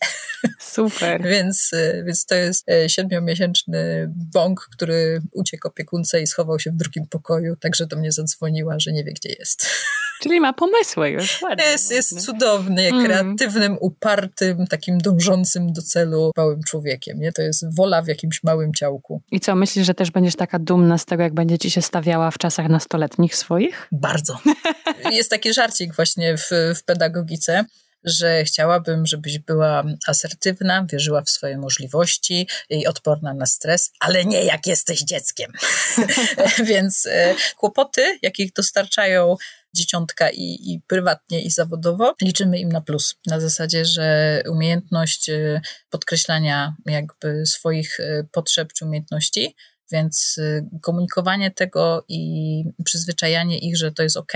Super. 0.60 1.22
więc, 1.32 1.72
y, 1.72 2.02
więc 2.06 2.26
to 2.26 2.34
jest 2.34 2.68
y, 2.68 2.88
siedmiomiesięczny 2.88 4.10
bąk, 4.32 4.68
który 4.72 5.22
uciekł 5.32 5.68
opiekunce 5.68 6.22
i 6.22 6.26
schował 6.26 6.60
się 6.60 6.70
w 6.70 6.76
drugim 6.76 7.06
pokoju, 7.06 7.56
także 7.56 7.86
do 7.86 7.96
mnie 7.96 8.12
zadzwoniła, 8.12 8.74
że 8.78 8.92
nie 8.92 9.04
wie, 9.04 9.12
gdzie 9.12 9.28
jest. 9.38 9.66
Czyli 10.20 10.40
ma 10.40 10.52
pomysły 10.52 11.10
już. 11.10 11.42
Ładnie, 11.42 11.64
jest, 11.64 11.90
jest 11.90 12.24
cudowny, 12.24 12.88
mm. 12.88 13.04
kreatywnym, 13.04 13.76
upartym, 13.80 14.66
takim 14.66 14.98
dążącym 14.98 15.72
do 15.72 15.82
celu 15.82 16.30
małym 16.36 16.62
człowiekiem. 16.62 17.20
Nie? 17.20 17.32
To 17.32 17.42
jest 17.42 17.76
wola 17.76 18.02
w 18.02 18.06
jakimś 18.06 18.42
małym 18.42 18.74
ciałku. 18.74 19.22
I 19.30 19.40
co, 19.40 19.54
myślisz, 19.54 19.86
że 19.86 19.94
też 19.94 20.10
będziesz 20.10 20.36
taka 20.36 20.58
dumna 20.58 20.98
z 20.98 21.04
tego, 21.04 21.22
jak 21.22 21.34
będzie 21.34 21.58
ci 21.58 21.70
się 21.70 21.82
stawiała 21.82 22.30
w 22.30 22.38
czasach 22.38 22.68
nastoletnich 22.68 23.36
swoich? 23.36 23.88
Bardzo. 23.92 24.38
Jest 25.10 25.30
taki 25.30 25.52
żarcik 25.52 25.94
właśnie 25.94 26.36
w, 26.36 26.50
w 26.76 26.84
pedagogice, 26.84 27.64
że 28.04 28.44
chciałabym, 28.44 29.06
żebyś 29.06 29.38
była 29.38 29.84
asertywna, 30.06 30.86
wierzyła 30.92 31.22
w 31.22 31.30
swoje 31.30 31.58
możliwości 31.58 32.48
i 32.70 32.86
odporna 32.86 33.34
na 33.34 33.46
stres, 33.46 33.92
ale 34.00 34.24
nie 34.24 34.44
jak 34.44 34.66
jesteś 34.66 35.02
dzieckiem. 35.02 35.52
Więc 36.70 37.06
e, 37.06 37.34
kłopoty, 37.56 38.18
jakich 38.22 38.52
dostarczają 38.52 39.36
dzieciątka 39.74 40.30
i, 40.30 40.72
i 40.72 40.80
prywatnie, 40.86 41.42
i 41.42 41.50
zawodowo, 41.50 42.14
liczymy 42.22 42.58
im 42.58 42.72
na 42.72 42.80
plus. 42.80 43.14
Na 43.26 43.40
zasadzie, 43.40 43.84
że 43.84 44.42
umiejętność 44.48 45.28
e, 45.28 45.60
podkreślania 45.90 46.76
jakby 46.86 47.46
swoich 47.46 48.00
e, 48.00 48.24
potrzeb 48.32 48.72
czy 48.72 48.84
umiejętności 48.84 49.56
więc 49.92 50.40
komunikowanie 50.82 51.50
tego 51.50 52.04
i 52.08 52.64
przyzwyczajanie 52.84 53.58
ich, 53.58 53.76
że 53.76 53.92
to 53.92 54.02
jest 54.02 54.16
ok, 54.16 54.32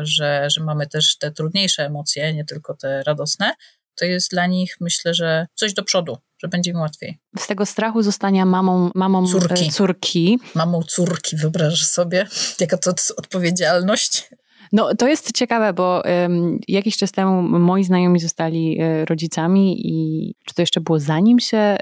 że, 0.00 0.50
że 0.50 0.64
mamy 0.64 0.86
też 0.86 1.18
te 1.18 1.30
trudniejsze 1.30 1.86
emocje, 1.86 2.34
nie 2.34 2.44
tylko 2.44 2.74
te 2.74 3.02
radosne, 3.02 3.54
to 3.94 4.04
jest 4.04 4.30
dla 4.30 4.46
nich, 4.46 4.76
myślę, 4.80 5.14
że 5.14 5.46
coś 5.54 5.74
do 5.74 5.82
przodu, 5.82 6.18
że 6.42 6.48
będzie 6.48 6.70
im 6.70 6.76
łatwiej. 6.76 7.18
Z 7.38 7.46
tego 7.46 7.66
strachu 7.66 8.02
zostania 8.02 8.44
mamą, 8.46 8.90
mamą 8.94 9.26
córki. 9.26 9.64
E, 9.66 9.70
córki. 9.70 10.38
Mamą 10.54 10.82
córki, 10.82 11.36
wyobrażasz 11.36 11.86
sobie, 11.86 12.26
jaka 12.60 12.78
to 12.78 12.92
odpowiedzialność. 13.16 14.30
No, 14.72 14.94
to 14.94 15.08
jest 15.08 15.32
ciekawe, 15.32 15.72
bo 15.72 16.02
um, 16.04 16.58
jakiś 16.68 16.96
czas 16.96 17.12
temu 17.12 17.42
moi 17.42 17.84
znajomi 17.84 18.20
zostali 18.20 18.80
e, 18.80 19.04
rodzicami 19.04 19.88
i 19.88 20.34
czy 20.46 20.54
to 20.54 20.62
jeszcze 20.62 20.80
było 20.80 21.00
zanim 21.00 21.40
się, 21.40 21.76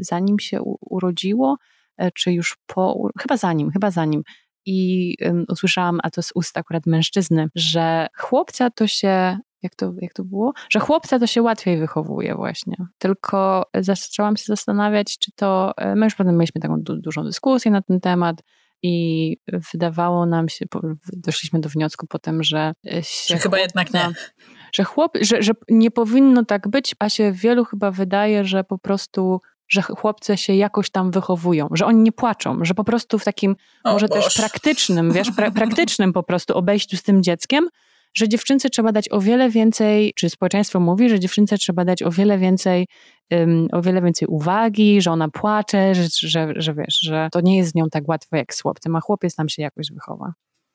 zanim 0.00 0.38
się 0.38 0.62
urodziło, 0.80 1.56
czy 2.14 2.32
już 2.32 2.56
po, 2.66 3.08
chyba 3.18 3.36
zanim, 3.36 3.70
chyba 3.70 3.90
zanim 3.90 4.22
i 4.66 5.14
um, 5.24 5.44
usłyszałam, 5.48 5.98
a 6.02 6.10
to 6.10 6.22
z 6.22 6.32
ust 6.34 6.58
akurat 6.58 6.86
mężczyzny, 6.86 7.46
że 7.54 8.06
chłopca 8.16 8.70
to 8.70 8.86
się 8.86 9.38
jak 9.62 9.74
to, 9.74 9.92
jak 10.00 10.12
to 10.12 10.24
było? 10.24 10.52
Że 10.70 10.80
chłopca 10.80 11.18
to 11.18 11.26
się 11.26 11.42
łatwiej 11.42 11.78
wychowuje 11.78 12.34
właśnie. 12.34 12.76
Tylko 12.98 13.66
zaczęłam 13.74 14.36
się 14.36 14.44
zastanawiać, 14.46 15.18
czy 15.18 15.32
to, 15.36 15.72
e, 15.76 15.94
my 15.96 16.06
już 16.06 16.14
potem 16.14 16.36
mieliśmy 16.36 16.60
taką 16.60 16.82
du 16.82 16.96
dużą 16.96 17.24
dyskusję 17.24 17.70
na 17.70 17.82
ten 17.82 18.00
temat 18.00 18.42
i 18.82 19.36
wydawało 19.72 20.26
nam 20.26 20.48
się, 20.48 20.66
doszliśmy 21.12 21.60
do 21.60 21.68
wniosku 21.68 22.06
potem, 22.06 22.42
że 22.42 22.72
się 23.02 23.36
Chyba 23.36 23.58
jednak 23.58 23.94
nie. 23.94 24.08
Że, 24.74 24.84
chłop, 24.84 25.18
że, 25.20 25.42
że 25.42 25.52
nie 25.68 25.90
powinno 25.90 26.44
tak 26.44 26.68
być, 26.68 26.94
a 26.98 27.08
się 27.08 27.32
wielu 27.32 27.64
chyba 27.64 27.90
wydaje, 27.90 28.44
że 28.44 28.64
po 28.64 28.78
prostu 28.78 29.40
że 29.68 29.82
chłopcy 29.82 30.36
się 30.36 30.54
jakoś 30.54 30.90
tam 30.90 31.10
wychowują, 31.10 31.68
że 31.72 31.86
oni 31.86 32.02
nie 32.02 32.12
płaczą, 32.12 32.58
że 32.64 32.74
po 32.74 32.84
prostu 32.84 33.18
w 33.18 33.24
takim 33.24 33.56
o 33.84 33.92
może 33.92 34.08
Boż. 34.08 34.24
też 34.24 34.34
praktycznym, 34.34 35.12
wiesz, 35.12 35.30
pra 35.30 35.50
praktycznym 35.50 36.12
po 36.12 36.22
prostu 36.22 36.56
obejściu 36.58 36.96
z 36.96 37.02
tym 37.02 37.22
dzieckiem, 37.22 37.68
że 38.14 38.28
dziewczynce 38.28 38.70
trzeba 38.70 38.92
dać 38.92 39.08
o 39.10 39.20
wiele 39.20 39.50
więcej, 39.50 40.12
czy 40.16 40.30
społeczeństwo 40.30 40.80
mówi, 40.80 41.08
że 41.08 41.20
dziewczynce 41.20 41.58
trzeba 41.58 41.84
dać 41.84 42.02
o 42.02 42.10
wiele 42.10 42.38
więcej, 42.38 42.86
um, 43.30 43.68
o 43.72 43.82
wiele 43.82 44.02
więcej 44.02 44.28
uwagi, 44.28 45.02
że 45.02 45.10
ona 45.10 45.28
płacze, 45.28 45.94
że, 45.94 46.04
że, 46.12 46.52
że 46.56 46.74
wiesz, 46.74 46.98
że 47.00 47.28
to 47.32 47.40
nie 47.40 47.56
jest 47.56 47.70
z 47.70 47.74
nią 47.74 47.90
tak 47.90 48.08
łatwo 48.08 48.36
jak 48.36 48.54
z 48.54 48.62
chłopcem, 48.62 48.96
a 48.96 49.00
chłopiec 49.00 49.34
tam 49.34 49.48
się 49.48 49.62
jakoś 49.62 49.86
wychowa. 49.92 50.32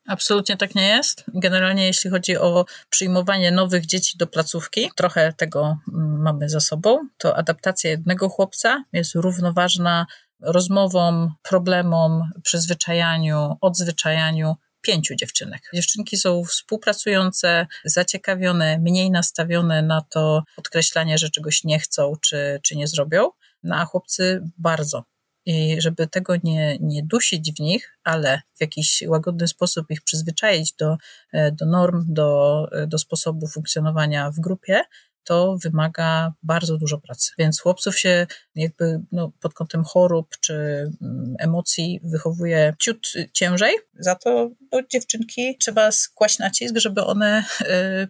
Absolutnie 0.08 0.58
tak 0.58 0.76
nie 0.76 0.88
jest. 0.88 1.24
Generalnie 1.34 1.86
jeśli 1.86 2.10
chodzi 2.10 2.38
o 2.38 2.66
przyjmowanie 2.90 3.52
nowych 3.52 3.86
dzieci 3.86 4.18
do 4.18 4.28
placówki, 4.28 4.92
trochę 4.96 5.34
tego 5.34 5.78
mm, 5.94 6.22
mamy 6.22 6.50
za 6.50 6.60
sobą, 6.60 7.00
to 7.18 7.38
adaptacja 7.38 7.90
jednego 7.90 8.30
chłopca 8.30 8.84
jest 8.94 9.16
równoważna 9.16 10.06
rozmowom, 10.42 11.34
problemom, 11.42 12.32
przyzwyczajaniu, 12.44 13.58
odzwyczajaniu 13.62 14.56
pięciu 14.82 15.16
dziewczynek. 15.16 15.62
Dziewczynki 15.74 16.18
są 16.18 16.44
współpracujące, 16.44 17.68
zaciekawione, 17.86 18.80
mniej 18.80 19.12
nastawione 19.12 19.82
na 19.82 20.02
to 20.10 20.44
podkreślanie, 20.56 21.18
że 21.18 21.30
czegoś 21.30 21.64
nie 21.64 21.80
chcą 21.80 22.14
czy, 22.22 22.60
czy 22.64 22.76
nie 22.76 22.88
zrobią, 22.88 23.30
no 23.64 23.76
a 23.76 23.86
chłopcy 23.86 24.44
bardzo. 24.58 25.04
I 25.46 25.82
żeby 25.82 26.08
tego 26.08 26.34
nie, 26.44 26.78
nie 26.80 27.04
dusić 27.04 27.54
w 27.54 27.60
nich, 27.60 27.98
ale 28.04 28.42
w 28.56 28.62
jakiś 28.62 29.04
łagodny 29.08 29.48
sposób 29.48 29.86
ich 29.90 30.02
przyzwyczaić 30.02 30.74
do, 30.74 30.98
do 31.34 31.66
norm, 31.66 32.06
do, 32.08 32.68
do 32.88 32.98
sposobu 32.98 33.48
funkcjonowania 33.48 34.32
w 34.32 34.40
grupie, 34.40 34.82
to 35.28 35.58
wymaga 35.64 36.34
bardzo 36.44 36.78
dużo 36.78 36.98
pracy. 36.98 37.32
Więc 37.38 37.62
chłopców 37.62 38.00
się 38.00 38.28
jakby 38.56 39.02
no, 39.12 39.32
pod 39.42 39.54
kątem 39.54 39.84
chorób 39.84 40.28
czy 40.42 40.54
mm, 41.02 41.36
emocji 41.40 42.00
wychowuje 42.04 42.76
ciut 42.80 43.14
ciężej, 43.34 43.76
za 44.00 44.16
to 44.16 44.50
no, 44.72 44.82
dziewczynki 44.92 45.58
trzeba 45.60 45.92
skłaść 45.92 46.40
nacisk, 46.40 46.78
żeby 46.78 47.04
one 47.04 47.44
y, 47.62 47.66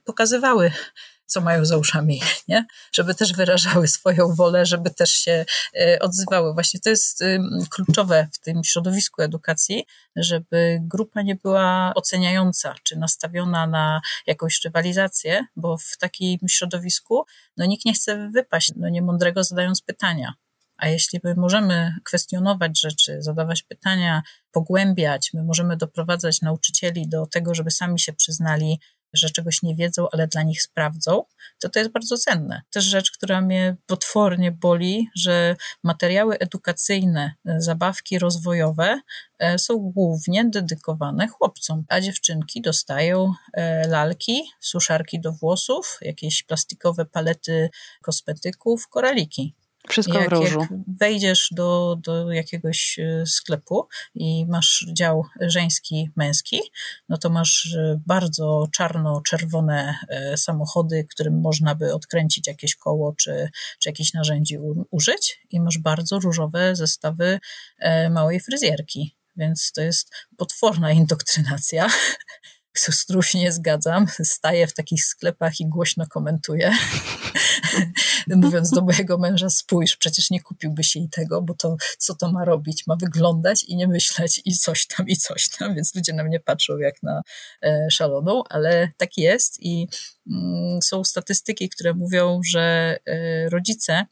pokazywały 0.05 0.71
co 1.27 1.41
mają 1.41 1.65
za 1.65 1.77
uszami, 1.77 2.21
nie? 2.47 2.65
Żeby 2.91 3.15
też 3.15 3.33
wyrażały 3.33 3.87
swoją 3.87 4.35
wolę, 4.35 4.65
żeby 4.65 4.89
też 4.89 5.09
się 5.09 5.45
e, 5.79 5.99
odzywały. 5.99 6.53
Właśnie 6.53 6.79
to 6.79 6.89
jest 6.89 7.23
kluczowe 7.69 8.27
w 8.33 8.39
tym 8.39 8.63
środowisku 8.63 9.21
edukacji, 9.21 9.85
żeby 10.15 10.79
grupa 10.81 11.21
nie 11.21 11.35
była 11.35 11.91
oceniająca, 11.95 12.75
czy 12.83 12.95
nastawiona 12.95 13.67
na 13.67 14.01
jakąś 14.27 14.61
rywalizację, 14.65 15.45
bo 15.55 15.77
w 15.77 15.97
takim 15.99 16.39
środowisku 16.49 17.25
no, 17.57 17.65
nikt 17.65 17.85
nie 17.85 17.93
chce 17.93 18.29
wypaść, 18.33 18.71
no, 18.75 18.89
niemądrego 18.89 19.43
zadając 19.43 19.81
pytania. 19.81 20.33
A 20.77 20.87
jeśli 20.87 21.19
my 21.23 21.35
możemy 21.35 21.95
kwestionować 22.03 22.79
rzeczy, 22.79 23.21
zadawać 23.21 23.63
pytania, 23.63 24.23
pogłębiać, 24.51 25.33
my 25.33 25.43
możemy 25.43 25.77
doprowadzać 25.77 26.41
nauczycieli 26.41 27.07
do 27.07 27.25
tego, 27.25 27.55
żeby 27.55 27.71
sami 27.71 27.99
się 27.99 28.13
przyznali, 28.13 28.79
że 29.13 29.29
czegoś 29.29 29.61
nie 29.61 29.75
wiedzą, 29.75 30.07
ale 30.11 30.27
dla 30.27 30.43
nich 30.43 30.61
sprawdzą, 30.61 31.23
to 31.59 31.69
to 31.69 31.79
jest 31.79 31.91
bardzo 31.91 32.17
cenne. 32.17 32.61
Też 32.69 32.85
rzecz, 32.85 33.11
która 33.11 33.41
mnie 33.41 33.75
potwornie 33.85 34.51
boli, 34.51 35.09
że 35.15 35.55
materiały 35.83 36.39
edukacyjne, 36.39 37.33
e, 37.45 37.61
zabawki 37.61 38.19
rozwojowe 38.19 39.01
e, 39.39 39.59
są 39.59 39.77
głównie 39.77 40.45
dedykowane 40.45 41.27
chłopcom, 41.27 41.85
a 41.89 42.01
dziewczynki 42.01 42.61
dostają 42.61 43.33
e, 43.53 43.87
lalki, 43.87 44.43
suszarki 44.59 45.21
do 45.21 45.31
włosów, 45.31 45.97
jakieś 46.01 46.43
plastikowe 46.43 47.05
palety 47.05 47.69
kosmetyków, 48.01 48.87
koraliki. 48.87 49.55
Wszystko 49.89 50.19
jak, 50.19 50.29
w 50.29 50.31
różu. 50.31 50.59
Jak 50.59 50.69
wejdziesz 50.99 51.49
do, 51.51 51.97
do 52.03 52.31
jakiegoś 52.31 52.99
e, 52.99 53.25
sklepu 53.25 53.87
i 54.15 54.45
masz 54.45 54.85
dział 54.93 55.25
żeński, 55.41 56.09
męski, 56.15 56.61
no 57.09 57.17
to 57.17 57.29
masz 57.29 57.75
e, 57.75 57.99
bardzo 58.05 58.67
czarno-czerwone 58.71 59.95
e, 60.09 60.37
samochody, 60.37 61.07
którym 61.09 61.41
można 61.41 61.75
by 61.75 61.93
odkręcić 61.93 62.47
jakieś 62.47 62.75
koło 62.75 63.15
czy, 63.17 63.49
czy 63.79 63.89
jakieś 63.89 64.13
narzędzi 64.13 64.57
użyć 64.91 65.39
i 65.49 65.59
masz 65.59 65.77
bardzo 65.77 66.19
różowe 66.19 66.75
zestawy 66.75 67.39
małej 68.09 68.39
fryzjerki. 68.39 69.15
Więc 69.35 69.71
to 69.71 69.81
jest 69.81 70.15
potworna 70.37 70.91
indoktrynacja 71.01 71.87
z 72.79 73.03
którą 73.03 73.21
się 73.21 73.39
nie 73.39 73.51
zgadzam. 73.51 74.07
Staję 74.23 74.67
w 74.67 74.73
takich 74.73 75.05
sklepach 75.05 75.59
i 75.59 75.69
głośno 75.69 76.07
komentuję. 76.07 76.71
Mówiąc 78.27 78.69
do 78.69 78.81
mojego 78.81 79.17
męża, 79.17 79.49
spójrz, 79.49 79.97
przecież 79.97 80.29
nie 80.29 80.41
kupiłbyś 80.41 80.95
jej 80.95 81.09
tego, 81.09 81.41
bo 81.41 81.53
to 81.53 81.75
co 81.97 82.15
to 82.15 82.31
ma 82.31 82.45
robić? 82.45 82.87
Ma 82.87 82.95
wyglądać 82.95 83.63
i 83.63 83.75
nie 83.75 83.87
myśleć 83.87 84.41
i 84.45 84.53
coś 84.57 84.87
tam, 84.87 85.07
i 85.07 85.17
coś 85.17 85.49
tam. 85.49 85.75
Więc 85.75 85.95
ludzie 85.95 86.13
na 86.13 86.23
mnie 86.23 86.39
patrzą 86.39 86.77
jak 86.77 87.03
na 87.03 87.21
e, 87.63 87.87
szaloną, 87.91 88.43
ale 88.49 88.89
tak 88.97 89.17
jest 89.17 89.63
i 89.63 89.87
mm, 90.31 90.81
są 90.81 91.03
statystyki, 91.03 91.69
które 91.69 91.93
mówią, 91.93 92.41
że 92.45 92.97
e, 93.05 93.49
rodzice 93.49 94.05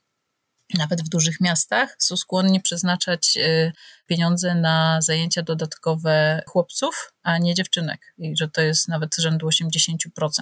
nawet 0.74 1.02
w 1.02 1.10
dużych 1.10 1.42
miastach, 1.42 1.96
są 2.00 2.18
skłonni 2.18 2.62
przeznaczać 2.62 3.38
y, 3.38 3.72
pieniądze 4.06 4.56
na 4.56 5.02
zajęcia 5.02 5.44
dodatkowe 5.44 6.42
chłopców, 6.48 7.14
a 7.24 7.38
nie 7.38 7.54
dziewczynek. 7.54 8.14
I 8.18 8.38
że 8.38 8.48
to 8.48 8.62
jest 8.62 8.88
nawet 8.88 9.16
rzędu 9.16 9.48
80%. 9.48 9.98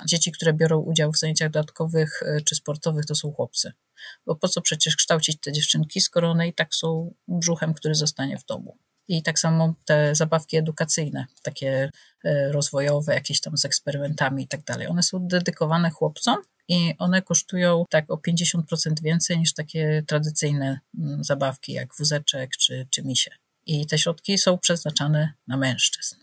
Dzieci, 0.05 0.31
które 0.31 0.53
biorą 0.53 0.79
udział 0.79 1.11
w 1.11 1.17
zajęciach 1.17 1.51
dodatkowych 1.51 2.21
y, 2.21 2.41
czy 2.45 2.55
sportowych, 2.55 3.05
to 3.05 3.15
są 3.15 3.31
chłopcy. 3.31 3.71
Bo 4.25 4.35
po 4.35 4.47
co 4.47 4.61
przecież 4.61 4.95
kształcić 4.95 5.39
te 5.39 5.51
dziewczynki, 5.51 6.01
skoro 6.01 6.31
one 6.31 6.47
i 6.47 6.53
tak 6.53 6.75
są 6.75 7.13
brzuchem, 7.27 7.73
który 7.73 7.95
zostanie 7.95 8.37
w 8.37 8.45
domu. 8.45 8.77
I 9.07 9.23
tak 9.23 9.39
samo 9.39 9.73
te 9.85 10.15
zabawki 10.15 10.57
edukacyjne, 10.57 11.25
takie 11.41 11.89
y, 12.25 12.51
rozwojowe, 12.51 13.13
jakieś 13.13 13.41
tam 13.41 13.57
z 13.57 13.65
eksperymentami 13.65 14.43
i 14.43 14.47
tak 14.47 14.63
dalej. 14.63 14.87
One 14.87 15.03
są 15.03 15.27
dedykowane 15.27 15.89
chłopcom, 15.89 16.37
i 16.67 16.93
one 16.99 17.21
kosztują 17.21 17.85
tak 17.89 18.11
o 18.11 18.15
50% 18.15 18.61
więcej 19.03 19.39
niż 19.39 19.53
takie 19.53 20.03
tradycyjne 20.07 20.79
mm, 20.99 21.23
zabawki 21.23 21.73
jak 21.73 21.95
wózeczek 21.95 22.51
czy, 22.57 22.87
czy 22.89 23.03
misie. 23.03 23.31
I 23.65 23.87
te 23.87 23.97
środki 23.97 24.37
są 24.37 24.57
przeznaczane 24.57 25.33
na 25.47 25.57
mężczyzn. 25.57 26.15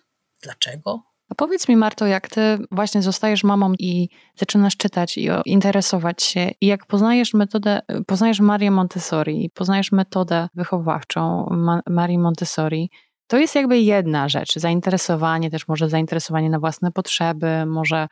Dlaczego? 0.42 1.02
A 1.28 1.34
powiedz 1.34 1.68
mi, 1.68 1.76
Marto, 1.76 2.06
jak 2.06 2.28
ty 2.28 2.58
właśnie 2.70 3.02
zostajesz 3.02 3.44
mamą 3.44 3.72
i 3.78 4.08
zaczynasz 4.36 4.76
czytać 4.76 5.18
i 5.18 5.28
interesować 5.46 6.22
się, 6.22 6.50
i 6.60 6.66
jak 6.66 6.86
poznajesz 6.86 7.34
metodę, 7.34 7.80
poznajesz 8.06 8.40
Marię 8.40 8.70
Montessori, 8.70 9.50
poznajesz 9.54 9.92
metodę 9.92 10.48
wychowawczą 10.54 11.46
Ma 11.50 11.80
Marii 11.88 12.18
Montessori, 12.18 12.90
to 13.26 13.38
jest 13.38 13.54
jakby 13.54 13.78
jedna 13.78 14.28
rzecz. 14.28 14.54
Zainteresowanie, 14.54 15.50
też 15.50 15.68
może 15.68 15.88
zainteresowanie 15.88 16.50
na 16.50 16.58
własne 16.58 16.92
potrzeby, 16.92 17.66
może 17.66 18.08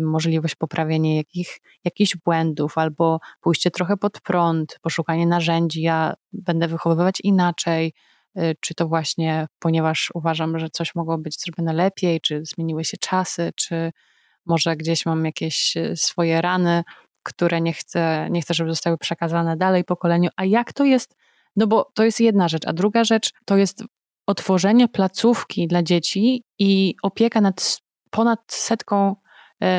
możliwość 0.00 0.54
poprawienia 0.54 1.16
jakich, 1.16 1.60
jakichś 1.84 2.16
błędów 2.16 2.78
albo 2.78 3.20
pójście 3.40 3.70
trochę 3.70 3.96
pod 3.96 4.20
prąd, 4.20 4.78
poszukanie 4.82 5.26
narzędzi, 5.26 5.82
ja 5.82 6.14
będę 6.32 6.68
wychowywać 6.68 7.20
inaczej, 7.22 7.92
y, 8.38 8.54
czy 8.60 8.74
to 8.74 8.88
właśnie 8.88 9.46
ponieważ 9.58 10.10
uważam, 10.14 10.58
że 10.58 10.70
coś 10.70 10.94
mogło 10.94 11.18
być 11.18 11.40
zrobione 11.40 11.72
lepiej, 11.72 12.20
czy 12.20 12.42
zmieniły 12.44 12.84
się 12.84 12.96
czasy, 12.96 13.52
czy 13.56 13.92
może 14.46 14.76
gdzieś 14.76 15.06
mam 15.06 15.24
jakieś 15.24 15.76
y, 15.76 15.96
swoje 15.96 16.42
rany, 16.42 16.82
które 17.22 17.60
nie 17.60 17.72
chcę, 17.72 18.28
nie 18.30 18.42
chcę, 18.42 18.54
żeby 18.54 18.70
zostały 18.70 18.98
przekazane 18.98 19.56
dalej 19.56 19.84
pokoleniu. 19.84 20.30
A 20.36 20.44
jak 20.44 20.72
to 20.72 20.84
jest? 20.84 21.16
No 21.56 21.66
bo 21.66 21.90
to 21.94 22.04
jest 22.04 22.20
jedna 22.20 22.48
rzecz, 22.48 22.66
a 22.66 22.72
druga 22.72 23.04
rzecz 23.04 23.32
to 23.44 23.56
jest 23.56 23.84
otworzenie 24.26 24.88
placówki 24.88 25.66
dla 25.66 25.82
dzieci 25.82 26.44
i 26.58 26.94
opieka 27.02 27.40
nad 27.40 27.80
ponad 28.10 28.40
setką 28.48 29.16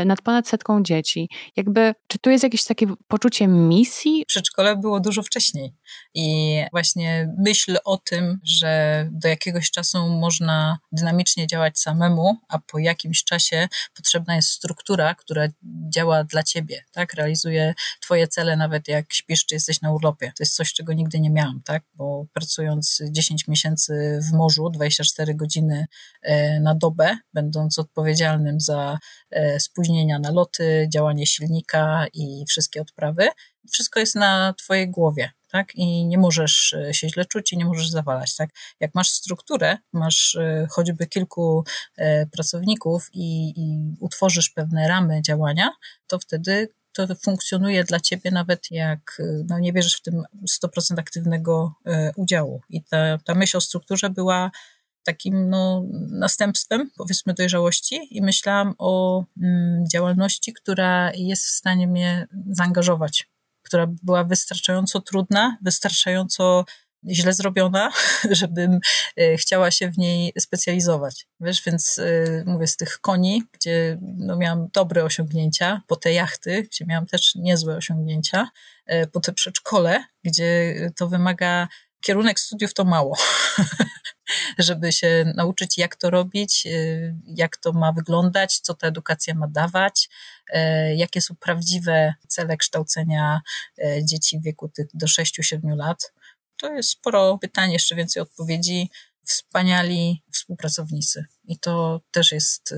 nad 0.06 0.22
ponad 0.22 0.48
setką 0.48 0.84
dzieci. 0.84 1.30
Jakby, 1.56 1.94
czy 2.08 2.20
tu 2.20 2.30
jest 2.30 2.44
jakieś 2.44 2.64
takie 2.64 2.88
poczucie 3.08 3.48
misji? 3.48 4.24
Przedszkole 4.28 4.76
było 4.76 5.00
dużo 5.00 5.24
wcześniej 5.24 5.74
i 6.14 6.58
właśnie 6.72 7.34
myśl 7.38 7.78
o 7.86 7.98
tym, 7.98 8.40
że 8.44 9.06
do 9.12 9.28
jakiegoś 9.28 9.72
czasu 9.72 10.10
można 10.10 10.78
dynamicznie 10.92 11.48
działać 11.48 11.80
samemu, 11.80 12.38
a 12.50 12.60
po 12.60 12.80
jakimś 12.80 13.24
czasie 13.24 13.68
potrzebna 13.96 14.36
jest 14.36 14.50
struktura, 14.50 15.16
która 15.16 15.48
działa 15.90 16.24
dla 16.24 16.44
ciebie, 16.44 16.84
tak? 16.92 17.14
Realizuje 17.14 17.74
twoje 18.02 18.28
cele 18.28 18.58
nawet 18.58 18.88
jak 18.88 19.14
śpisz, 19.14 19.46
czy 19.46 19.56
jesteś 19.56 19.82
na 19.82 19.92
urlopie. 19.92 20.28
To 20.38 20.44
jest 20.44 20.56
coś, 20.56 20.74
czego 20.74 20.94
nigdy 20.94 21.20
nie 21.20 21.30
miałam, 21.30 21.62
tak? 21.66 21.84
Bo 21.94 22.26
pracując 22.34 23.02
10 23.12 23.48
miesięcy 23.48 24.20
w 24.30 24.34
morzu, 24.34 24.70
24 24.70 25.36
godziny 25.36 25.86
e, 26.22 26.60
na 26.60 26.76
dobę, 26.76 27.18
będąc 27.34 27.80
odpowiedzialnym 27.80 28.60
za 28.60 29.00
e, 29.32 29.60
spóźnienia 29.74 30.20
na 30.20 30.32
loty, 30.32 30.88
działanie 30.94 31.28
silnika 31.28 32.06
i 32.14 32.46
wszystkie 32.48 32.82
odprawy. 32.82 33.28
Wszystko 33.72 34.00
jest 34.00 34.16
na 34.16 34.54
twojej 34.54 34.90
głowie, 34.90 35.32
tak? 35.52 35.76
I 35.76 36.06
nie 36.06 36.18
możesz 36.18 36.74
e, 36.74 36.94
się 36.94 37.10
źle 37.10 37.26
czuć 37.26 37.54
i 37.54 37.58
nie 37.58 37.66
możesz 37.66 37.90
zawalać, 37.90 38.36
tak? 38.36 38.50
Jak 38.80 38.96
masz 38.96 39.10
strukturę, 39.10 39.78
masz 39.94 40.36
e, 40.36 40.68
choćby 40.70 41.08
kilku 41.08 41.64
e, 41.98 42.26
pracowników 42.26 43.10
i, 43.14 43.54
i 43.58 43.96
utworzysz 44.00 44.50
pewne 44.50 44.88
ramy 44.88 45.22
działania, 45.22 45.72
to 46.08 46.20
wtedy 46.20 46.70
to 46.96 47.08
funkcjonuje 47.24 47.84
dla 47.84 48.00
ciebie 48.00 48.32
nawet 48.32 48.72
jak 48.72 49.22
no, 49.50 49.60
nie 49.60 49.74
bierzesz 49.74 49.96
w 49.96 50.02
tym 50.02 50.24
100% 50.64 51.00
aktywnego 51.00 51.74
udziału. 52.16 52.62
I 52.70 52.84
ta, 52.84 53.18
ta 53.26 53.36
myśl 53.36 53.58
o 53.58 53.62
strukturze 53.62 54.10
była 54.10 54.52
takim 55.04 55.50
no, 55.50 55.86
następstwem, 56.10 56.92
powiedzmy, 56.98 57.34
dojrzałości 57.34 58.18
i 58.18 58.22
myślałam 58.22 58.76
o 58.78 59.24
mm, 59.42 59.84
działalności, 59.94 60.54
która 60.54 61.12
jest 61.14 61.46
w 61.46 61.50
stanie 61.50 61.88
mnie 61.88 62.28
zaangażować, 62.50 63.30
która 63.64 63.88
była 64.04 64.24
wystarczająco 64.24 65.02
trudna, 65.02 65.58
wystarczająco 65.62 66.66
źle 67.08 67.34
zrobiona, 67.34 67.92
żebym 68.32 68.80
y, 69.20 69.38
chciała 69.38 69.72
się 69.72 69.92
w 69.92 69.98
niej 69.98 70.34
specjalizować. 70.40 71.28
Wiesz, 71.40 71.64
więc 71.66 71.98
y, 71.98 72.44
mówię 72.48 72.68
z 72.68 72.78
tych 72.78 73.00
koni, 73.00 73.44
gdzie 73.52 73.98
no, 74.02 74.38
miałam 74.38 74.68
dobre 74.74 75.04
osiągnięcia, 75.04 75.82
po 75.88 75.96
te 75.96 76.14
jachty, 76.14 76.64
gdzie 76.64 76.86
miałam 76.86 77.06
też 77.06 77.36
niezłe 77.36 77.76
osiągnięcia, 77.76 78.50
y, 78.92 79.08
po 79.08 79.20
te 79.20 79.34
przedszkole, 79.34 80.04
gdzie 80.24 80.76
to 80.96 81.08
wymaga 81.08 81.68
kierunek 82.06 82.40
studiów 82.40 82.74
to 82.74 82.86
mało. 82.86 83.18
żeby 84.58 84.92
się 84.92 85.34
nauczyć, 85.36 85.78
jak 85.78 85.96
to 85.96 86.10
robić, 86.10 86.64
y, 86.66 87.16
jak 87.26 87.58
to 87.58 87.74
ma 87.74 87.92
wyglądać, 87.92 88.60
co 88.60 88.74
ta 88.74 88.88
edukacja 88.88 89.36
ma 89.36 89.48
dawać, 89.48 90.10
y, 90.50 90.96
jakie 90.96 91.22
są 91.22 91.36
prawdziwe 91.36 92.14
cele 92.28 92.58
kształcenia 92.58 93.42
y, 93.80 94.02
dzieci 94.06 94.40
w 94.40 94.44
wieku 94.44 94.72
do 94.94 95.08
6-7 95.08 95.76
lat. 95.76 96.14
To 96.58 96.74
jest 96.74 96.90
sporo 96.90 97.38
pytań, 97.38 97.72
jeszcze 97.72 97.96
więcej 97.96 98.22
odpowiedzi. 98.22 98.90
Wspaniali 99.26 100.24
współpracownicy. 100.32 101.26
I 101.46 101.60
to 101.60 102.02
też 102.12 102.32
jest 102.32 102.74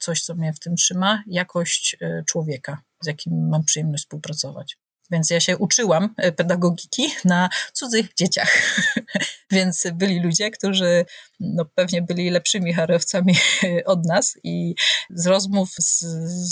coś, 0.00 0.22
co 0.22 0.34
mnie 0.34 0.52
w 0.52 0.58
tym 0.58 0.76
trzyma 0.76 1.22
jakość 1.26 1.96
człowieka, 2.26 2.82
z 3.00 3.06
jakim 3.06 3.48
mam 3.48 3.64
przyjemność 3.64 4.04
współpracować. 4.04 4.77
Więc 5.10 5.30
ja 5.30 5.40
się 5.40 5.56
uczyłam 5.56 6.14
e, 6.16 6.32
pedagogiki 6.32 7.08
na 7.24 7.48
cudzych 7.72 8.14
dzieciach. 8.14 8.82
Więc 9.50 9.86
byli 9.94 10.20
ludzie, 10.20 10.50
którzy 10.50 11.04
no, 11.40 11.64
pewnie 11.64 12.02
byli 12.02 12.30
lepszymi 12.30 12.72
harowcami 12.72 13.34
od 13.84 14.06
nas 14.06 14.38
i 14.44 14.74
z 15.10 15.26
rozmów 15.26 15.70
z, 15.78 16.00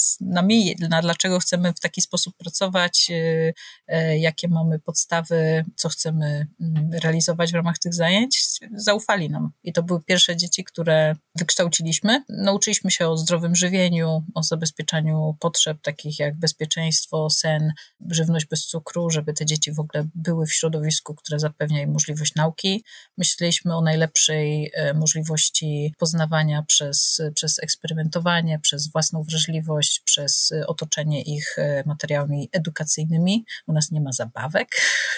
z 0.03 0.21
nami, 0.21 0.77
na 0.89 1.03
dlaczego 1.03 1.39
chcemy 1.39 1.73
w 1.73 1.81
taki 1.81 2.03
sposób 2.03 2.37
pracować, 2.37 3.09
e, 3.11 3.53
e, 3.87 4.19
jakie 4.19 4.49
mamy 4.49 4.79
podstawy, 4.79 5.65
co 5.77 5.89
chcemy 5.89 6.47
mm, 6.61 6.91
realizować 7.03 7.53
w 7.53 7.55
ramach 7.55 7.79
tych 7.79 7.95
zajęć, 7.95 8.43
zaufali 8.75 9.31
nam. 9.31 9.51
I 9.63 9.73
to 9.73 9.83
były 9.83 10.03
pierwsze 10.03 10.37
dzieci, 10.37 10.65
które 10.65 11.15
wykształciliśmy. 11.39 12.25
Nauczyliśmy 12.29 12.91
się 12.91 13.09
o 13.09 13.17
zdrowym 13.17 13.57
żywieniu, 13.57 14.25
o 14.35 14.43
zabezpieczaniu 14.43 15.37
potrzeb 15.41 15.79
takich 15.83 16.19
jak 16.19 16.39
bezpieczeństwo, 16.39 17.31
sen, 17.31 17.73
żywność 18.11 18.46
bez 18.51 18.67
cukru, 18.67 19.11
żeby 19.11 19.33
te 19.33 19.47
dzieci 19.47 19.73
w 19.73 19.81
ogóle 19.81 20.07
były 20.15 20.47
w 20.47 20.53
środowisku, 20.53 21.15
które 21.15 21.39
zapewnia 21.39 21.83
im 21.83 21.93
możliwość 21.93 22.35
nauki. 22.35 22.85
Myśleliśmy 23.19 23.77
o 23.77 23.81
najlepszej 23.81 24.71
e, 24.75 24.95
możliwości 24.95 25.95
poznawania 25.99 26.63
przez, 26.63 27.23
przez 27.35 27.59
eksperymentowanie, 27.63 28.59
przez 28.59 28.93
własną 28.93 29.23
wrażliwość, 29.23 30.01
przez 30.05 30.53
otoczenie 30.67 31.23
ich 31.23 31.59
e, 31.59 31.83
materiałami 31.87 32.49
edukacyjnymi. 32.53 33.45
U 33.67 33.73
nas 33.73 33.91
nie 33.91 34.01
ma 34.01 34.13
zabawek. 34.13 34.69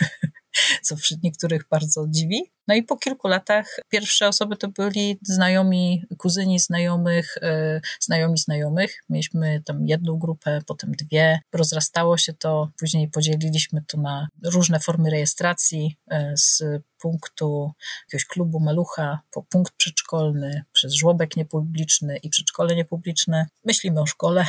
co 0.82 0.96
wśród 0.96 1.22
niektórych 1.22 1.68
bardzo 1.70 2.06
dziwi. 2.08 2.52
No 2.68 2.74
i 2.74 2.82
po 2.82 2.96
kilku 2.96 3.28
latach 3.28 3.76
pierwsze 3.88 4.28
osoby 4.28 4.56
to 4.56 4.68
byli 4.68 5.18
znajomi, 5.22 6.04
kuzyni 6.18 6.58
znajomych, 6.60 7.34
yy, 7.42 7.80
znajomi 8.00 8.38
znajomych. 8.38 9.02
Mieliśmy 9.08 9.62
tam 9.64 9.86
jedną 9.86 10.18
grupę, 10.18 10.60
potem 10.66 10.92
dwie. 10.92 11.40
Rozrastało 11.52 12.18
się 12.18 12.32
to, 12.32 12.70
później 12.78 13.08
podzieliliśmy 13.08 13.82
to 13.86 14.00
na 14.00 14.28
różne 14.44 14.80
formy 14.80 15.10
rejestracji 15.10 15.96
yy, 16.10 16.36
z 16.36 16.62
punktu 16.98 17.72
jakiegoś 18.06 18.24
klubu 18.24 18.60
malucha 18.60 19.20
po 19.30 19.42
punkt 19.42 19.72
przedszkolny, 19.76 20.62
przez 20.72 20.94
żłobek 20.94 21.36
niepubliczny 21.36 22.16
i 22.16 22.30
przedszkole 22.30 22.76
niepubliczne. 22.76 23.46
Myślimy 23.64 24.00
o 24.00 24.06
szkole, 24.06 24.46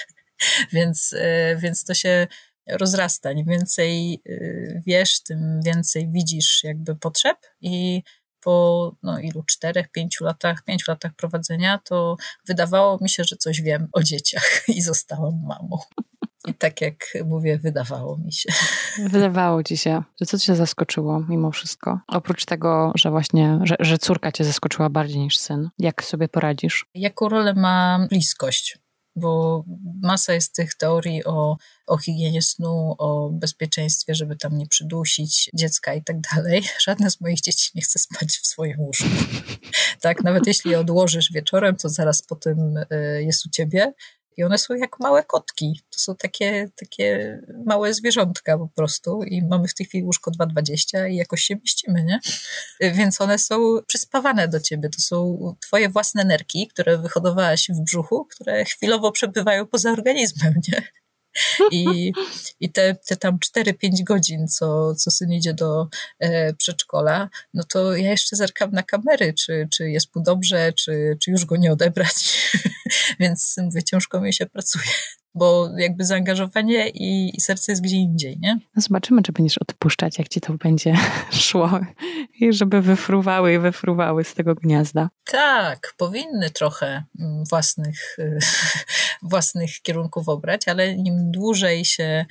więc, 0.72 1.12
yy, 1.12 1.56
więc 1.56 1.84
to 1.84 1.94
się 1.94 2.26
rozrasta. 2.72 3.32
Im 3.32 3.46
więcej 3.46 4.22
y, 4.26 4.82
wiesz, 4.86 5.22
tym 5.22 5.60
więcej 5.64 6.08
widzisz 6.10 6.64
jakby 6.64 6.96
potrzeb 6.96 7.36
i 7.60 8.02
po 8.40 8.96
no, 9.02 9.18
ilu 9.18 9.42
czterech, 9.42 9.88
pięciu 9.88 10.24
latach, 10.24 10.64
pięciu 10.64 10.90
latach 10.90 11.12
prowadzenia, 11.14 11.78
to 11.84 12.16
wydawało 12.46 12.98
mi 13.00 13.08
się, 13.08 13.24
że 13.24 13.36
coś 13.36 13.62
wiem 13.62 13.88
o 13.92 14.02
dzieciach 14.02 14.62
i 14.76 14.82
zostałam 14.82 15.42
mamą. 15.42 15.78
I 16.48 16.54
tak 16.54 16.80
jak 16.80 16.94
mówię, 17.24 17.58
wydawało 17.58 18.18
mi 18.18 18.32
się. 18.32 18.52
Wydawało 19.08 19.62
ci 19.62 19.76
się. 19.76 20.02
Że 20.20 20.26
co 20.26 20.38
cię 20.38 20.56
zaskoczyło 20.56 21.20
mimo 21.28 21.50
wszystko? 21.50 22.00
Oprócz 22.08 22.44
tego, 22.44 22.92
że 22.94 23.10
właśnie, 23.10 23.58
że, 23.62 23.76
że 23.80 23.98
córka 23.98 24.32
cię 24.32 24.44
zaskoczyła 24.44 24.90
bardziej 24.90 25.18
niż 25.18 25.38
syn. 25.38 25.70
Jak 25.78 26.04
sobie 26.04 26.28
poradzisz? 26.28 26.86
Jaką 26.94 27.28
rolę 27.28 27.54
ma 27.54 28.06
bliskość? 28.10 28.78
Bo 29.16 29.64
masa 30.02 30.32
jest 30.32 30.54
tych 30.54 30.74
teorii 30.74 31.24
o, 31.24 31.56
o 31.86 31.98
higienie 31.98 32.42
snu, 32.42 32.94
o 32.98 33.30
bezpieczeństwie, 33.32 34.14
żeby 34.14 34.36
tam 34.36 34.58
nie 34.58 34.66
przydusić 34.66 35.50
dziecka 35.54 35.94
i 35.94 36.04
tak 36.04 36.16
dalej. 36.20 36.62
Żadne 36.86 37.10
z 37.10 37.20
moich 37.20 37.40
dzieci 37.40 37.70
nie 37.74 37.82
chce 37.82 37.98
spać 37.98 38.28
w 38.28 38.46
swoim 38.46 38.80
łóżku. 38.80 39.08
tak, 40.00 40.24
nawet 40.24 40.46
jeśli 40.46 40.70
je 40.70 40.80
odłożysz 40.80 41.32
wieczorem, 41.32 41.76
to 41.76 41.88
zaraz 41.88 42.22
po 42.22 42.36
tym 42.36 42.76
y, 42.76 42.86
jest 43.22 43.46
u 43.46 43.50
ciebie. 43.50 43.92
I 44.36 44.44
one 44.44 44.58
są 44.58 44.74
jak 44.74 45.00
małe 45.00 45.24
kotki. 45.24 45.80
To 45.90 45.98
są 45.98 46.16
takie, 46.16 46.70
takie 46.76 47.38
małe 47.66 47.94
zwierzątka 47.94 48.58
po 48.58 48.68
prostu. 48.68 49.22
I 49.22 49.42
mamy 49.42 49.68
w 49.68 49.74
tej 49.74 49.86
chwili 49.86 50.04
łóżko 50.04 50.30
2,20 50.30 51.10
i 51.10 51.16
jakoś 51.16 51.42
się 51.42 51.54
mieścimy, 51.54 52.04
nie? 52.04 52.20
Więc 52.80 53.20
one 53.20 53.38
są 53.38 53.78
przyspawane 53.86 54.48
do 54.48 54.60
ciebie. 54.60 54.88
To 54.88 55.00
są 55.00 55.38
twoje 55.60 55.88
własne 55.88 56.24
nerki, 56.24 56.68
które 56.68 56.98
wyhodowałaś 56.98 57.68
w 57.68 57.80
brzuchu, 57.84 58.24
które 58.24 58.64
chwilowo 58.64 59.12
przebywają 59.12 59.66
poza 59.66 59.90
organizmem, 59.90 60.54
nie? 60.72 60.82
I, 61.70 62.12
i 62.60 62.72
te, 62.72 62.94
te 62.94 63.16
tam 63.16 63.38
4-5 63.56 64.04
godzin, 64.04 64.48
co, 64.48 64.94
co 64.94 65.10
syn 65.10 65.32
idzie 65.32 65.54
do 65.54 65.88
e, 66.18 66.54
przedszkola, 66.54 67.28
no 67.54 67.64
to 67.64 67.96
ja 67.96 68.10
jeszcze 68.10 68.36
zerkam 68.36 68.72
na 68.72 68.82
kamery, 68.82 69.34
czy, 69.34 69.68
czy 69.72 69.90
jest 69.90 70.16
mu 70.16 70.22
dobrze, 70.22 70.72
czy, 70.72 71.16
czy 71.20 71.30
już 71.30 71.44
go 71.44 71.56
nie 71.56 71.72
odebrać. 71.72 72.50
Więc 73.20 73.56
mówię, 73.62 73.82
ciężko 73.82 74.20
mi 74.20 74.34
się 74.34 74.46
pracuje 74.46 74.84
bo 75.34 75.68
jakby 75.76 76.04
zaangażowanie 76.04 76.88
i, 76.88 77.36
i, 77.36 77.40
serce 77.40 77.72
jest 77.72 77.82
gdzie 77.82 77.96
indziej, 77.96 78.38
nie? 78.40 78.58
No 78.76 78.82
zobaczymy, 78.82 79.22
czy 79.22 79.32
będziesz 79.32 79.58
odpuszczać, 79.58 80.18
jak 80.18 80.28
ci 80.28 80.40
to 80.40 80.52
będzie 80.52 80.94
szło 81.32 81.80
i 82.40 82.52
żeby 82.52 82.82
wyfruwały 82.82 83.54
i 83.54 83.58
wyfruwały 83.58 84.24
z 84.24 84.34
tego 84.34 84.54
gniazda. 84.54 85.08
Tak, 85.24 85.94
powinny 85.96 86.50
trochę 86.50 87.04
mm, 87.20 87.44
własnych, 87.44 88.16
własnych 89.22 89.70
kierunków 89.82 90.28
obrać, 90.28 90.68
ale 90.68 90.92
im 90.92 91.30
dłużej 91.30 91.84
się 91.84 92.26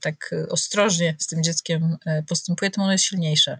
tak 0.00 0.30
ostrożnie 0.50 1.16
z 1.18 1.26
tym 1.26 1.42
dzieckiem 1.42 1.96
e, 2.06 2.22
postępuje, 2.22 2.70
tym 2.70 2.82
ono 2.82 2.92
jest 2.92 3.04
silniejsze. 3.04 3.58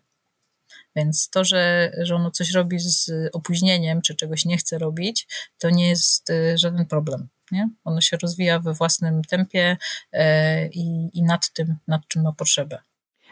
Więc 0.97 1.31
to, 1.31 1.45
że, 1.45 1.93
że 2.03 2.15
ono 2.15 2.31
coś 2.31 2.51
robi 2.51 2.79
z 2.79 3.11
opóźnieniem, 3.33 4.03
czy 4.03 4.15
czegoś 4.15 4.45
nie 4.45 4.57
chce 4.57 4.79
robić, 4.79 5.27
to 5.59 5.71
nie 5.71 5.89
jest 5.89 6.31
e, 6.31 6.59
żaden 6.59 6.87
problem. 6.87 7.29
Nie? 7.51 7.69
Ono 7.85 8.01
się 8.01 8.17
rozwija 8.17 8.61
we 8.61 8.75
własnym 8.75 9.23
tempie 9.25 9.77
e, 10.13 10.69
i, 10.69 11.11
i 11.15 11.23
nad 11.23 11.53
tym, 11.53 11.77
nad 11.89 12.09
czym 12.09 12.23
ma 12.23 12.33
potrzebę. 12.33 12.79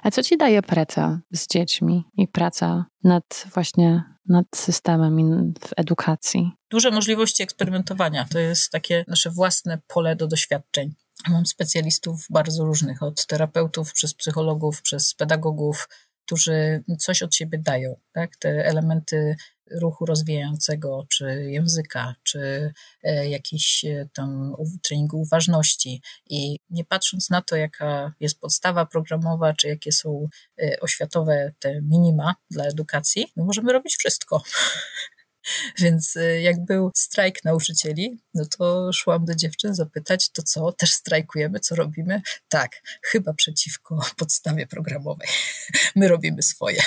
A 0.03 0.11
co 0.11 0.23
ci 0.23 0.37
daje 0.37 0.63
praca 0.63 1.21
z 1.33 1.47
dziećmi 1.47 2.05
i 2.17 2.29
praca 2.29 2.87
nad 3.05 3.47
właśnie 3.55 4.03
nad 4.29 4.47
systemem 4.55 5.55
w 5.61 5.73
edukacji? 5.77 6.53
Duże 6.71 6.91
możliwości 6.91 7.43
eksperymentowania. 7.43 8.27
To 8.31 8.39
jest 8.39 8.71
takie 8.71 9.05
nasze 9.09 9.31
własne 9.31 9.79
pole 9.87 10.17
do 10.17 10.27
doświadczeń. 10.27 10.95
Mam 11.29 11.47
specjalistów 11.47 12.27
bardzo 12.31 12.65
różnych, 12.65 13.03
od 13.03 13.27
terapeutów, 13.27 13.93
przez 13.93 14.15
psychologów, 14.15 14.83
przez 14.83 15.15
pedagogów, 15.15 15.89
którzy 16.33 16.85
coś 16.99 17.23
od 17.23 17.35
siebie 17.35 17.59
dają. 17.59 17.97
Tak? 18.13 18.37
Te 18.37 18.49
elementy 18.67 19.37
ruchu 19.81 20.07
rozwijającego, 20.07 21.07
czy 21.09 21.45
języka, 21.51 22.15
czy 22.23 22.73
e, 23.03 23.29
jakiś 23.29 23.85
e, 23.85 24.09
tam 24.15 24.55
treningu 24.83 25.21
uważności. 25.21 26.03
I 26.31 26.59
nie 26.71 26.85
patrząc 26.85 27.31
na 27.31 27.43
to, 27.43 27.57
jaka 27.57 28.13
jest 28.21 28.41
podstawa 28.41 28.87
programowa, 28.87 29.53
czy 29.53 29.69
jakie 29.69 29.93
są 29.93 30.29
e, 30.63 30.81
oświatowe 30.81 31.53
te 31.59 31.81
minima 31.83 32.35
dla 32.51 32.65
edukacji, 32.65 33.33
my 33.37 33.45
możemy 33.45 33.73
robić 33.73 33.97
wszystko. 33.97 34.43
Więc 35.79 36.17
y, 36.17 36.41
jak 36.41 36.65
był 36.65 36.91
strajk 36.97 37.45
nauczycieli, 37.45 38.19
no 38.35 38.45
to 38.59 38.93
szłam 38.93 39.25
do 39.25 39.35
dziewczyn 39.35 39.75
zapytać, 39.75 40.31
to 40.31 40.43
co, 40.43 40.73
też 40.73 40.93
strajkujemy, 40.93 41.61
co 41.61 41.75
robimy? 41.75 42.23
Tak, 42.49 42.71
chyba 43.03 43.35
przeciwko 43.35 44.01
podstawie 44.17 44.67
programowej. 44.67 45.29
My 45.97 46.09
robimy 46.09 46.43
swoje. 46.43 46.83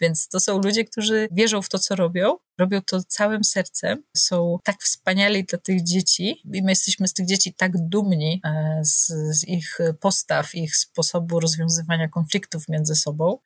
Więc 0.00 0.28
to 0.28 0.40
są 0.40 0.58
ludzie, 0.58 0.84
którzy 0.84 1.28
wierzą 1.30 1.62
w 1.62 1.68
to, 1.68 1.78
co 1.78 1.96
robią, 1.96 2.36
robią 2.58 2.80
to 2.82 3.02
całym 3.02 3.44
sercem, 3.44 4.02
są 4.16 4.58
tak 4.64 4.82
wspaniali 4.82 5.44
dla 5.44 5.58
tych 5.58 5.84
dzieci 5.84 6.42
i 6.54 6.62
my 6.62 6.72
jesteśmy 6.72 7.08
z 7.08 7.12
tych 7.12 7.26
dzieci 7.26 7.54
tak 7.54 7.88
dumni 7.88 8.40
e, 8.44 8.80
z, 8.84 9.06
z 9.30 9.48
ich 9.48 9.78
postaw, 10.00 10.54
ich 10.54 10.76
sposobu 10.76 11.40
rozwiązywania 11.40 12.08
konfliktów 12.08 12.68
między 12.68 12.94
sobą, 12.94 13.38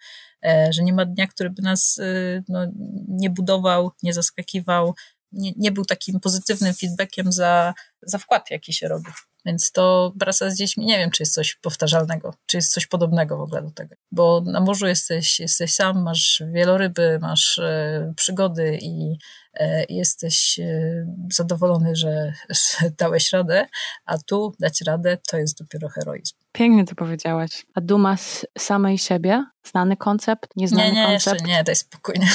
że 0.71 0.83
nie 0.83 0.93
ma 0.93 1.05
dnia, 1.05 1.27
który 1.27 1.51
by 1.51 1.63
nas 1.63 1.99
e, 1.99 2.43
no, 2.49 2.67
nie 3.09 3.31
budował, 3.31 3.91
nie 4.03 4.13
zaskakiwał, 4.13 4.95
nie, 5.33 5.53
nie 5.57 5.73
był 5.73 5.85
takim 5.85 6.21
pozytywnym 6.21 6.75
feedbackiem 6.75 7.33
za, 7.33 7.75
za 8.03 8.19
wkład, 8.19 8.51
jaki 8.51 8.73
się 8.73 8.89
robi. 8.89 9.11
Więc 9.47 9.73
to 9.73 10.15
praca 10.21 10.51
z 10.51 10.57
dziećmi, 10.57 10.87
nie 10.87 10.99
wiem, 10.99 11.11
czy 11.11 11.23
jest 11.23 11.35
coś 11.35 11.55
powtarzalnego, 11.55 12.35
czy 12.47 12.57
jest 12.57 12.73
coś 12.73 12.87
podobnego 12.87 13.37
w 13.37 13.41
ogóle 13.41 13.63
do 13.63 13.71
tego. 13.71 13.95
Bo 14.13 14.41
na 14.41 14.61
morzu 14.61 14.87
jesteś, 14.87 15.41
jesteś 15.41 15.75
sam, 15.75 16.03
masz 16.03 16.43
wieloryby, 16.53 17.19
masz 17.23 17.59
e, 17.59 18.13
przygody 18.17 18.79
i 18.83 19.19
e, 19.55 19.85
jesteś 19.89 20.59
e, 20.59 21.07
zadowolony, 21.33 21.97
że, 21.97 22.33
że 22.81 22.91
dałeś 22.99 23.33
radę, 23.33 23.67
a 24.05 24.19
tu 24.19 24.53
dać 24.61 24.81
radę 24.81 25.19
to 25.31 25.37
jest 25.37 25.59
dopiero 25.59 25.89
heroizm. 25.89 26.35
Pięknie 26.53 26.85
to 26.85 26.95
powiedziałaś. 26.95 27.67
A 27.75 27.81
duma 27.81 28.17
z 28.17 28.47
samej 28.59 28.99
siebie 28.99 29.45
Znany 29.65 29.97
koncept? 29.97 30.57
Nieznany 30.57 30.93
nie, 30.93 31.01
nie, 31.01 31.07
koncept? 31.07 31.27
Jeszcze 31.41 31.49
nie, 31.49 31.65
daj 31.65 31.77
spokojnie. 31.77 32.29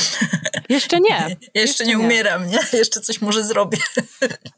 Jeszcze 0.69 0.99
nie. 0.99 1.25
jeszcze, 1.29 1.51
jeszcze, 1.53 1.85
nie, 1.85 1.95
nie 1.95 1.99
umieram, 1.99 2.47
nie? 2.47 2.59
Jeszcze 2.79 3.01
coś 3.01 3.21
może 3.21 3.43
zrobię. 3.43 3.77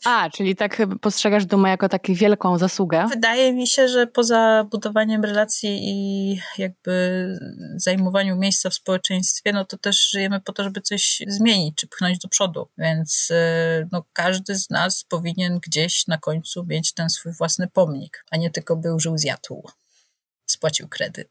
A, 0.05 0.29
czyli 0.29 0.55
tak 0.55 0.77
postrzegasz 1.01 1.45
dumę 1.45 1.69
jako 1.69 1.89
taką 1.89 2.13
wielką 2.13 2.57
zasługę? 2.57 3.07
Wydaje 3.09 3.53
mi 3.53 3.67
się, 3.67 3.87
że 3.87 4.07
poza 4.07 4.63
budowaniem 4.71 5.23
relacji 5.23 5.79
i 5.81 6.41
jakby 6.57 7.25
zajmowaniu 7.75 8.35
miejsca 8.35 8.69
w 8.69 8.73
społeczeństwie, 8.73 9.53
no 9.53 9.65
to 9.65 9.77
też 9.77 10.09
żyjemy 10.09 10.41
po 10.41 10.53
to, 10.53 10.63
żeby 10.63 10.81
coś 10.81 11.21
zmienić, 11.27 11.75
czy 11.75 11.87
pchnąć 11.87 12.19
do 12.19 12.27
przodu. 12.27 12.69
Więc 12.77 13.31
y, 13.31 13.87
no, 13.91 14.05
każdy 14.13 14.55
z 14.55 14.69
nas 14.69 15.03
powinien 15.03 15.59
gdzieś 15.59 16.07
na 16.07 16.17
końcu 16.17 16.65
mieć 16.65 16.93
ten 16.93 17.09
swój 17.09 17.33
własny 17.33 17.67
pomnik, 17.67 18.25
a 18.31 18.37
nie 18.37 18.49
tylko 18.49 18.75
był 18.75 18.99
żył 18.99 19.17
zjadł. 19.17 19.63
Spłacił 20.45 20.87
kredyt. 20.87 21.29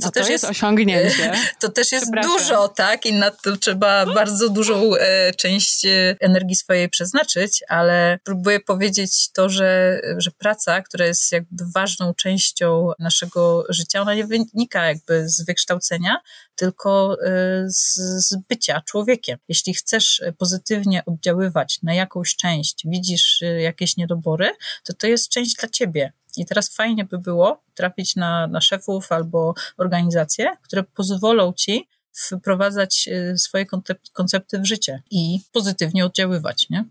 Co 0.00 0.06
no 0.06 0.10
to 0.10 0.20
też 0.20 0.28
jest, 0.28 0.44
osiągnięcie. 0.44 1.32
To 1.60 1.68
też 1.68 1.92
jest 1.92 2.06
dużo, 2.22 2.68
tak? 2.68 3.06
I 3.06 3.12
na 3.12 3.30
to 3.30 3.56
trzeba 3.56 4.06
bardzo 4.06 4.48
dużą 4.48 4.96
e, 4.96 5.32
część 5.34 5.84
e, 5.84 6.16
energii 6.20 6.56
swojej 6.56 6.88
przeznaczyć, 6.88 7.62
ale 7.68 8.18
próbuję 8.24 8.60
powiedzieć 8.60 9.32
to, 9.32 9.48
że, 9.48 10.00
że 10.18 10.30
praca, 10.30 10.82
która 10.82 11.06
jest 11.06 11.32
jakby 11.32 11.64
ważną 11.74 12.14
częścią 12.14 12.90
naszego 12.98 13.64
życia, 13.68 14.02
ona 14.02 14.14
nie 14.14 14.26
wynika 14.26 14.84
jakby 14.84 15.28
z 15.28 15.44
wykształcenia, 15.44 16.16
tylko 16.54 17.16
e, 17.22 17.64
z, 17.68 17.94
z 18.28 18.36
bycia 18.48 18.80
człowiekiem. 18.80 19.38
Jeśli 19.48 19.74
chcesz 19.74 20.22
pozytywnie 20.38 21.04
oddziaływać 21.04 21.82
na 21.82 21.94
jakąś 21.94 22.36
część, 22.36 22.82
widzisz 22.84 23.40
jakieś 23.58 23.96
niedobory, 23.96 24.50
to 24.84 24.92
to 24.92 25.06
jest 25.06 25.28
część 25.28 25.56
dla 25.56 25.68
ciebie. 25.68 26.12
I 26.36 26.46
teraz 26.46 26.74
fajnie 26.74 27.04
by 27.04 27.18
było 27.18 27.62
trafić 27.74 28.16
na, 28.16 28.46
na 28.46 28.60
szefów 28.60 29.12
albo 29.12 29.54
organizacje, 29.76 30.56
które 30.62 30.82
pozwolą 30.82 31.52
ci 31.52 31.88
wprowadzać 32.12 33.08
y, 33.08 33.38
swoje 33.38 33.66
koncepty 34.12 34.58
w 34.58 34.66
życie 34.66 35.02
i 35.10 35.40
pozytywnie 35.52 36.04
oddziaływać, 36.04 36.70
nie? 36.70 36.84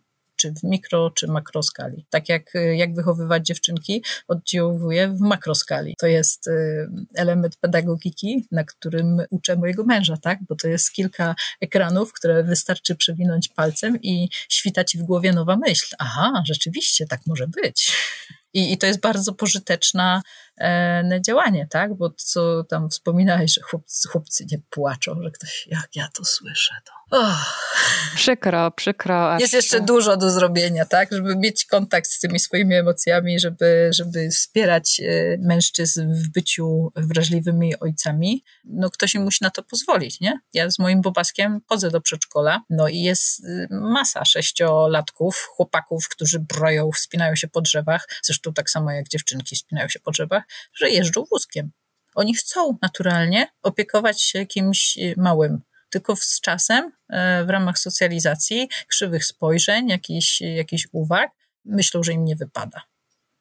Czy 0.43 0.51
w 0.51 0.63
mikro, 0.63 1.09
czy 1.09 1.27
makroskali. 1.27 2.05
Tak 2.09 2.29
jak, 2.29 2.55
y, 2.55 2.75
jak 2.75 2.95
wychowywać 2.95 3.45
dziewczynki, 3.45 4.03
oddziałuje 4.27 5.07
w 5.07 5.19
makroskali. 5.19 5.95
To 5.99 6.07
jest 6.07 6.47
y, 6.47 6.87
element 7.15 7.57
pedagogiki, 7.57 8.47
na 8.51 8.63
którym 8.63 9.21
uczę 9.29 9.55
mojego 9.55 9.83
męża, 9.83 10.17
tak? 10.17 10.39
Bo 10.49 10.55
to 10.55 10.67
jest 10.67 10.91
kilka 10.91 11.35
ekranów, 11.61 12.13
które 12.13 12.43
wystarczy 12.43 12.95
przewinąć 12.95 13.49
palcem 13.49 14.01
i 14.01 14.29
świta 14.49 14.83
ci 14.83 14.97
w 14.97 15.03
głowie 15.03 15.33
nowa 15.33 15.57
myśl. 15.57 15.95
Aha, 15.99 16.43
rzeczywiście, 16.45 17.07
tak 17.07 17.21
może 17.25 17.47
być. 17.47 17.93
I, 18.53 18.73
I 18.73 18.77
to 18.77 18.87
jest 18.87 18.99
bardzo 18.99 19.33
pożyteczna 19.33 20.21
e, 20.57 21.19
działanie, 21.25 21.67
tak? 21.69 21.93
Bo 21.93 22.09
co 22.09 22.63
tam 22.63 22.89
wspominałeś, 22.89 23.53
że 23.53 23.61
chłopcy, 23.61 24.07
chłopcy 24.09 24.45
nie 24.51 24.57
płaczą, 24.69 25.15
że 25.23 25.31
ktoś, 25.31 25.67
jak 25.67 25.95
ja 25.95 26.07
to 26.13 26.25
słyszę, 26.25 26.73
to. 26.85 26.91
Oh. 27.11 27.45
Przykro, 28.15 28.71
przykro. 28.71 29.39
Jest 29.39 29.53
jeszcze 29.53 29.81
dużo 29.81 30.17
do 30.17 30.31
zrobienia, 30.31 30.85
tak? 30.85 31.11
Żeby 31.11 31.35
mieć 31.35 31.65
kontakt 31.65 32.09
z 32.09 32.19
tymi 32.19 32.39
swoimi 32.39 32.75
emocjami, 32.75 33.39
żeby, 33.39 33.89
żeby 33.93 34.29
wspierać 34.29 34.99
e, 34.99 35.37
mężczyzn 35.39 36.13
w 36.13 36.29
byciu 36.29 36.91
wrażliwymi 36.95 37.79
ojcami. 37.79 38.43
No 38.63 38.89
ktoś 38.89 39.15
im 39.15 39.23
musi 39.23 39.43
na 39.43 39.49
to 39.49 39.63
pozwolić, 39.63 40.19
nie? 40.19 40.39
Ja 40.53 40.71
z 40.71 40.79
moim 40.79 41.01
bobaskiem 41.01 41.59
chodzę 41.69 41.91
do 41.91 42.01
przedszkola, 42.01 42.61
no 42.69 42.87
i 42.87 43.01
jest 43.01 43.39
y, 43.39 43.67
masa 43.71 44.25
sześciolatków, 44.25 45.35
chłopaków, 45.55 46.09
którzy 46.09 46.39
broją, 46.39 46.91
wspinają 46.91 47.35
się 47.35 47.47
po 47.47 47.61
drzewach. 47.61 48.07
Zresztą 48.23 48.42
zresztą 48.43 48.53
tak 48.53 48.69
samo 48.69 48.91
jak 48.91 49.09
dziewczynki 49.09 49.55
spinają 49.55 49.89
się 49.89 49.99
po 49.99 50.11
drzewach, 50.11 50.43
że 50.73 50.89
jeżdżą 50.89 51.25
wózkiem. 51.31 51.71
Oni 52.15 52.35
chcą 52.35 52.77
naturalnie 52.81 53.47
opiekować 53.63 54.21
się 54.21 54.45
kimś 54.45 54.97
y, 54.97 55.13
małym, 55.17 55.61
tylko 55.89 56.15
z 56.15 56.41
czasem 56.41 56.91
e, 57.09 57.45
w 57.45 57.49
ramach 57.49 57.79
socjalizacji, 57.79 58.69
krzywych 58.87 59.25
spojrzeń, 59.25 59.87
jakichś, 59.87 60.41
jakichś 60.41 60.87
uwag, 60.91 61.31
myślą, 61.65 62.03
że 62.03 62.13
im 62.13 62.25
nie 62.25 62.35
wypada. 62.35 62.81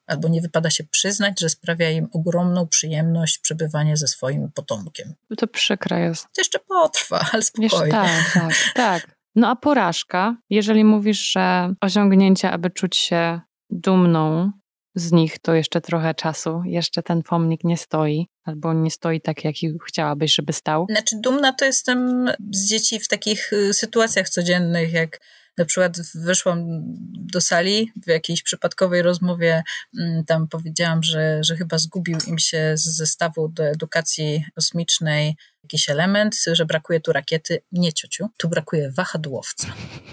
Albo 0.07 0.29
nie 0.29 0.41
wypada 0.41 0.71
się 0.71 0.85
przyznać, 0.85 1.41
że 1.41 1.49
sprawia 1.49 1.91
im 1.91 2.09
ogromną 2.13 2.69
przyjemność 2.69 3.39
przebywanie 3.39 3.97
ze 3.97 4.09
swoim 4.09 4.51
potomkiem. 4.55 5.15
To 5.37 5.47
przykre 5.47 6.01
jest. 6.01 6.23
To 6.23 6.41
jeszcze 6.41 6.59
potrwa, 6.59 7.27
ale 7.33 7.43
spokojnie. 7.43 7.93
tak, 7.93 8.33
tak, 8.35 8.55
tak. 8.75 9.17
No 9.35 9.49
a 9.49 9.57
porażka, 9.57 10.37
jeżeli 10.51 10.85
mówisz, 10.85 11.33
że 11.33 11.75
osiągnięcie, 11.81 12.51
aby 12.51 12.71
czuć 12.71 12.97
się 12.97 13.41
dumną 13.73 14.53
z 14.95 15.13
nich 15.13 15.39
to 15.39 15.55
jeszcze 15.55 15.81
trochę 15.81 16.15
czasu, 16.15 16.63
jeszcze 16.65 17.03
ten 17.03 17.23
pomnik 17.23 17.65
nie 17.65 17.77
stoi, 17.77 18.29
albo 18.45 18.73
nie 18.73 18.91
stoi 18.91 19.21
tak, 19.21 19.45
jak 19.45 19.55
chciałabyś, 19.89 20.35
żeby 20.35 20.53
stał? 20.53 20.87
Znaczy, 20.91 21.17
dumna 21.21 21.53
to 21.53 21.65
jestem 21.65 22.31
z 22.51 22.69
dzieci 22.69 23.01
w 23.01 23.09
takich 23.09 23.53
y, 23.53 23.75
sytuacjach 23.75 24.29
codziennych, 24.29 24.93
jak 24.93 25.21
na 25.59 25.65
przykład 25.65 25.97
wyszłam 26.15 26.65
do 27.13 27.41
sali 27.41 27.93
w 28.07 28.09
jakiejś 28.09 28.43
przypadkowej 28.43 29.03
rozmowie, 29.03 29.63
mm, 29.99 30.25
tam 30.25 30.49
powiedziałam, 30.49 31.03
że, 31.03 31.39
że 31.45 31.57
chyba 31.57 31.79
zgubił 31.79 32.19
im 32.27 32.39
się 32.39 32.73
z 32.77 32.97
zestawu 32.97 33.49
do 33.49 33.65
edukacji 33.65 34.45
kosmicznej 34.55 35.37
jakiś 35.63 35.89
element, 35.89 36.37
że 36.53 36.65
brakuje 36.65 37.01
tu 37.01 37.13
rakiety. 37.13 37.63
Nie, 37.73 37.93
ciociu, 37.93 38.29
tu 38.37 38.49
brakuje 38.49 38.91
wahadłowca. 38.91 39.67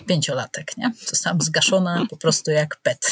Pięciolatek, 0.08 0.78
nie? 0.78 0.92
Zostałam 1.08 1.42
zgaszona 1.42 2.06
po 2.10 2.18
prostu 2.18 2.52
jak 2.52 2.80
pet. 2.84 3.12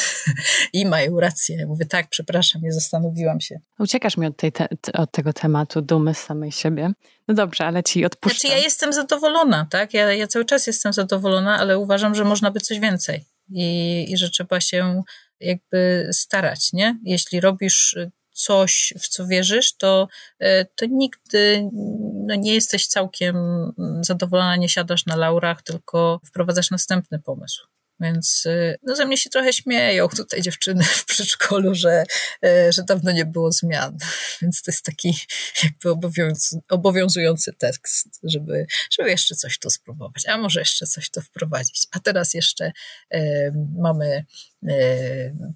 I 0.72 0.86
mają 0.86 1.20
rację. 1.20 1.66
Mówię, 1.66 1.86
tak, 1.86 2.08
przepraszam, 2.08 2.62
nie 2.62 2.72
zastanowiłam 2.72 3.40
się. 3.40 3.60
Uciekasz 3.78 4.16
mi 4.16 4.26
od, 4.26 4.36
tej 4.36 4.52
te, 4.52 4.68
od 4.92 5.12
tego 5.12 5.32
tematu 5.32 5.82
dumy 5.82 6.14
z 6.14 6.18
samej 6.18 6.52
siebie. 6.52 6.92
No 7.28 7.34
dobrze, 7.34 7.66
ale 7.66 7.82
ci 7.82 8.04
odpuszczam. 8.04 8.38
Znaczy 8.38 8.56
ja 8.56 8.62
jestem 8.64 8.92
zadowolona, 8.92 9.66
tak? 9.70 9.94
Ja, 9.94 10.12
ja 10.12 10.26
cały 10.26 10.44
czas 10.44 10.66
jestem 10.66 10.92
zadowolona, 10.92 11.58
ale 11.58 11.78
uważam, 11.78 12.14
że 12.14 12.24
można 12.24 12.50
by 12.50 12.60
coś 12.60 12.78
więcej. 12.78 13.24
I, 13.50 14.06
i 14.12 14.16
że 14.16 14.30
trzeba 14.30 14.60
się 14.60 15.02
jakby 15.40 16.08
starać, 16.12 16.72
nie? 16.72 16.98
Jeśli 17.02 17.40
robisz 17.40 17.96
coś, 18.38 18.92
w 19.00 19.08
co 19.08 19.26
wierzysz, 19.26 19.76
to, 19.76 20.08
e, 20.38 20.64
to 20.64 20.86
nigdy 20.86 21.68
no, 22.26 22.34
nie 22.34 22.54
jesteś 22.54 22.86
całkiem 22.86 23.36
zadowolona, 24.00 24.56
nie 24.56 24.68
siadasz 24.68 25.06
na 25.06 25.16
laurach, 25.16 25.62
tylko 25.62 26.20
wprowadzasz 26.24 26.70
następny 26.70 27.18
pomysł. 27.18 27.66
Więc 28.00 28.46
y, 28.46 28.78
no, 28.82 28.96
ze 28.96 29.06
mnie 29.06 29.16
się 29.16 29.30
trochę 29.30 29.52
śmieją 29.52 30.08
tutaj 30.08 30.42
dziewczyny 30.42 30.84
w 30.84 31.04
przedszkolu, 31.04 31.74
że, 31.74 32.04
y, 32.44 32.72
że 32.72 32.82
dawno 32.82 33.12
nie 33.12 33.26
było 33.26 33.52
zmian. 33.52 33.96
Więc 34.42 34.62
to 34.62 34.70
jest 34.70 34.84
taki 34.84 35.14
jakby 35.62 36.08
obowiązujący 36.68 37.52
tekst, 37.52 38.20
żeby, 38.22 38.66
żeby 38.90 39.10
jeszcze 39.10 39.34
coś 39.34 39.58
tu 39.58 39.70
spróbować, 39.70 40.26
a 40.28 40.38
może 40.38 40.60
jeszcze 40.60 40.86
coś 40.86 41.10
tu 41.10 41.20
wprowadzić. 41.20 41.86
A 41.92 42.00
teraz 42.00 42.34
jeszcze 42.34 42.72
y, 43.14 43.52
mamy 43.78 44.24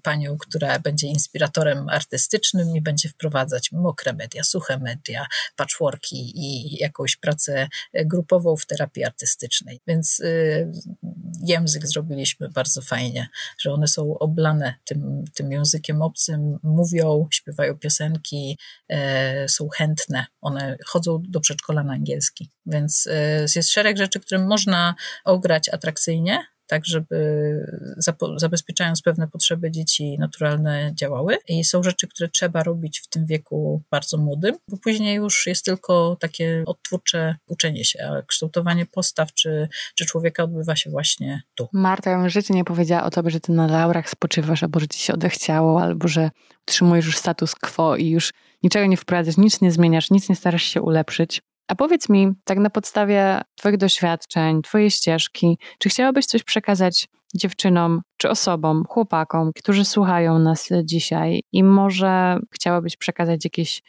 panią, 0.03 0.37
która 0.37 0.79
będzie 0.79 1.07
inspiratorem 1.07 1.89
artystycznym 1.89 2.75
i 2.75 2.81
będzie 2.81 3.09
wprowadzać 3.09 3.71
mokre 3.71 4.13
media, 4.13 4.43
suche 4.43 4.79
media, 4.79 5.25
patchworki 5.55 6.31
i 6.35 6.77
jakąś 6.79 7.15
pracę 7.15 7.67
grupową 7.93 8.55
w 8.55 8.65
terapii 8.65 9.03
artystycznej. 9.03 9.79
Więc 9.87 10.19
y, 10.19 10.71
język 11.43 11.87
zrobiliśmy 11.87 12.49
bardzo 12.49 12.81
fajnie, 12.81 13.27
że 13.59 13.73
one 13.73 13.87
są 13.87 14.17
oblane 14.19 14.75
tym, 14.85 15.25
tym 15.33 15.51
językiem 15.51 16.01
obcym, 16.01 16.59
mówią, 16.63 17.27
śpiewają 17.31 17.77
piosenki, 17.77 18.57
e, 18.89 19.49
są 19.49 19.69
chętne. 19.69 20.25
One 20.41 20.77
chodzą 20.85 21.23
do 21.27 21.39
przedszkola 21.39 21.83
na 21.83 21.93
angielski. 21.93 22.49
Więc 22.65 23.09
jest 23.55 23.69
szereg 23.69 23.97
rzeczy, 23.97 24.19
które 24.19 24.39
można 24.39 24.95
ograć 25.25 25.69
atrakcyjnie, 25.69 26.45
tak 26.67 26.85
żeby 26.85 27.15
zabezpieczając 28.37 29.01
pewne 29.01 29.27
potrzeby 29.27 29.71
dzieci 29.71 30.17
naturalne 30.19 30.91
działały. 30.95 31.37
I 31.47 31.63
są 31.63 31.83
rzeczy, 31.83 32.07
które 32.07 32.29
trzeba 32.29 32.63
robić 32.63 32.99
w 32.99 33.07
tym 33.07 33.25
wieku 33.25 33.81
bardzo 33.91 34.17
młodym, 34.17 34.55
bo 34.67 34.77
później 34.77 35.15
już 35.15 35.47
jest 35.47 35.65
tylko 35.65 36.17
takie 36.19 36.63
odtwórcze 36.65 37.35
uczenie 37.47 37.85
się, 37.85 37.99
a 38.03 38.21
kształtowanie 38.21 38.85
postaw 38.85 39.33
czy, 39.33 39.69
czy 39.95 40.05
człowieka 40.05 40.43
odbywa 40.43 40.75
się 40.75 40.89
właśnie 40.89 41.41
tu. 41.55 41.67
Marta, 41.73 42.11
ja 42.11 42.17
bym 42.17 42.29
życie 42.29 42.53
nie 42.53 42.63
powiedziała 42.63 43.03
o 43.03 43.09
tobie, 43.09 43.31
że 43.31 43.39
ty 43.39 43.51
na 43.51 43.67
laurach 43.67 44.09
spoczywasz, 44.09 44.63
albo 44.63 44.79
że 44.79 44.87
ci 44.87 44.99
się 44.99 45.13
odechciało, 45.13 45.81
albo 45.81 46.07
że 46.07 46.29
utrzymujesz 46.67 47.05
już 47.05 47.17
status 47.17 47.55
quo 47.55 47.95
i 47.95 48.09
już 48.09 48.33
niczego 48.63 48.85
nie 48.85 48.97
wprowadzasz, 48.97 49.37
nic 49.37 49.61
nie 49.61 49.71
zmieniasz, 49.71 50.11
nic 50.11 50.29
nie 50.29 50.35
starasz 50.35 50.63
się 50.63 50.81
ulepszyć. 50.81 51.41
A 51.67 51.75
powiedz 51.75 52.09
mi, 52.09 52.31
tak 52.43 52.57
na 52.57 52.69
podstawie 52.69 53.41
Twoich 53.55 53.77
doświadczeń, 53.77 54.61
Twojej 54.61 54.91
ścieżki, 54.91 55.57
czy 55.79 55.89
chciałabyś 55.89 56.25
coś 56.25 56.43
przekazać 56.43 57.07
dziewczynom 57.35 58.01
czy 58.17 58.29
osobom, 58.29 58.83
chłopakom, 58.89 59.51
którzy 59.55 59.85
słuchają 59.85 60.39
nas 60.39 60.69
dzisiaj 60.83 61.43
i 61.51 61.63
może 61.63 62.39
chciałabyś 62.51 62.97
przekazać 62.97 63.43
jakieś 63.43 63.81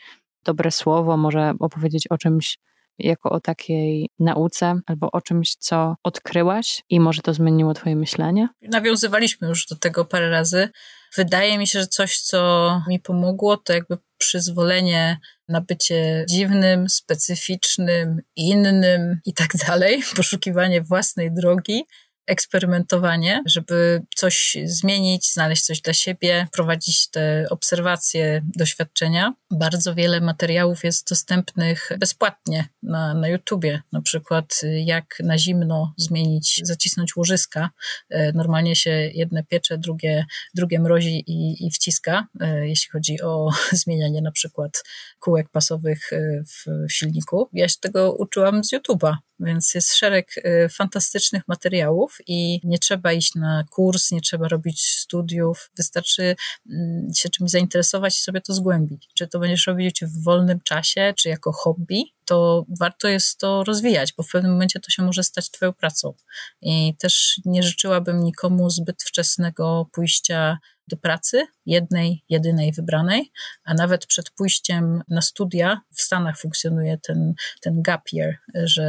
dobre 0.45 0.71
słowo, 0.71 1.17
może 1.17 1.55
opowiedzieć 1.61 2.07
o 2.11 2.19
czymś 2.19 2.59
jako 2.99 3.31
o 3.31 3.41
takiej 3.41 4.09
nauce 4.19 4.81
albo 4.87 5.11
o 5.13 5.21
czymś, 5.21 5.55
co 5.55 5.95
odkryłaś 6.03 6.83
i 6.89 7.01
może 7.01 7.23
to 7.23 7.35
zmieniło 7.35 7.75
Twoje 7.75 7.97
myślenie? 7.97 8.49
Nawiązywaliśmy 8.63 9.49
już 9.49 9.67
do 9.67 9.77
tego 9.77 10.05
parę 10.05 10.31
razy. 10.31 10.69
Wydaje 11.17 11.59
mi 11.59 11.67
się, 11.67 11.81
że 11.81 11.87
coś, 11.87 12.19
co 12.19 12.81
mi 12.89 13.01
pomogło, 13.01 13.57
to 13.57 13.73
jakby 13.73 13.99
przyzwolenie 14.19 15.19
na 15.49 15.61
bycie 15.61 16.25
dziwnym, 16.29 16.89
specyficznym, 16.89 18.23
innym 18.37 19.21
i 19.25 19.35
tak 19.35 19.57
dalej, 19.69 20.03
poszukiwanie 20.17 20.83
własnej 20.83 21.33
drogi 21.33 21.85
eksperymentowanie, 22.27 23.43
żeby 23.47 24.03
coś 24.17 24.57
zmienić, 24.65 25.33
znaleźć 25.33 25.63
coś 25.65 25.81
dla 25.81 25.93
siebie, 25.93 26.47
prowadzić 26.53 27.11
te 27.11 27.47
obserwacje, 27.51 28.43
doświadczenia. 28.57 29.35
Bardzo 29.51 29.95
wiele 29.95 30.21
materiałów 30.21 30.85
jest 30.85 31.09
dostępnych 31.09 31.91
bezpłatnie 31.99 32.69
na, 32.83 33.15
na 33.15 33.29
YouTubie. 33.29 33.83
Na 33.93 34.03
przykład 34.03 34.61
jak 34.85 35.17
na 35.25 35.39
zimno 35.39 35.95
zmienić, 35.97 36.61
zacisnąć 36.63 37.17
łożyska. 37.17 37.71
E, 38.11 38.33
normalnie 38.33 38.77
się 38.77 38.91
jedne 38.91 39.45
piecze, 39.45 39.79
drugie, 39.79 40.25
drugie 40.55 40.81
mrozi 40.81 41.25
i, 41.27 41.67
i 41.67 41.71
wciska, 41.71 42.27
e, 42.41 42.69
jeśli 42.69 42.91
chodzi 42.91 43.23
o 43.23 43.51
zmienianie 43.83 44.23
na 44.23 44.31
przykład 44.31 44.83
kółek 45.19 45.49
pasowych 45.49 46.13
e, 46.13 46.43
w 46.45 46.93
silniku. 46.93 47.49
Ja 47.53 47.69
się 47.69 47.77
tego 47.81 48.13
uczyłam 48.13 48.65
z 48.65 48.73
YouTube'a 48.73 49.15
więc 49.45 49.75
jest 49.75 49.95
szereg 49.95 50.39
y, 50.39 50.69
fantastycznych 50.69 51.43
materiałów 51.49 52.19
i 52.27 52.61
nie 52.65 52.79
trzeba 52.79 53.13
iść 53.13 53.35
na 53.35 53.65
kurs, 53.71 54.11
nie 54.11 54.21
trzeba 54.21 54.49
robić 54.49 54.85
studiów, 54.85 55.71
wystarczy 55.77 56.37
mm, 56.71 57.09
się 57.17 57.29
czymś 57.29 57.51
zainteresować 57.51 58.19
i 58.19 58.23
sobie 58.23 58.41
to 58.41 58.55
zgłębić. 58.55 59.09
Czy 59.15 59.29
to 59.29 59.39
będziesz 59.39 59.67
robić 59.67 60.05
w 60.05 60.23
wolnym 60.25 60.61
czasie, 60.61 61.15
czy 61.17 61.29
jako 61.29 61.53
hobby, 61.53 62.15
to 62.25 62.65
warto 62.81 63.09
jest 63.09 63.39
to 63.39 63.65
rozwijać, 63.65 64.13
bo 64.17 64.23
w 64.23 64.31
pewnym 64.31 64.53
momencie 64.53 64.81
to 64.81 64.91
się 64.91 65.03
może 65.03 65.23
stać 65.23 65.51
Twoją 65.51 65.73
pracą. 65.73 66.15
I 66.63 66.97
też 66.99 67.41
nie 67.45 67.63
życzyłabym 67.63 68.25
nikomu 68.25 68.71
zbyt 68.71 69.03
wczesnego 69.03 69.87
pójścia 69.93 70.59
do 70.89 70.97
pracy, 70.97 71.47
jednej, 71.67 72.25
jedynej 72.29 72.73
wybranej, 72.73 73.31
a 73.65 73.75
nawet 73.75 74.07
przed 74.07 74.31
pójściem 74.31 75.03
na 75.09 75.23
studia 75.23 75.81
w 75.95 76.01
Stanach 76.01 76.39
funkcjonuje 76.39 76.99
ten, 76.99 77.35
ten 77.61 77.83
gap 77.83 78.03
year, 78.13 78.35
że 78.55 78.85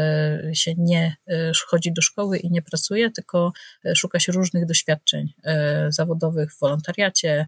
się 0.54 0.74
nie 0.78 1.16
e, 1.28 1.52
chodzi 1.68 1.94
do 1.94 2.02
szkoły 2.02 2.38
i 2.38 2.52
nie 2.52 2.62
pracuje, 2.62 3.12
tylko 3.12 3.54
e, 3.86 3.96
szuka 3.96 4.20
się 4.20 4.32
różnych 4.32 4.66
doświadczeń 4.66 5.34
e, 5.44 5.88
zawodowych 5.92 6.54
w 6.54 6.60
wolontariacie, 6.60 7.46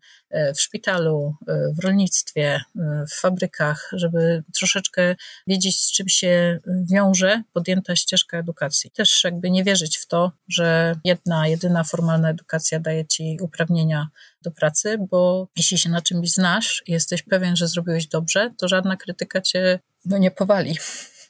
w 0.56 0.62
szpitalu, 0.62 1.36
w 1.78 1.84
rolnictwie, 1.84 2.62
w 3.12 3.14
fabrykach, 3.14 3.90
żeby 3.94 4.44
troszeczkę 4.54 5.16
wiedzieć, 5.48 5.82
z 5.82 5.92
czym 5.92 6.10
się 6.10 6.60
wiąże 6.92 7.44
podjęta 7.54 7.96
ścieżka 7.96 8.38
edukacji. 8.38 8.92
Też 8.92 9.24
jakby 9.24 9.52
nie 9.52 9.64
wierzyć 9.64 9.98
w 9.98 10.08
to, 10.08 10.32
że 10.48 10.96
jedna, 11.04 11.48
jedyna 11.48 11.84
formalna 11.84 12.30
edukacja 12.30 12.80
daje 12.80 13.06
ci 13.06 13.38
uprawnienia 13.42 14.08
do 14.42 14.52
pracy, 14.52 14.98
bo 15.12 15.48
jeśli 15.58 15.78
się 15.78 15.90
na 15.90 16.02
czymś 16.02 16.32
znasz 16.32 16.84
i 16.88 16.92
jesteś 16.92 17.24
pewien, 17.24 17.56
że 17.56 17.68
zrobiłeś 17.68 18.08
dobrze, 18.08 18.54
to 18.58 18.68
żadna 18.68 18.98
krytyka 18.98 19.42
cię 19.42 19.80
no, 20.06 20.18
nie 20.18 20.32
powali. 20.32 20.78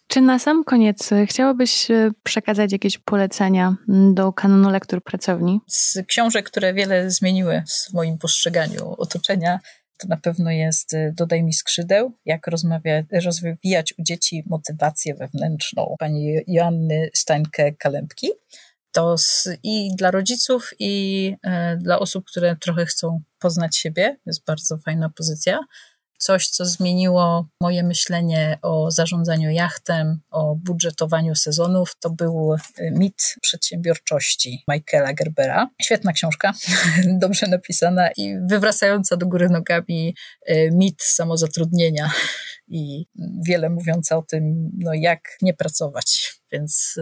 Czy 0.08 0.22
na 0.22 0.40
sam 0.40 0.64
koniec 0.64 1.12
e, 1.12 1.26
chciałabyś 1.26 1.92
e, 1.92 2.12
przekazać 2.24 2.72
jakieś 2.72 2.98
polecenia 2.98 3.76
do 3.88 4.34
kanonu 4.34 4.70
lektur 4.70 5.04
pracowni? 5.04 5.60
Z 5.68 5.98
książek, 6.08 6.50
które 6.50 6.74
wiele 6.74 7.12
zmieniły 7.12 7.64
w 7.68 7.94
moim 7.94 8.18
postrzeganiu 8.18 8.96
otoczenia, 8.98 9.60
to 9.98 10.08
na 10.08 10.18
pewno 10.18 10.52
jest 10.52 10.94
e, 10.94 11.14
Dodaj 11.18 11.44
mi 11.44 11.54
skrzydeł, 11.54 12.14
jak 12.26 12.48
rozmawia, 12.48 13.04
rozwijać 13.24 13.94
u 13.98 14.04
dzieci 14.04 14.44
motywację 14.46 15.16
wewnętrzną 15.16 15.96
pani 16.00 16.36
Joanny 16.48 17.10
Steinke-Kalempki 17.18 18.28
to 18.98 19.18
z, 19.18 19.50
i 19.64 19.96
dla 19.96 20.12
rodziców, 20.12 20.70
i 20.80 21.36
e, 21.44 21.78
dla 21.78 22.00
osób, 22.00 22.26
które 22.26 22.56
trochę 22.56 22.86
chcą 22.86 23.22
poznać 23.40 23.78
siebie. 23.78 24.18
Jest 24.26 24.46
bardzo 24.46 24.78
fajna 24.78 25.10
pozycja. 25.10 25.60
Coś, 26.18 26.48
co 26.48 26.66
zmieniło 26.66 27.48
moje 27.62 27.84
myślenie 27.84 28.58
o 28.62 28.92
zarządzaniu 28.92 29.50
jachtem, 29.50 30.20
o 30.32 30.56
budżetowaniu 30.56 31.36
sezonów, 31.36 31.96
to 32.00 32.10
był 32.10 32.54
e, 32.54 32.92
mit 32.92 33.36
przedsiębiorczości 33.42 34.64
Michaela 34.68 35.14
Gerbera. 35.14 35.70
Świetna 35.82 36.14
książka, 36.14 36.54
dobrze 37.24 37.48
napisana 37.48 38.10
i 38.18 38.36
wywracająca 38.50 39.18
do 39.18 39.28
góry 39.28 39.50
nogami 39.50 40.16
e, 40.46 40.72
mit 40.72 41.04
samozatrudnienia 41.04 42.12
i 42.68 43.06
wiele 43.48 43.70
mówiąca 43.70 44.18
o 44.18 44.22
tym, 44.22 44.72
no, 44.78 44.94
jak 44.94 45.38
nie 45.42 45.54
pracować. 45.54 46.40
Więc 46.52 46.96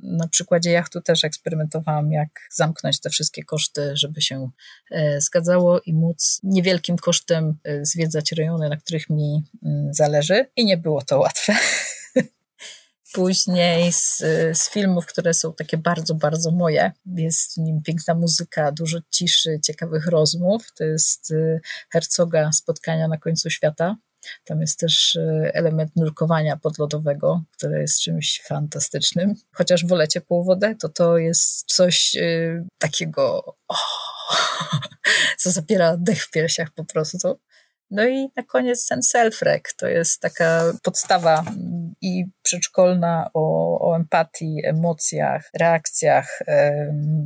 na 0.00 0.28
przykładzie 0.28 0.70
jachtu 0.70 1.00
też 1.00 1.24
eksperymentowałam, 1.24 2.12
jak 2.12 2.28
zamknąć 2.52 3.00
te 3.00 3.10
wszystkie 3.10 3.44
koszty, 3.44 3.96
żeby 3.96 4.22
się 4.22 4.50
e, 4.90 5.20
zgadzało 5.20 5.80
i 5.80 5.94
móc 5.94 6.40
niewielkim 6.42 6.96
kosztem 6.96 7.58
e, 7.64 7.84
zwiedzać 7.84 8.32
rejony, 8.32 8.68
na 8.68 8.76
których 8.76 9.10
mi 9.10 9.42
mm, 9.64 9.94
zależy. 9.94 10.46
I 10.56 10.64
nie 10.64 10.76
było 10.76 11.02
to 11.02 11.18
łatwe. 11.18 11.56
Później 13.14 13.92
z, 13.92 14.18
z, 14.52 14.70
filmów, 14.70 15.06
które 15.06 15.34
są 15.34 15.52
takie 15.52 15.78
bardzo, 15.78 16.14
bardzo 16.14 16.50
moje. 16.50 16.92
Jest 17.06 17.54
w 17.54 17.56
nim 17.56 17.82
piękna 17.82 18.14
muzyka, 18.14 18.72
dużo 18.72 18.98
ciszy, 19.10 19.60
ciekawych 19.64 20.06
rozmów. 20.06 20.72
To 20.78 20.84
jest 20.84 21.30
e, 21.30 21.60
Herzoga 21.90 22.52
Spotkania 22.52 23.08
na 23.08 23.18
końcu 23.18 23.50
świata. 23.50 23.96
Tam 24.44 24.60
jest 24.60 24.78
też 24.78 25.16
e, 25.16 25.50
element 25.54 25.96
nurkowania 25.96 26.56
podlodowego, 26.56 27.42
które 27.52 27.80
jest 27.80 28.00
czymś 28.00 28.42
fantastycznym. 28.46 29.34
Chociaż 29.52 29.86
wolę 29.86 30.08
ciepłą 30.08 30.44
wodę, 30.44 30.74
to 30.80 30.88
to 30.88 31.18
jest 31.18 31.72
coś 31.72 32.16
e, 32.16 32.64
takiego, 32.78 33.56
oh, 33.68 33.80
co 35.38 35.50
zapiera 35.50 35.96
dech 35.96 36.22
w 36.22 36.30
piersiach 36.30 36.70
po 36.70 36.84
prostu. 36.84 37.38
No 37.90 38.08
i 38.08 38.28
na 38.36 38.42
koniec 38.42 38.86
ten 38.86 39.00
self-rec, 39.00 39.60
to 39.76 39.88
jest 39.88 40.20
taka 40.20 40.72
podstawa 40.82 41.44
i 42.00 42.24
przedszkolna 42.42 43.30
o, 43.34 43.78
o 43.90 43.96
empatii, 43.96 44.60
emocjach, 44.64 45.50
reakcjach, 45.60 46.38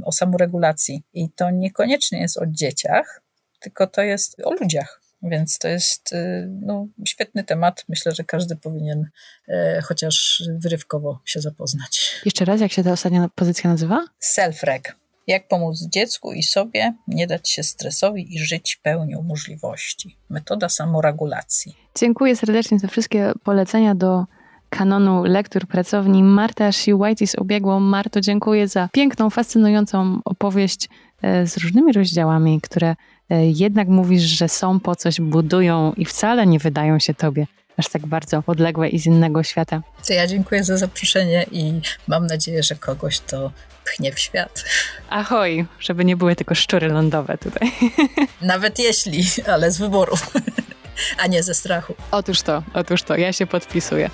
o 0.04 0.12
samoregulacji. 0.12 1.02
I 1.12 1.30
to 1.30 1.50
niekoniecznie 1.50 2.20
jest 2.20 2.38
o 2.38 2.46
dzieciach, 2.46 3.22
tylko 3.60 3.86
to 3.86 4.02
jest 4.02 4.40
o 4.44 4.52
ludziach. 4.52 5.00
Więc 5.22 5.58
to 5.58 5.68
jest 5.68 6.12
y, 6.12 6.48
no, 6.62 6.86
świetny 7.06 7.44
temat. 7.44 7.84
Myślę, 7.88 8.12
że 8.12 8.24
każdy 8.24 8.56
powinien 8.56 9.06
e, 9.48 9.80
chociaż 9.84 10.42
wyrywkowo 10.58 11.20
się 11.24 11.40
zapoznać. 11.40 12.20
Jeszcze 12.24 12.44
raz, 12.44 12.60
jak 12.60 12.72
się 12.72 12.84
ta 12.84 12.92
ostatnia 12.92 13.30
pozycja 13.34 13.70
nazywa? 13.70 14.04
Self-reg. 14.22 14.92
Jak 15.26 15.48
pomóc 15.48 15.86
dziecku 15.88 16.32
i 16.32 16.42
sobie 16.42 16.94
nie 17.08 17.26
dać 17.26 17.50
się 17.50 17.62
stresowi 17.62 18.34
i 18.34 18.38
żyć 18.38 18.76
pełnią 18.82 19.22
możliwości. 19.22 20.16
Metoda 20.30 20.68
samoregulacji. 20.68 21.76
Dziękuję 21.98 22.36
serdecznie 22.36 22.78
za 22.78 22.88
wszystkie 22.88 23.32
polecenia 23.44 23.94
do 23.94 24.24
kanonu 24.70 25.24
lektur 25.24 25.66
pracowni. 25.66 26.22
Marta 26.22 26.72
Siłajtis 26.72 27.34
ubiegło. 27.34 27.80
Marto, 27.80 28.20
dziękuję 28.20 28.68
za 28.68 28.88
piękną, 28.92 29.30
fascynującą 29.30 30.20
opowieść 30.24 30.88
e, 31.22 31.46
z 31.46 31.56
różnymi 31.56 31.92
rozdziałami, 31.92 32.60
które 32.60 32.94
jednak 33.30 33.88
mówisz, 33.88 34.22
że 34.22 34.48
są 34.48 34.80
po 34.80 34.96
coś, 34.96 35.20
budują 35.20 35.92
i 35.96 36.04
wcale 36.04 36.46
nie 36.46 36.58
wydają 36.58 36.98
się 36.98 37.14
tobie 37.14 37.46
aż 37.78 37.88
tak 37.88 38.06
bardzo 38.06 38.42
odległe 38.46 38.88
i 38.88 38.98
z 38.98 39.06
innego 39.06 39.42
świata. 39.42 39.82
To 40.06 40.12
ja 40.12 40.26
dziękuję 40.26 40.64
za 40.64 40.76
zaproszenie 40.76 41.46
i 41.52 41.80
mam 42.06 42.26
nadzieję, 42.26 42.62
że 42.62 42.74
kogoś 42.74 43.20
to 43.20 43.52
pchnie 43.84 44.12
w 44.12 44.18
świat. 44.18 44.64
Ahoj, 45.10 45.66
żeby 45.80 46.04
nie 46.04 46.16
były 46.16 46.36
tylko 46.36 46.54
szczury 46.54 46.88
lądowe 46.88 47.38
tutaj. 47.38 47.72
Nawet 48.42 48.78
jeśli, 48.78 49.24
ale 49.46 49.70
z 49.70 49.78
wyboru, 49.78 50.16
a 51.18 51.26
nie 51.26 51.42
ze 51.42 51.54
strachu. 51.54 51.94
Otóż 52.10 52.42
to, 52.42 52.62
otóż 52.74 53.02
to, 53.02 53.16
ja 53.16 53.32
się 53.32 53.46
podpisuję. 53.46 54.10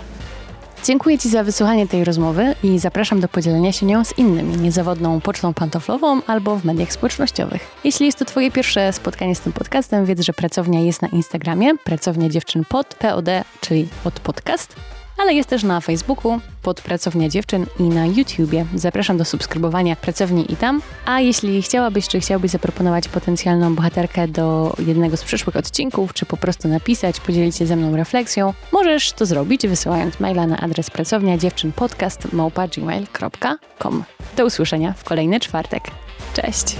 Dziękuję 0.84 1.18
Ci 1.18 1.30
za 1.30 1.44
wysłuchanie 1.44 1.88
tej 1.88 2.04
rozmowy 2.04 2.56
i 2.64 2.80
zapraszam 2.80 3.20
do 3.20 3.28
podzielenia 3.28 3.72
się 3.72 3.86
nią 3.86 4.06
z 4.06 4.18
innymi, 4.18 4.58
niezawodną 4.58 5.22
pocztą 5.22 5.54
pantoflową 5.54 6.22
albo 6.28 6.56
w 6.56 6.66
mediach 6.66 6.94
społecznościowych. 6.94 7.62
Jeśli 7.84 8.06
jest 8.06 8.20
to 8.20 8.26
Twoje 8.26 8.52
pierwsze 8.52 8.94
spotkanie 8.94 9.36
z 9.36 9.40
tym 9.40 9.54
podcastem, 9.54 10.06
wiedz, 10.06 10.22
że 10.22 10.34
pracownia 10.34 10.80
jest 10.80 11.02
na 11.02 11.08
Instagramie, 11.08 11.78
pracownia 11.78 12.30
dziewczyn 12.30 12.66
pod, 12.66 12.96
POD, 12.96 13.28
czyli 13.62 13.88
od 14.06 14.20
podcast 14.20 14.76
ale 15.20 15.34
jest 15.34 15.50
też 15.50 15.64
na 15.64 15.82
Facebooku 15.82 16.40
pod 16.62 16.82
Pracownia 16.82 17.30
Dziewczyn 17.30 17.66
i 17.80 17.84
na 17.84 18.06
YouTubie. 18.06 18.66
Zapraszam 18.76 19.18
do 19.18 19.26
subskrybowania 19.26 19.96
Pracowni 19.96 20.54
i 20.54 20.56
tam. 20.56 20.82
A 21.06 21.20
jeśli 21.20 21.62
chciałabyś, 21.62 22.08
czy 22.08 22.20
chciałbyś 22.20 22.52
zaproponować 22.52 23.08
potencjalną 23.08 23.76
bohaterkę 23.76 24.28
do 24.28 24.76
jednego 24.88 25.18
z 25.18 25.24
przyszłych 25.24 25.56
odcinków, 25.56 26.14
czy 26.14 26.26
po 26.26 26.38
prostu 26.38 26.68
napisać, 26.68 27.20
podzielić 27.20 27.56
się 27.56 27.66
ze 27.66 27.76
mną 27.76 27.96
refleksją, 27.96 28.54
możesz 28.72 29.12
to 29.12 29.26
zrobić 29.26 29.68
wysyłając 29.68 30.20
maila 30.20 30.48
na 30.48 30.58
adres 30.58 30.90
pracownia 30.90 31.38
dziewczyn 31.38 31.72
podcast 31.72 32.28
Do 34.38 34.46
usłyszenia 34.46 34.94
w 34.94 35.04
kolejny 35.04 35.40
czwartek. 35.40 35.84
Cześć! 36.34 36.76